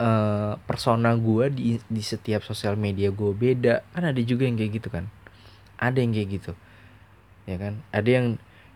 uh, 0.00 0.56
persona 0.64 1.12
gue 1.14 1.46
di 1.52 1.68
di 1.86 2.02
setiap 2.02 2.42
sosial 2.42 2.74
media 2.74 3.12
gue 3.12 3.32
beda. 3.34 3.84
Kan 3.92 4.08
ada 4.08 4.20
juga 4.24 4.48
yang 4.48 4.56
kayak 4.56 4.72
gitu 4.82 4.88
kan? 4.88 5.06
Ada 5.78 6.00
yang 6.00 6.12
kayak 6.16 6.28
gitu. 6.40 6.52
Ya 7.44 7.56
kan? 7.60 7.84
Ada 7.92 8.08
yang 8.08 8.26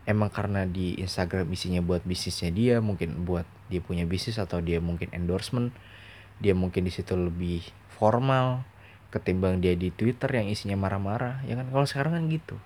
emang 0.04 0.30
karena 0.34 0.66
di 0.66 0.98
Instagram 0.98 1.46
isinya 1.54 1.78
buat 1.78 2.02
bisnisnya 2.02 2.50
dia 2.50 2.76
mungkin 2.82 3.22
buat 3.22 3.46
dia 3.70 3.78
punya 3.78 4.02
bisnis 4.02 4.36
atau 4.42 4.58
dia 4.58 4.82
mungkin 4.82 5.06
endorsement 5.14 5.70
dia 6.42 6.58
mungkin 6.58 6.82
di 6.82 6.90
situ 6.90 7.14
lebih 7.14 7.62
formal 7.94 8.66
ketimbang 9.14 9.62
dia 9.62 9.78
di 9.78 9.94
Twitter 9.94 10.26
yang 10.26 10.50
isinya 10.50 10.74
marah-marah 10.74 11.46
ya 11.46 11.54
kan? 11.54 11.70
Kalau 11.70 11.86
sekarang 11.86 12.12
kan 12.18 12.24
gitu. 12.28 12.56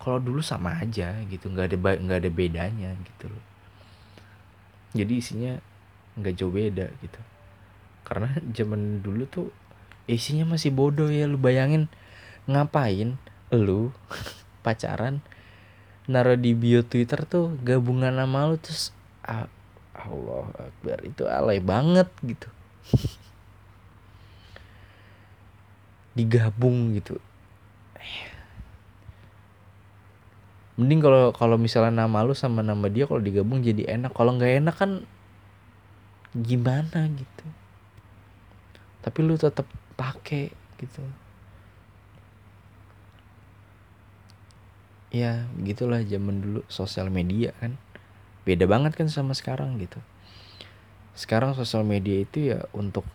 Kalau 0.00 0.20
dulu 0.20 0.40
sama 0.44 0.80
aja 0.80 1.16
gitu 1.28 1.52
nggak 1.52 1.72
ada 1.72 1.76
nggak 2.00 2.18
ada 2.24 2.30
bedanya 2.32 2.90
gitu 3.04 3.28
loh. 3.28 3.44
Jadi 4.94 5.12
isinya 5.18 5.58
nggak 6.18 6.34
jauh 6.38 6.52
beda 6.52 6.90
gitu. 7.02 7.20
Karena 8.04 8.30
zaman 8.52 9.00
dulu 9.00 9.24
tuh 9.26 9.48
isinya 10.04 10.44
masih 10.44 10.70
bodoh 10.70 11.08
ya 11.08 11.24
lu 11.24 11.40
bayangin 11.40 11.88
ngapain 12.44 13.16
lu 13.48 13.88
pacaran 14.64 15.24
naruh 16.04 16.36
di 16.36 16.52
bio 16.52 16.84
Twitter 16.84 17.24
tuh 17.24 17.56
gabungan 17.64 18.12
nama 18.12 18.44
lu 18.52 18.60
terus 18.60 18.92
ah, 19.24 19.48
Allah 19.96 20.52
Akbar 20.60 21.00
itu 21.06 21.24
alay 21.24 21.64
banget 21.64 22.12
gitu. 22.20 22.48
Digabung 26.18 26.92
gitu. 26.92 27.16
Mending 30.74 31.00
kalau 31.00 31.30
kalau 31.30 31.56
misalnya 31.56 32.04
nama 32.04 32.26
lu 32.26 32.34
sama 32.34 32.60
nama 32.60 32.90
dia 32.90 33.06
kalau 33.06 33.22
digabung 33.22 33.62
jadi 33.62 33.94
enak. 33.94 34.12
Kalau 34.12 34.34
nggak 34.34 34.52
enak 34.60 34.74
kan 34.74 34.90
gimana 36.34 37.06
gitu. 37.14 37.46
Tapi 39.06 39.18
lu 39.22 39.38
tetap 39.38 39.70
pakai 39.94 40.50
gitu. 40.82 41.02
Ya 45.14 45.46
gitulah 45.62 46.02
zaman 46.02 46.42
dulu 46.42 46.60
sosial 46.66 47.06
media 47.06 47.54
kan. 47.62 47.78
Beda 48.42 48.66
banget 48.66 48.98
kan 48.98 49.06
sama 49.06 49.32
sekarang 49.32 49.78
gitu. 49.78 50.02
Sekarang 51.14 51.54
sosial 51.54 51.86
media 51.86 52.26
itu 52.26 52.50
ya 52.50 52.66
untuk 52.74 53.06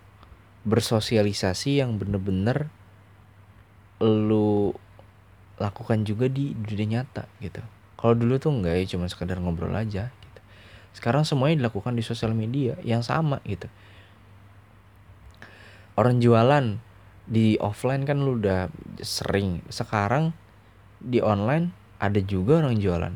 bersosialisasi 0.63 1.83
yang 1.83 1.99
bener-bener 1.99 2.71
lu 3.99 4.71
lakukan 5.59 6.07
juga 6.07 6.31
di 6.31 6.55
dunia 6.55 7.03
nyata 7.03 7.27
gitu. 7.43 7.59
Kalau 7.99 8.15
dulu 8.15 8.39
tuh 8.39 8.55
enggak 8.55 8.79
ya 8.79 8.95
cuma 8.95 9.11
sekedar 9.11 9.43
ngobrol 9.43 9.75
aja 9.75 10.07
sekarang 10.93 11.23
semuanya 11.23 11.65
dilakukan 11.65 11.93
di 11.93 12.03
sosial 12.03 12.33
media 12.33 12.75
yang 12.81 13.05
sama 13.05 13.39
gitu. 13.45 13.69
Orang 15.99 16.23
jualan 16.23 16.79
di 17.29 17.59
offline 17.61 18.07
kan 18.07 18.23
lu 18.23 18.41
udah 18.41 18.73
sering. 19.03 19.61
Sekarang 19.69 20.33
di 20.97 21.21
online 21.21 21.69
ada 22.01 22.17
juga 22.23 22.65
orang 22.65 22.79
jualan. 22.81 23.13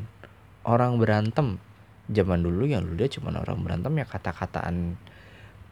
Orang 0.64 1.02
berantem. 1.02 1.58
Zaman 2.04 2.44
dulu 2.44 2.68
yang 2.68 2.84
lu 2.84 3.00
lihat 3.00 3.16
cuma 3.16 3.32
orang 3.32 3.64
berantem 3.64 3.92
ya 3.96 4.04
kata-kataan 4.04 5.00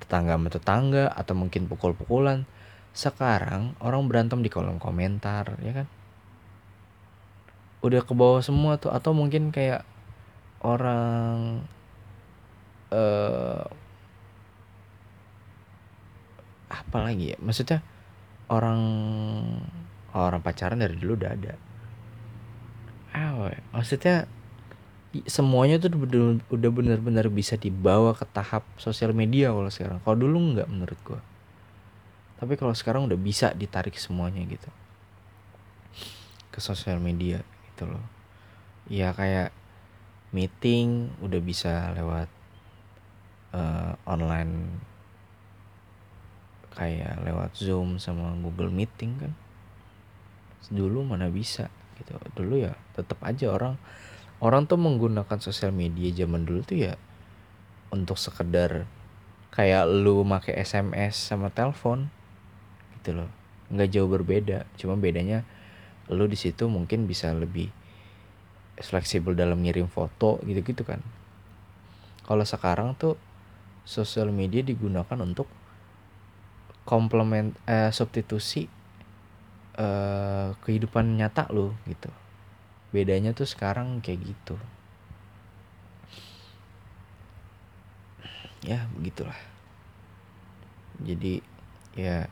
tetangga 0.01 0.35
sama 0.35 0.49
tetangga 0.49 1.05
atau 1.13 1.35
mungkin 1.37 1.69
pukul-pukulan. 1.69 2.49
Sekarang 2.97 3.77
orang 3.79 4.09
berantem 4.09 4.41
di 4.41 4.49
kolom 4.49 4.81
komentar 4.81 5.55
ya 5.63 5.85
kan? 5.85 5.87
Udah 7.85 8.01
ke 8.03 8.13
bawah 8.17 8.41
semua 8.41 8.81
tuh. 8.81 8.91
Atau 8.91 9.13
mungkin 9.13 9.53
kayak 9.53 9.85
orang 10.65 11.63
uh, 12.93 13.65
apa 16.69 16.99
lagi 17.01 17.33
ya? 17.33 17.39
Maksudnya 17.41 17.81
orang 18.53 18.81
orang 20.13 20.45
pacaran 20.45 20.81
dari 20.81 20.97
dulu 21.01 21.17
udah 21.17 21.31
ada. 21.33 21.55
Ah 23.13 23.33
maksudnya 23.73 24.29
semuanya 25.29 25.77
tuh 25.77 25.93
udah 26.49 26.71
benar-benar 26.73 27.29
bisa 27.29 27.61
dibawa 27.61 28.17
ke 28.17 28.25
tahap 28.33 28.65
sosial 28.81 29.13
media 29.13 29.53
kalau 29.53 29.69
sekarang. 29.73 29.99
Kalau 30.05 30.17
dulu 30.17 30.37
nggak 30.57 30.69
menurut 30.69 30.99
gua. 31.05 31.21
Tapi 32.41 32.59
kalau 32.59 32.75
sekarang 32.75 33.07
udah 33.07 33.17
bisa 33.21 33.53
ditarik 33.53 33.97
semuanya 34.01 34.43
gitu. 34.49 34.69
Ke 36.53 36.61
sosial 36.61 37.01
media 37.01 37.45
gitu 37.73 37.89
loh. 37.89 38.05
Ya 38.89 39.13
kayak 39.13 39.53
meeting 40.33 41.13
udah 41.21 41.41
bisa 41.45 41.93
lewat 41.93 42.27
uh, 43.53 43.95
online 44.09 44.81
kayak 46.73 47.21
lewat 47.23 47.53
Zoom 47.57 48.01
sama 48.01 48.33
Google 48.41 48.73
Meeting 48.73 49.13
kan. 49.21 49.33
Dulu 50.73 51.05
mana 51.05 51.29
bisa 51.29 51.69
gitu. 52.01 52.17
Dulu 52.37 52.65
ya 52.65 52.73
tetap 52.97 53.21
aja 53.23 53.53
orang 53.53 53.77
orang 54.43 54.67
tuh 54.67 54.81
menggunakan 54.81 55.39
sosial 55.39 55.71
media 55.71 56.11
zaman 56.13 56.49
dulu 56.49 56.65
tuh 56.65 56.91
ya 56.91 56.95
untuk 57.93 58.17
sekedar 58.17 58.89
kayak 59.53 59.85
lu 59.85 60.25
make 60.25 60.57
SMS 60.57 61.15
sama 61.15 61.53
telepon 61.53 62.09
gitu 62.99 63.23
loh. 63.23 63.31
Nggak 63.69 63.89
jauh 63.93 64.09
berbeda 64.09 64.65
cuma 64.81 64.97
bedanya 64.97 65.45
lu 66.11 66.27
di 66.27 66.37
situ 66.37 66.67
mungkin 66.67 67.07
bisa 67.07 67.31
lebih 67.31 67.71
fleksibel 68.81 69.37
dalam 69.37 69.61
ngirim 69.61 69.87
foto 69.87 70.41
gitu-gitu 70.43 70.83
kan. 70.83 71.05
Kalau 72.25 72.43
sekarang 72.43 72.97
tuh 72.97 73.21
sosial 73.83 74.31
media 74.31 74.63
digunakan 74.63 75.19
untuk 75.19 75.51
komplement 76.83 77.55
eh, 77.67 77.91
substitusi 77.95 78.67
eh, 79.79 80.49
kehidupan 80.63 81.19
nyata 81.19 81.51
lo 81.51 81.75
gitu. 81.87 82.11
Bedanya 82.93 83.33
tuh 83.33 83.49
sekarang 83.49 84.03
kayak 84.05 84.21
gitu. 84.23 84.55
Ya 88.63 88.87
begitulah. 88.95 89.39
Jadi 91.03 91.43
ya 91.99 92.31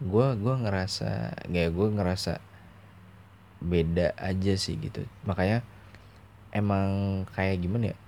gue 0.00 0.26
gua 0.40 0.56
ngerasa 0.56 1.36
kayak 1.44 1.72
gue 1.76 1.88
ngerasa 1.92 2.32
beda 3.60 4.16
aja 4.16 4.56
sih 4.56 4.80
gitu. 4.80 5.04
Makanya 5.28 5.60
emang 6.56 7.22
kayak 7.36 7.60
gimana 7.60 7.92
ya 7.92 7.98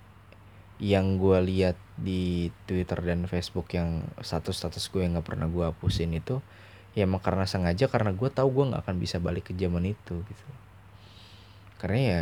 yang 0.83 1.15
gue 1.15 1.39
lihat 1.39 1.79
di 1.95 2.51
Twitter 2.67 2.99
dan 2.99 3.23
Facebook 3.31 3.71
yang 3.71 4.03
status-status 4.19 4.91
gue 4.91 5.07
yang 5.07 5.15
nggak 5.15 5.27
pernah 5.31 5.47
gue 5.47 5.63
hapusin 5.71 6.11
itu 6.11 6.43
ya 6.91 7.07
emang 7.07 7.23
karena 7.23 7.47
sengaja 7.47 7.87
karena 7.87 8.11
gue 8.11 8.27
tahu 8.27 8.51
gue 8.51 8.65
nggak 8.75 8.83
akan 8.83 8.95
bisa 8.99 9.23
balik 9.23 9.47
ke 9.47 9.53
zaman 9.55 9.95
itu 9.95 10.19
gitu. 10.27 10.45
Karena 11.79 11.99
ya 12.03 12.21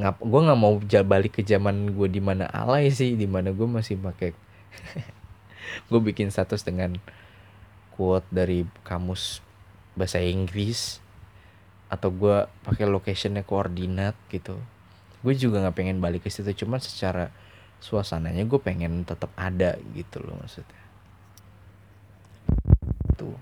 ngap 0.00 0.24
gue 0.24 0.40
nggak 0.40 0.60
mau 0.60 0.80
balik 0.80 1.36
ke 1.36 1.42
zaman 1.44 1.92
gue 1.92 2.08
di 2.08 2.24
mana 2.24 2.48
alay 2.48 2.88
sih 2.88 3.12
di 3.12 3.28
mana 3.28 3.52
gue 3.52 3.68
masih 3.68 4.00
pakai 4.00 4.32
gue 5.92 6.00
bikin 6.00 6.32
status 6.32 6.64
dengan 6.64 6.96
quote 7.92 8.24
dari 8.32 8.64
kamus 8.88 9.44
bahasa 9.92 10.16
Inggris 10.16 11.04
atau 11.92 12.08
gue 12.08 12.48
pakai 12.64 12.88
locationnya 12.88 13.44
koordinat 13.44 14.16
gitu 14.32 14.56
gue 15.22 15.34
juga 15.38 15.62
nggak 15.62 15.76
pengen 15.78 16.02
balik 16.02 16.26
ke 16.26 16.30
situ 16.34 16.50
cuman 16.66 16.82
secara 16.82 17.30
suasananya 17.82 18.46
gue 18.46 18.60
pengen 18.62 19.02
tetap 19.02 19.30
ada 19.34 19.74
gitu 19.94 20.22
loh 20.22 20.38
maksudnya. 20.38 20.82
Tuh. 23.18 23.34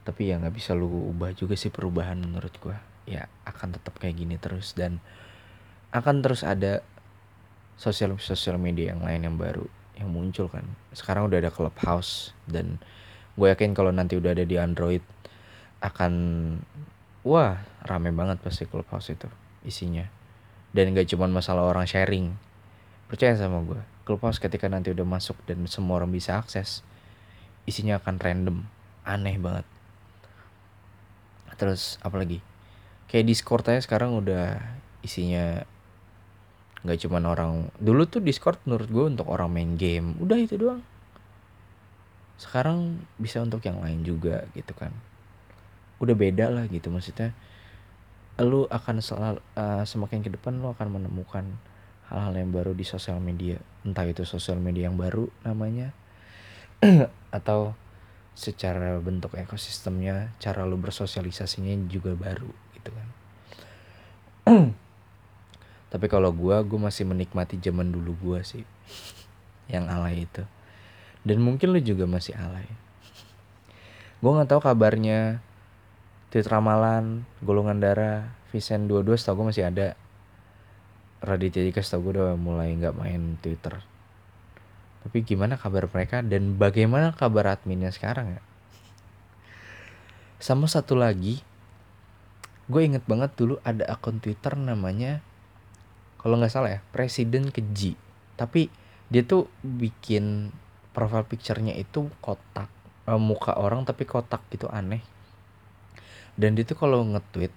Tapi 0.08 0.22
ya 0.24 0.40
nggak 0.40 0.56
bisa 0.56 0.72
lu 0.72 0.88
ubah 0.88 1.36
juga 1.36 1.52
sih 1.56 1.68
perubahan 1.68 2.16
menurut 2.16 2.56
gue 2.60 2.76
ya 3.08 3.28
akan 3.44 3.76
tetap 3.76 3.96
kayak 4.00 4.16
gini 4.20 4.36
terus 4.40 4.72
dan 4.72 5.00
akan 5.92 6.22
terus 6.24 6.46
ada 6.46 6.80
sosial 7.80 8.16
sosial 8.20 8.60
media 8.60 8.92
yang 8.96 9.02
lain 9.04 9.20
yang 9.28 9.36
baru 9.36 9.68
yang 10.00 10.08
muncul 10.08 10.48
kan. 10.48 10.64
Sekarang 10.96 11.28
udah 11.28 11.44
ada 11.44 11.52
clubhouse 11.52 12.32
dan 12.48 12.80
gue 13.34 13.46
yakin 13.50 13.74
kalau 13.76 13.94
nanti 13.94 14.18
udah 14.18 14.34
ada 14.34 14.44
di 14.46 14.56
android 14.56 15.02
akan 15.80 16.12
wah 17.24 17.60
rame 17.86 18.10
banget 18.12 18.40
pasti 18.40 18.66
clubhouse 18.66 19.12
itu 19.12 19.28
isinya. 19.66 20.06
Dan 20.70 20.94
gak 20.94 21.10
cuma 21.10 21.26
masalah 21.26 21.66
orang 21.66 21.82
sharing. 21.86 22.34
Percaya 23.10 23.34
sama 23.34 23.62
gue 23.66 23.80
clubhouse 24.06 24.42
ketika 24.42 24.66
nanti 24.66 24.90
udah 24.90 25.06
masuk 25.06 25.38
dan 25.46 25.62
semua 25.70 26.02
orang 26.02 26.10
bisa 26.10 26.34
akses 26.34 26.82
isinya 27.68 28.02
akan 28.02 28.16
random 28.18 28.56
aneh 29.06 29.36
banget. 29.38 29.66
Terus 31.54 32.00
apalagi? 32.00 32.40
Kayak 33.10 33.26
discord 33.30 33.66
aja 33.68 33.82
sekarang 33.82 34.16
udah 34.16 34.58
isinya 35.02 35.62
nggak 36.80 36.98
cuman 37.04 37.24
orang 37.28 37.52
dulu 37.76 38.08
tuh 38.08 38.24
Discord 38.24 38.56
menurut 38.64 38.88
gue 38.88 39.04
untuk 39.12 39.28
orang 39.28 39.52
main 39.52 39.76
game 39.76 40.16
udah 40.16 40.38
itu 40.40 40.56
doang 40.56 40.80
sekarang 42.40 43.04
bisa 43.20 43.44
untuk 43.44 43.60
yang 43.68 43.84
lain 43.84 44.00
juga 44.00 44.48
gitu 44.56 44.72
kan. 44.72 44.96
Udah 46.00 46.16
beda 46.16 46.48
lah 46.48 46.64
gitu 46.72 46.88
maksudnya 46.88 47.36
lu 48.40 48.64
akan 48.72 49.04
selalu 49.04 49.44
uh, 49.52 49.84
semakin 49.84 50.24
ke 50.24 50.32
depan 50.32 50.56
lu 50.64 50.72
akan 50.72 50.96
menemukan 50.96 51.44
hal-hal 52.08 52.32
yang 52.32 52.48
baru 52.48 52.72
di 52.72 52.88
sosial 52.88 53.20
media. 53.20 53.60
Entah 53.84 54.08
itu 54.08 54.24
sosial 54.24 54.56
media 54.56 54.88
yang 54.88 54.96
baru 54.96 55.28
namanya 55.44 55.92
atau 57.36 57.76
secara 58.32 58.96
bentuk 59.04 59.36
ekosistemnya 59.36 60.32
cara 60.40 60.64
lu 60.64 60.80
bersosialisasinya 60.80 61.76
juga 61.92 62.16
baru 62.16 62.48
gitu 62.72 62.88
kan. 62.88 63.08
Tapi 65.92 66.06
kalau 66.08 66.32
gue 66.32 66.56
gue 66.64 66.80
masih 66.80 67.04
menikmati 67.04 67.60
zaman 67.60 67.92
dulu 67.92 68.16
gue 68.16 68.40
sih 68.40 68.64
yang 69.74 69.84
alay 69.92 70.24
itu 70.24 70.40
dan 71.24 71.38
mungkin 71.44 71.76
lu 71.76 71.80
juga 71.80 72.08
masih 72.08 72.32
alay. 72.36 72.68
Gue 74.20 74.30
nggak 74.36 74.52
tahu 74.52 74.60
kabarnya. 74.60 75.40
Tit 76.30 76.46
Ramalan 76.46 77.26
golongan 77.42 77.82
darah 77.82 78.30
Vincent 78.54 78.86
dua 78.86 79.02
dua 79.02 79.18
setahu 79.18 79.42
gue 79.42 79.46
masih 79.50 79.66
ada. 79.66 79.98
Raditya 81.20 81.66
Dika 81.66 81.82
setahu 81.82 82.10
gue 82.10 82.22
udah 82.22 82.38
mulai 82.38 82.72
nggak 82.76 82.94
main 82.94 83.34
Twitter. 83.42 83.82
Tapi 85.00 85.24
gimana 85.24 85.56
kabar 85.56 85.88
mereka 85.88 86.20
dan 86.20 86.60
bagaimana 86.60 87.16
kabar 87.16 87.56
adminnya 87.56 87.90
sekarang 87.90 88.36
ya? 88.36 88.42
Sama 90.38 90.68
satu 90.68 90.96
lagi 90.96 91.42
gue 92.70 92.86
inget 92.86 93.02
banget 93.02 93.34
dulu 93.34 93.58
ada 93.66 93.82
akun 93.90 94.22
Twitter 94.22 94.54
namanya 94.54 95.18
kalau 96.22 96.38
nggak 96.38 96.52
salah 96.52 96.78
ya 96.78 96.80
presiden 96.94 97.50
keji. 97.50 97.98
Tapi 98.38 98.70
dia 99.10 99.26
tuh 99.26 99.50
bikin 99.66 100.54
profile 100.90 101.26
picture-nya 101.26 101.74
itu 101.78 102.10
kotak 102.18 102.70
uh, 103.06 103.20
muka 103.20 103.56
orang 103.56 103.86
tapi 103.86 104.06
kotak 104.06 104.42
gitu 104.50 104.66
aneh. 104.70 105.02
Dan 106.34 106.56
dia 106.56 106.64
tuh 106.64 106.78
kalau 106.78 107.02
nge-tweet 107.04 107.52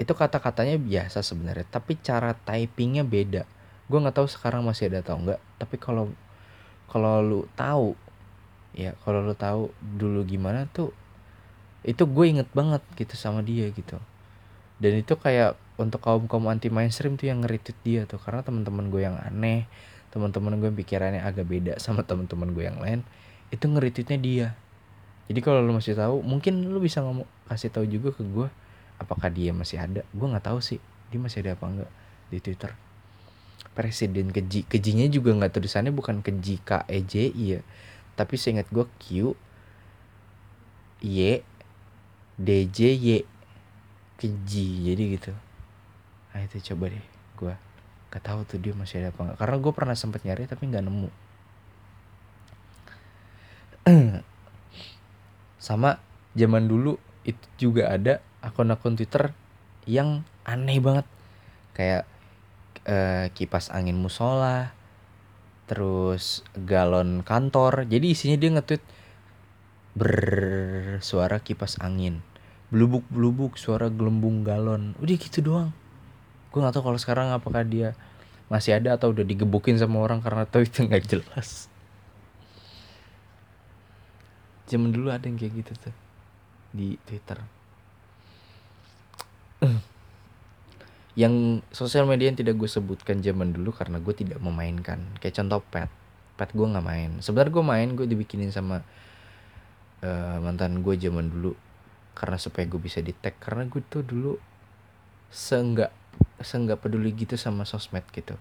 itu 0.00 0.12
kata-katanya 0.16 0.80
biasa 0.80 1.20
sebenarnya 1.20 1.68
tapi 1.68 2.00
cara 2.00 2.32
typingnya 2.32 3.04
beda. 3.04 3.44
Gue 3.86 3.98
nggak 4.00 4.16
tahu 4.16 4.28
sekarang 4.28 4.64
masih 4.64 4.88
ada 4.88 5.04
atau 5.04 5.20
enggak 5.20 5.40
tapi 5.60 5.76
kalau 5.76 6.10
kalau 6.88 7.20
lu 7.24 7.40
tahu 7.56 7.96
ya 8.72 8.96
kalau 9.04 9.20
lu 9.20 9.36
tahu 9.36 9.68
dulu 9.80 10.24
gimana 10.24 10.64
tuh 10.72 10.92
itu 11.84 12.04
gue 12.08 12.24
inget 12.26 12.48
banget 12.56 12.82
gitu 12.96 13.14
sama 13.14 13.44
dia 13.44 13.68
gitu. 13.70 14.00
Dan 14.82 14.98
itu 14.98 15.14
kayak 15.14 15.54
untuk 15.78 16.02
kaum 16.02 16.26
kaum 16.26 16.50
anti 16.50 16.68
mainstream 16.68 17.14
tuh 17.14 17.30
yang 17.30 17.44
ngeritit 17.44 17.76
dia 17.86 18.04
tuh 18.04 18.18
karena 18.18 18.42
teman-teman 18.42 18.90
gue 18.90 19.02
yang 19.02 19.16
aneh 19.18 19.66
teman-teman 20.12 20.60
gue 20.60 20.68
pikirannya 20.68 21.24
agak 21.24 21.48
beda 21.48 21.72
sama 21.80 22.04
teman-teman 22.08 22.52
gue 22.52 22.64
yang 22.68 22.78
lain 22.78 23.00
itu 23.48 23.64
ngerititnya 23.68 24.18
dia. 24.20 24.48
Jadi 25.28 25.40
kalau 25.40 25.64
lu 25.64 25.72
masih 25.76 25.96
tahu 25.96 26.20
mungkin 26.20 26.68
lu 26.68 26.80
bisa 26.80 27.00
ngomong 27.00 27.24
kasih 27.48 27.72
tahu 27.72 27.88
juga 27.88 28.12
ke 28.12 28.22
gue 28.24 28.48
apakah 29.00 29.32
dia 29.32 29.56
masih 29.56 29.80
ada? 29.80 30.04
Gue 30.12 30.28
nggak 30.28 30.44
tahu 30.52 30.60
sih 30.60 30.80
dia 31.08 31.20
masih 31.20 31.44
ada 31.44 31.56
apa 31.56 31.64
enggak 31.68 31.90
di 32.28 32.38
twitter. 32.40 32.72
Presiden 33.72 34.28
keji 34.28 34.68
kejinya 34.68 35.08
juga 35.08 35.32
nggak 35.32 35.52
tulisannya 35.56 35.92
bukan 35.92 36.20
keji 36.20 36.60
k 36.60 36.84
e 36.88 36.98
j 37.00 37.32
i 37.32 37.44
ya. 37.56 37.60
Tapi 38.12 38.36
seingat 38.36 38.68
gue 38.68 38.84
q 39.00 39.32
y 41.00 41.40
d 42.36 42.48
j 42.68 42.78
y. 42.92 43.24
Keji 44.20 44.92
jadi 44.92 45.02
gitu. 45.16 45.32
Nah 46.32 46.40
itu 46.44 46.56
coba 46.72 46.92
deh 46.92 47.04
gue 47.36 47.71
gak 48.12 48.28
tahu 48.28 48.44
tuh 48.44 48.60
dia 48.60 48.76
masih 48.76 49.00
ada 49.00 49.08
apa 49.08 49.20
enggak 49.24 49.38
karena 49.40 49.56
gue 49.56 49.72
pernah 49.72 49.96
sempet 49.96 50.20
nyari 50.28 50.44
tapi 50.44 50.68
nggak 50.68 50.84
nemu. 50.84 51.08
Sama 55.66 55.96
zaman 56.36 56.68
dulu 56.68 57.00
itu 57.24 57.40
juga 57.56 57.88
ada 57.88 58.20
akun-akun 58.44 59.00
Twitter 59.00 59.32
yang 59.88 60.28
aneh 60.44 60.76
banget. 60.76 61.08
Kayak 61.72 62.04
uh, 62.84 63.32
kipas 63.32 63.72
angin 63.72 63.96
musola 63.96 64.76
terus 65.64 66.44
galon 66.52 67.24
kantor. 67.24 67.88
Jadi 67.88 68.12
isinya 68.12 68.36
dia 68.36 68.52
nge-tweet 68.52 68.84
bersuara 69.96 71.40
kipas 71.40 71.80
angin. 71.80 72.20
Blubuk 72.68 73.08
blubuk 73.08 73.56
suara 73.56 73.88
gelembung 73.88 74.44
galon. 74.44 74.92
Udah 75.00 75.16
gitu 75.16 75.40
doang 75.40 75.72
gue 76.52 76.60
nggak 76.60 76.76
tahu 76.76 76.84
kalau 76.92 77.00
sekarang 77.00 77.32
apakah 77.32 77.64
dia 77.64 77.96
masih 78.52 78.76
ada 78.76 79.00
atau 79.00 79.16
udah 79.16 79.24
digebukin 79.24 79.80
sama 79.80 80.04
orang 80.04 80.20
karena 80.20 80.44
tahu 80.44 80.68
itu 80.68 80.84
nggak 80.84 81.08
jelas. 81.08 81.72
Zaman 84.68 84.92
dulu 84.92 85.08
ada 85.08 85.24
yang 85.24 85.40
kayak 85.40 85.64
gitu 85.64 85.72
tuh 85.88 85.94
di 86.76 87.00
twitter. 87.08 87.40
Yang 91.20 91.60
sosial 91.76 92.08
media 92.08 92.32
yang 92.32 92.40
tidak 92.40 92.56
gue 92.56 92.64
sebutkan 92.64 93.20
zaman 93.20 93.52
dulu 93.52 93.68
karena 93.68 94.00
gue 94.00 94.16
tidak 94.16 94.40
memainkan. 94.40 95.12
Kayak 95.20 95.44
contoh 95.44 95.60
pet 95.60 95.92
pet 96.40 96.48
gue 96.56 96.64
nggak 96.64 96.80
main. 96.80 97.20
Sebenarnya 97.20 97.52
gue 97.52 97.64
main 97.68 97.88
gue 97.92 98.08
dibikinin 98.08 98.48
sama 98.48 98.80
uh, 100.00 100.36
mantan 100.40 100.80
gue 100.80 100.96
zaman 100.96 101.28
dulu 101.28 101.52
karena 102.16 102.40
supaya 102.40 102.64
gue 102.64 102.80
bisa 102.80 103.04
di 103.04 103.12
tag. 103.12 103.36
Karena 103.36 103.68
gue 103.68 103.84
tuh 103.84 104.00
dulu 104.00 104.40
seenggak 105.28 105.92
seenggak 106.42 106.82
peduli 106.82 107.14
gitu 107.14 107.38
sama 107.38 107.62
sosmed 107.62 108.04
gitu. 108.12 108.34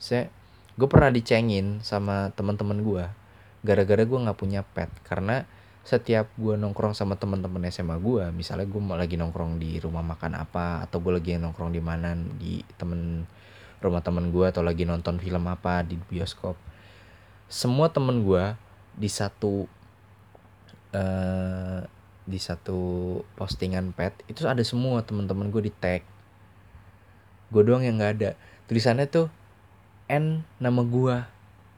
Saya 0.00 0.32
gue 0.78 0.88
pernah 0.88 1.10
dicengin 1.12 1.82
sama 1.82 2.30
teman-teman 2.34 2.80
gue 2.80 3.04
gara-gara 3.62 4.02
gue 4.02 4.18
nggak 4.18 4.38
punya 4.38 4.64
pet. 4.64 4.90
Karena 5.04 5.44
setiap 5.84 6.28
gue 6.36 6.54
nongkrong 6.60 6.92
sama 6.92 7.16
teman-teman 7.16 7.64
SMA 7.72 7.96
gue 7.96 8.28
misalnya 8.28 8.68
gue 8.68 8.82
lagi 8.92 9.16
nongkrong 9.16 9.56
di 9.56 9.80
rumah 9.80 10.04
makan 10.04 10.36
apa 10.36 10.84
atau 10.84 11.00
gue 11.00 11.16
lagi 11.16 11.40
nongkrong 11.40 11.72
di 11.72 11.80
mana 11.80 12.12
di 12.12 12.60
temen 12.76 13.24
rumah 13.80 14.04
temen 14.04 14.28
gue 14.28 14.44
atau 14.44 14.60
lagi 14.60 14.84
nonton 14.84 15.16
film 15.16 15.48
apa 15.48 15.86
di 15.86 15.96
bioskop. 15.96 16.58
Semua 17.48 17.88
temen 17.88 18.20
gue 18.26 18.52
di 18.98 19.08
satu 19.08 19.64
uh, 20.92 21.80
di 22.28 22.36
satu 22.36 22.78
postingan 23.40 23.96
pet 23.96 24.12
itu 24.28 24.44
ada 24.44 24.60
semua 24.60 25.00
teman-teman 25.00 25.48
gue 25.48 25.70
di 25.70 25.72
tag 25.72 26.04
gue 27.48 27.62
doang 27.64 27.84
yang 27.84 27.96
nggak 27.96 28.12
ada. 28.20 28.30
Tulisannya 28.68 29.08
tuh 29.08 29.32
n 30.08 30.44
nama 30.60 30.82
gue 30.84 31.16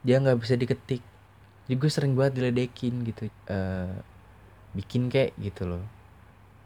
dia 0.03 0.17
nggak 0.19 0.39
bisa 0.41 0.55
diketik. 0.57 1.03
Jadi 1.67 1.75
gue 1.77 1.89
sering 1.91 2.13
banget 2.17 2.41
diledekin 2.41 3.05
gitu. 3.07 3.31
Uh, 3.47 3.95
bikin 4.75 5.07
kayak 5.07 5.31
gitu 5.39 5.67
loh. 5.67 5.83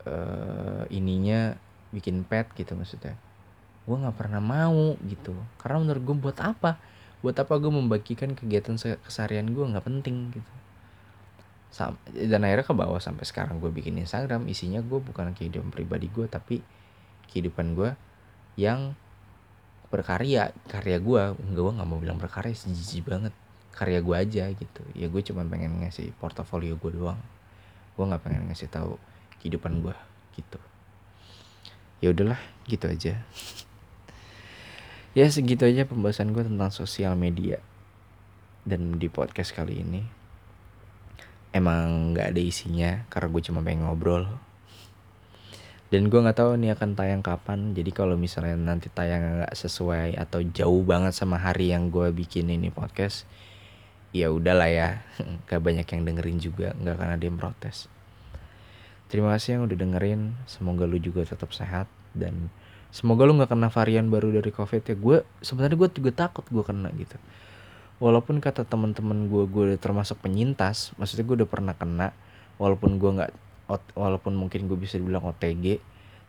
Uh, 0.06 0.86
ininya 0.94 1.58
bikin 1.94 2.26
pet 2.26 2.50
gitu 2.58 2.74
maksudnya. 2.74 3.14
Gue 3.86 3.98
nggak 4.02 4.18
pernah 4.18 4.42
mau 4.42 4.98
gitu. 5.06 5.36
Karena 5.62 5.84
menurut 5.84 6.02
gue 6.02 6.16
buat 6.18 6.38
apa? 6.42 6.82
Buat 7.22 7.46
apa 7.46 7.54
gue 7.58 7.72
membagikan 7.74 8.34
kegiatan 8.34 8.78
keseharian 8.78 9.50
gue 9.54 9.66
nggak 9.66 9.86
penting 9.86 10.34
gitu. 10.34 10.54
Dan 12.16 12.48
akhirnya 12.48 12.66
ke 12.66 12.74
bawah 12.74 13.04
sampai 13.04 13.28
sekarang 13.28 13.60
gue 13.60 13.70
bikin 13.70 14.00
Instagram. 14.00 14.48
Isinya 14.48 14.80
gue 14.80 14.98
bukan 14.98 15.36
kehidupan 15.36 15.70
pribadi 15.70 16.08
gue 16.08 16.26
tapi 16.26 16.64
kehidupan 17.30 17.76
gue 17.76 17.92
yang 18.56 18.96
berkarya 19.92 20.52
karya 20.68 20.98
gue 21.00 21.24
enggak 21.40 21.62
gue 21.64 21.74
nggak 21.80 21.88
mau 21.88 22.00
bilang 22.00 22.20
berkarya 22.20 22.56
sejiji 22.56 23.04
banget. 23.04 23.32
Karya 23.76 24.00
gue 24.00 24.16
aja 24.16 24.44
gitu. 24.52 24.84
Ya 24.96 25.12
gue 25.12 25.22
cuma 25.24 25.44
pengen 25.48 25.84
ngasih 25.84 26.16
portofolio 26.20 26.80
gue 26.80 26.92
doang. 26.96 27.20
Gue 27.96 28.04
nggak 28.08 28.24
pengen 28.24 28.48
ngasih 28.52 28.72
tahu 28.72 28.96
kehidupan 29.44 29.84
gue 29.84 29.96
gitu. 30.40 30.60
Ya 32.00 32.12
udahlah 32.12 32.40
gitu 32.68 32.88
aja. 32.88 33.22
Ya 35.16 35.32
segitu 35.32 35.64
aja 35.64 35.88
pembahasan 35.88 36.36
gue 36.36 36.44
tentang 36.44 36.76
sosial 36.76 37.16
media 37.16 37.64
dan 38.68 39.00
di 39.00 39.08
podcast 39.08 39.56
kali 39.56 39.80
ini. 39.80 40.04
Emang 41.56 42.12
nggak 42.12 42.36
ada 42.36 42.42
isinya 42.44 43.08
karena 43.08 43.32
gue 43.32 43.42
cuma 43.48 43.64
pengen 43.64 43.88
ngobrol 43.88 44.28
dan 45.96 46.12
gue 46.12 46.20
nggak 46.20 46.36
tahu 46.36 46.60
ini 46.60 46.76
akan 46.76 46.92
tayang 46.92 47.24
kapan. 47.24 47.72
Jadi 47.72 47.96
kalau 47.96 48.20
misalnya 48.20 48.60
nanti 48.60 48.92
tayang 48.92 49.40
nggak 49.40 49.56
sesuai 49.56 50.20
atau 50.20 50.44
jauh 50.44 50.84
banget 50.84 51.16
sama 51.16 51.40
hari 51.40 51.72
yang 51.72 51.88
gue 51.88 52.12
bikin 52.12 52.52
ini 52.52 52.68
podcast 52.68 53.24
ya 54.12 54.28
udahlah 54.28 54.68
ya. 54.68 55.08
Gak 55.48 55.64
banyak 55.64 55.88
yang 55.88 56.04
dengerin 56.04 56.38
juga 56.44 56.76
nggak 56.76 57.00
akan 57.00 57.10
ada 57.16 57.24
yang 57.24 57.40
protes. 57.40 57.88
Terima 59.08 59.32
kasih 59.40 59.56
yang 59.56 59.72
udah 59.72 59.78
dengerin. 59.80 60.36
Semoga 60.52 60.84
lu 60.84 61.00
juga 61.00 61.24
tetap 61.24 61.56
sehat. 61.56 61.88
Dan 62.12 62.52
semoga 62.92 63.24
lu 63.24 63.40
nggak 63.40 63.56
kena 63.56 63.72
varian 63.72 64.12
baru 64.12 64.36
dari 64.36 64.52
covid 64.52 64.84
ya. 64.84 65.00
Gue 65.00 65.24
sebenarnya 65.40 65.80
gue 65.80 65.90
juga 65.96 66.12
takut 66.28 66.44
gue 66.44 66.64
kena 66.68 66.92
gitu. 67.00 67.16
Walaupun 68.04 68.44
kata 68.44 68.68
teman-teman 68.68 69.32
gue 69.32 69.48
gue 69.48 69.80
termasuk 69.80 70.20
penyintas 70.20 70.92
maksudnya 71.00 71.24
gue 71.24 71.36
udah 71.40 71.48
pernah 71.48 71.72
kena 71.72 72.12
walaupun 72.60 73.00
gue 73.00 73.12
nggak 73.16 73.32
walaupun 73.98 74.38
mungkin 74.38 74.70
gue 74.70 74.78
bisa 74.78 75.02
dibilang 75.02 75.26
OTG 75.26 75.82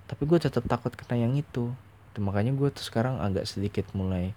tapi 0.07 0.23
gue 0.25 0.39
tetap 0.39 0.63
takut 0.71 0.95
kena 0.95 1.19
yang 1.19 1.35
itu. 1.35 1.75
Makanya 2.17 2.55
gue 2.57 2.73
tuh 2.73 2.81
sekarang 2.87 3.21
agak 3.21 3.45
sedikit 3.45 3.85
mulai 3.93 4.33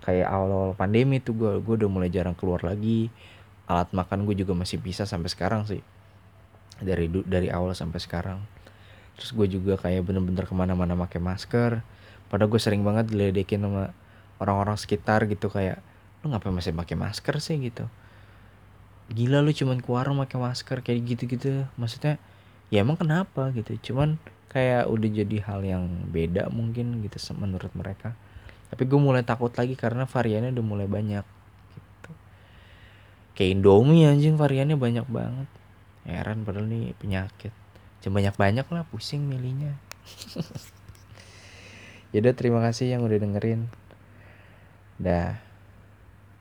kayak 0.00 0.24
awal-awal 0.24 0.72
pandemi 0.72 1.20
tuh 1.20 1.36
gue 1.36 1.52
gue 1.60 1.74
udah 1.84 1.90
mulai 1.90 2.08
jarang 2.08 2.32
keluar 2.38 2.62
lagi. 2.64 3.10
Alat 3.68 3.90
makan 3.92 4.24
gue 4.24 4.38
juga 4.38 4.56
masih 4.56 4.80
bisa 4.80 5.04
sampai 5.04 5.28
sekarang 5.28 5.66
sih. 5.68 5.82
Dari 6.80 7.10
dari 7.26 7.52
awal 7.52 7.76
sampai 7.76 8.00
sekarang. 8.00 8.40
Terus 9.18 9.36
gue 9.36 9.60
juga 9.60 9.76
kayak 9.76 10.08
bener-bener 10.08 10.48
ke 10.48 10.54
mana-mana 10.56 10.96
pakai 10.96 11.20
masker. 11.20 11.84
Padahal 12.32 12.48
gue 12.48 12.60
sering 12.62 12.80
banget 12.86 13.10
diledekin 13.10 13.60
sama 13.60 13.92
orang-orang 14.40 14.78
sekitar 14.80 15.26
gitu 15.28 15.52
kayak 15.52 15.82
lu 16.24 16.32
ngapain 16.32 16.54
masih 16.54 16.72
pakai 16.72 16.96
masker 16.96 17.36
sih? 17.42 17.58
gitu. 17.60 17.84
Gila 19.10 19.42
lu 19.42 19.50
cuman 19.50 19.82
ke 19.82 19.90
warung 19.90 20.22
pakai 20.22 20.38
masker 20.38 20.78
kayak 20.80 21.02
gitu-gitu. 21.04 21.66
Maksudnya 21.76 22.16
ya 22.70 22.86
emang 22.86 22.96
kenapa 22.96 23.50
gitu? 23.52 23.92
Cuman 23.92 24.16
kayak 24.50 24.86
udah 24.90 25.08
jadi 25.10 25.36
hal 25.46 25.60
yang 25.62 26.10
beda 26.10 26.50
mungkin 26.50 27.02
gitu 27.02 27.18
menurut 27.34 27.70
mereka. 27.74 28.14
Tapi 28.70 28.86
gue 28.86 29.00
mulai 29.02 29.26
takut 29.26 29.50
lagi 29.50 29.74
karena 29.74 30.06
variannya 30.06 30.54
udah 30.54 30.66
mulai 30.66 30.86
banyak 30.86 31.26
gitu. 31.74 32.10
Kayak 33.34 33.50
Indomie 33.58 34.06
anjing 34.06 34.38
variannya 34.38 34.78
banyak 34.78 35.06
banget. 35.10 35.48
Heran 36.06 36.46
padahal 36.46 36.70
nih 36.70 36.94
penyakit. 36.98 37.52
Cuma 38.00 38.22
banyak 38.22 38.34
banyak 38.38 38.66
lah 38.70 38.86
pusing 38.86 39.26
milihnya. 39.26 39.74
Yaudah 42.14 42.34
terima 42.34 42.62
kasih 42.62 42.94
yang 42.94 43.02
udah 43.02 43.18
dengerin. 43.18 43.66
Dah 44.98 45.49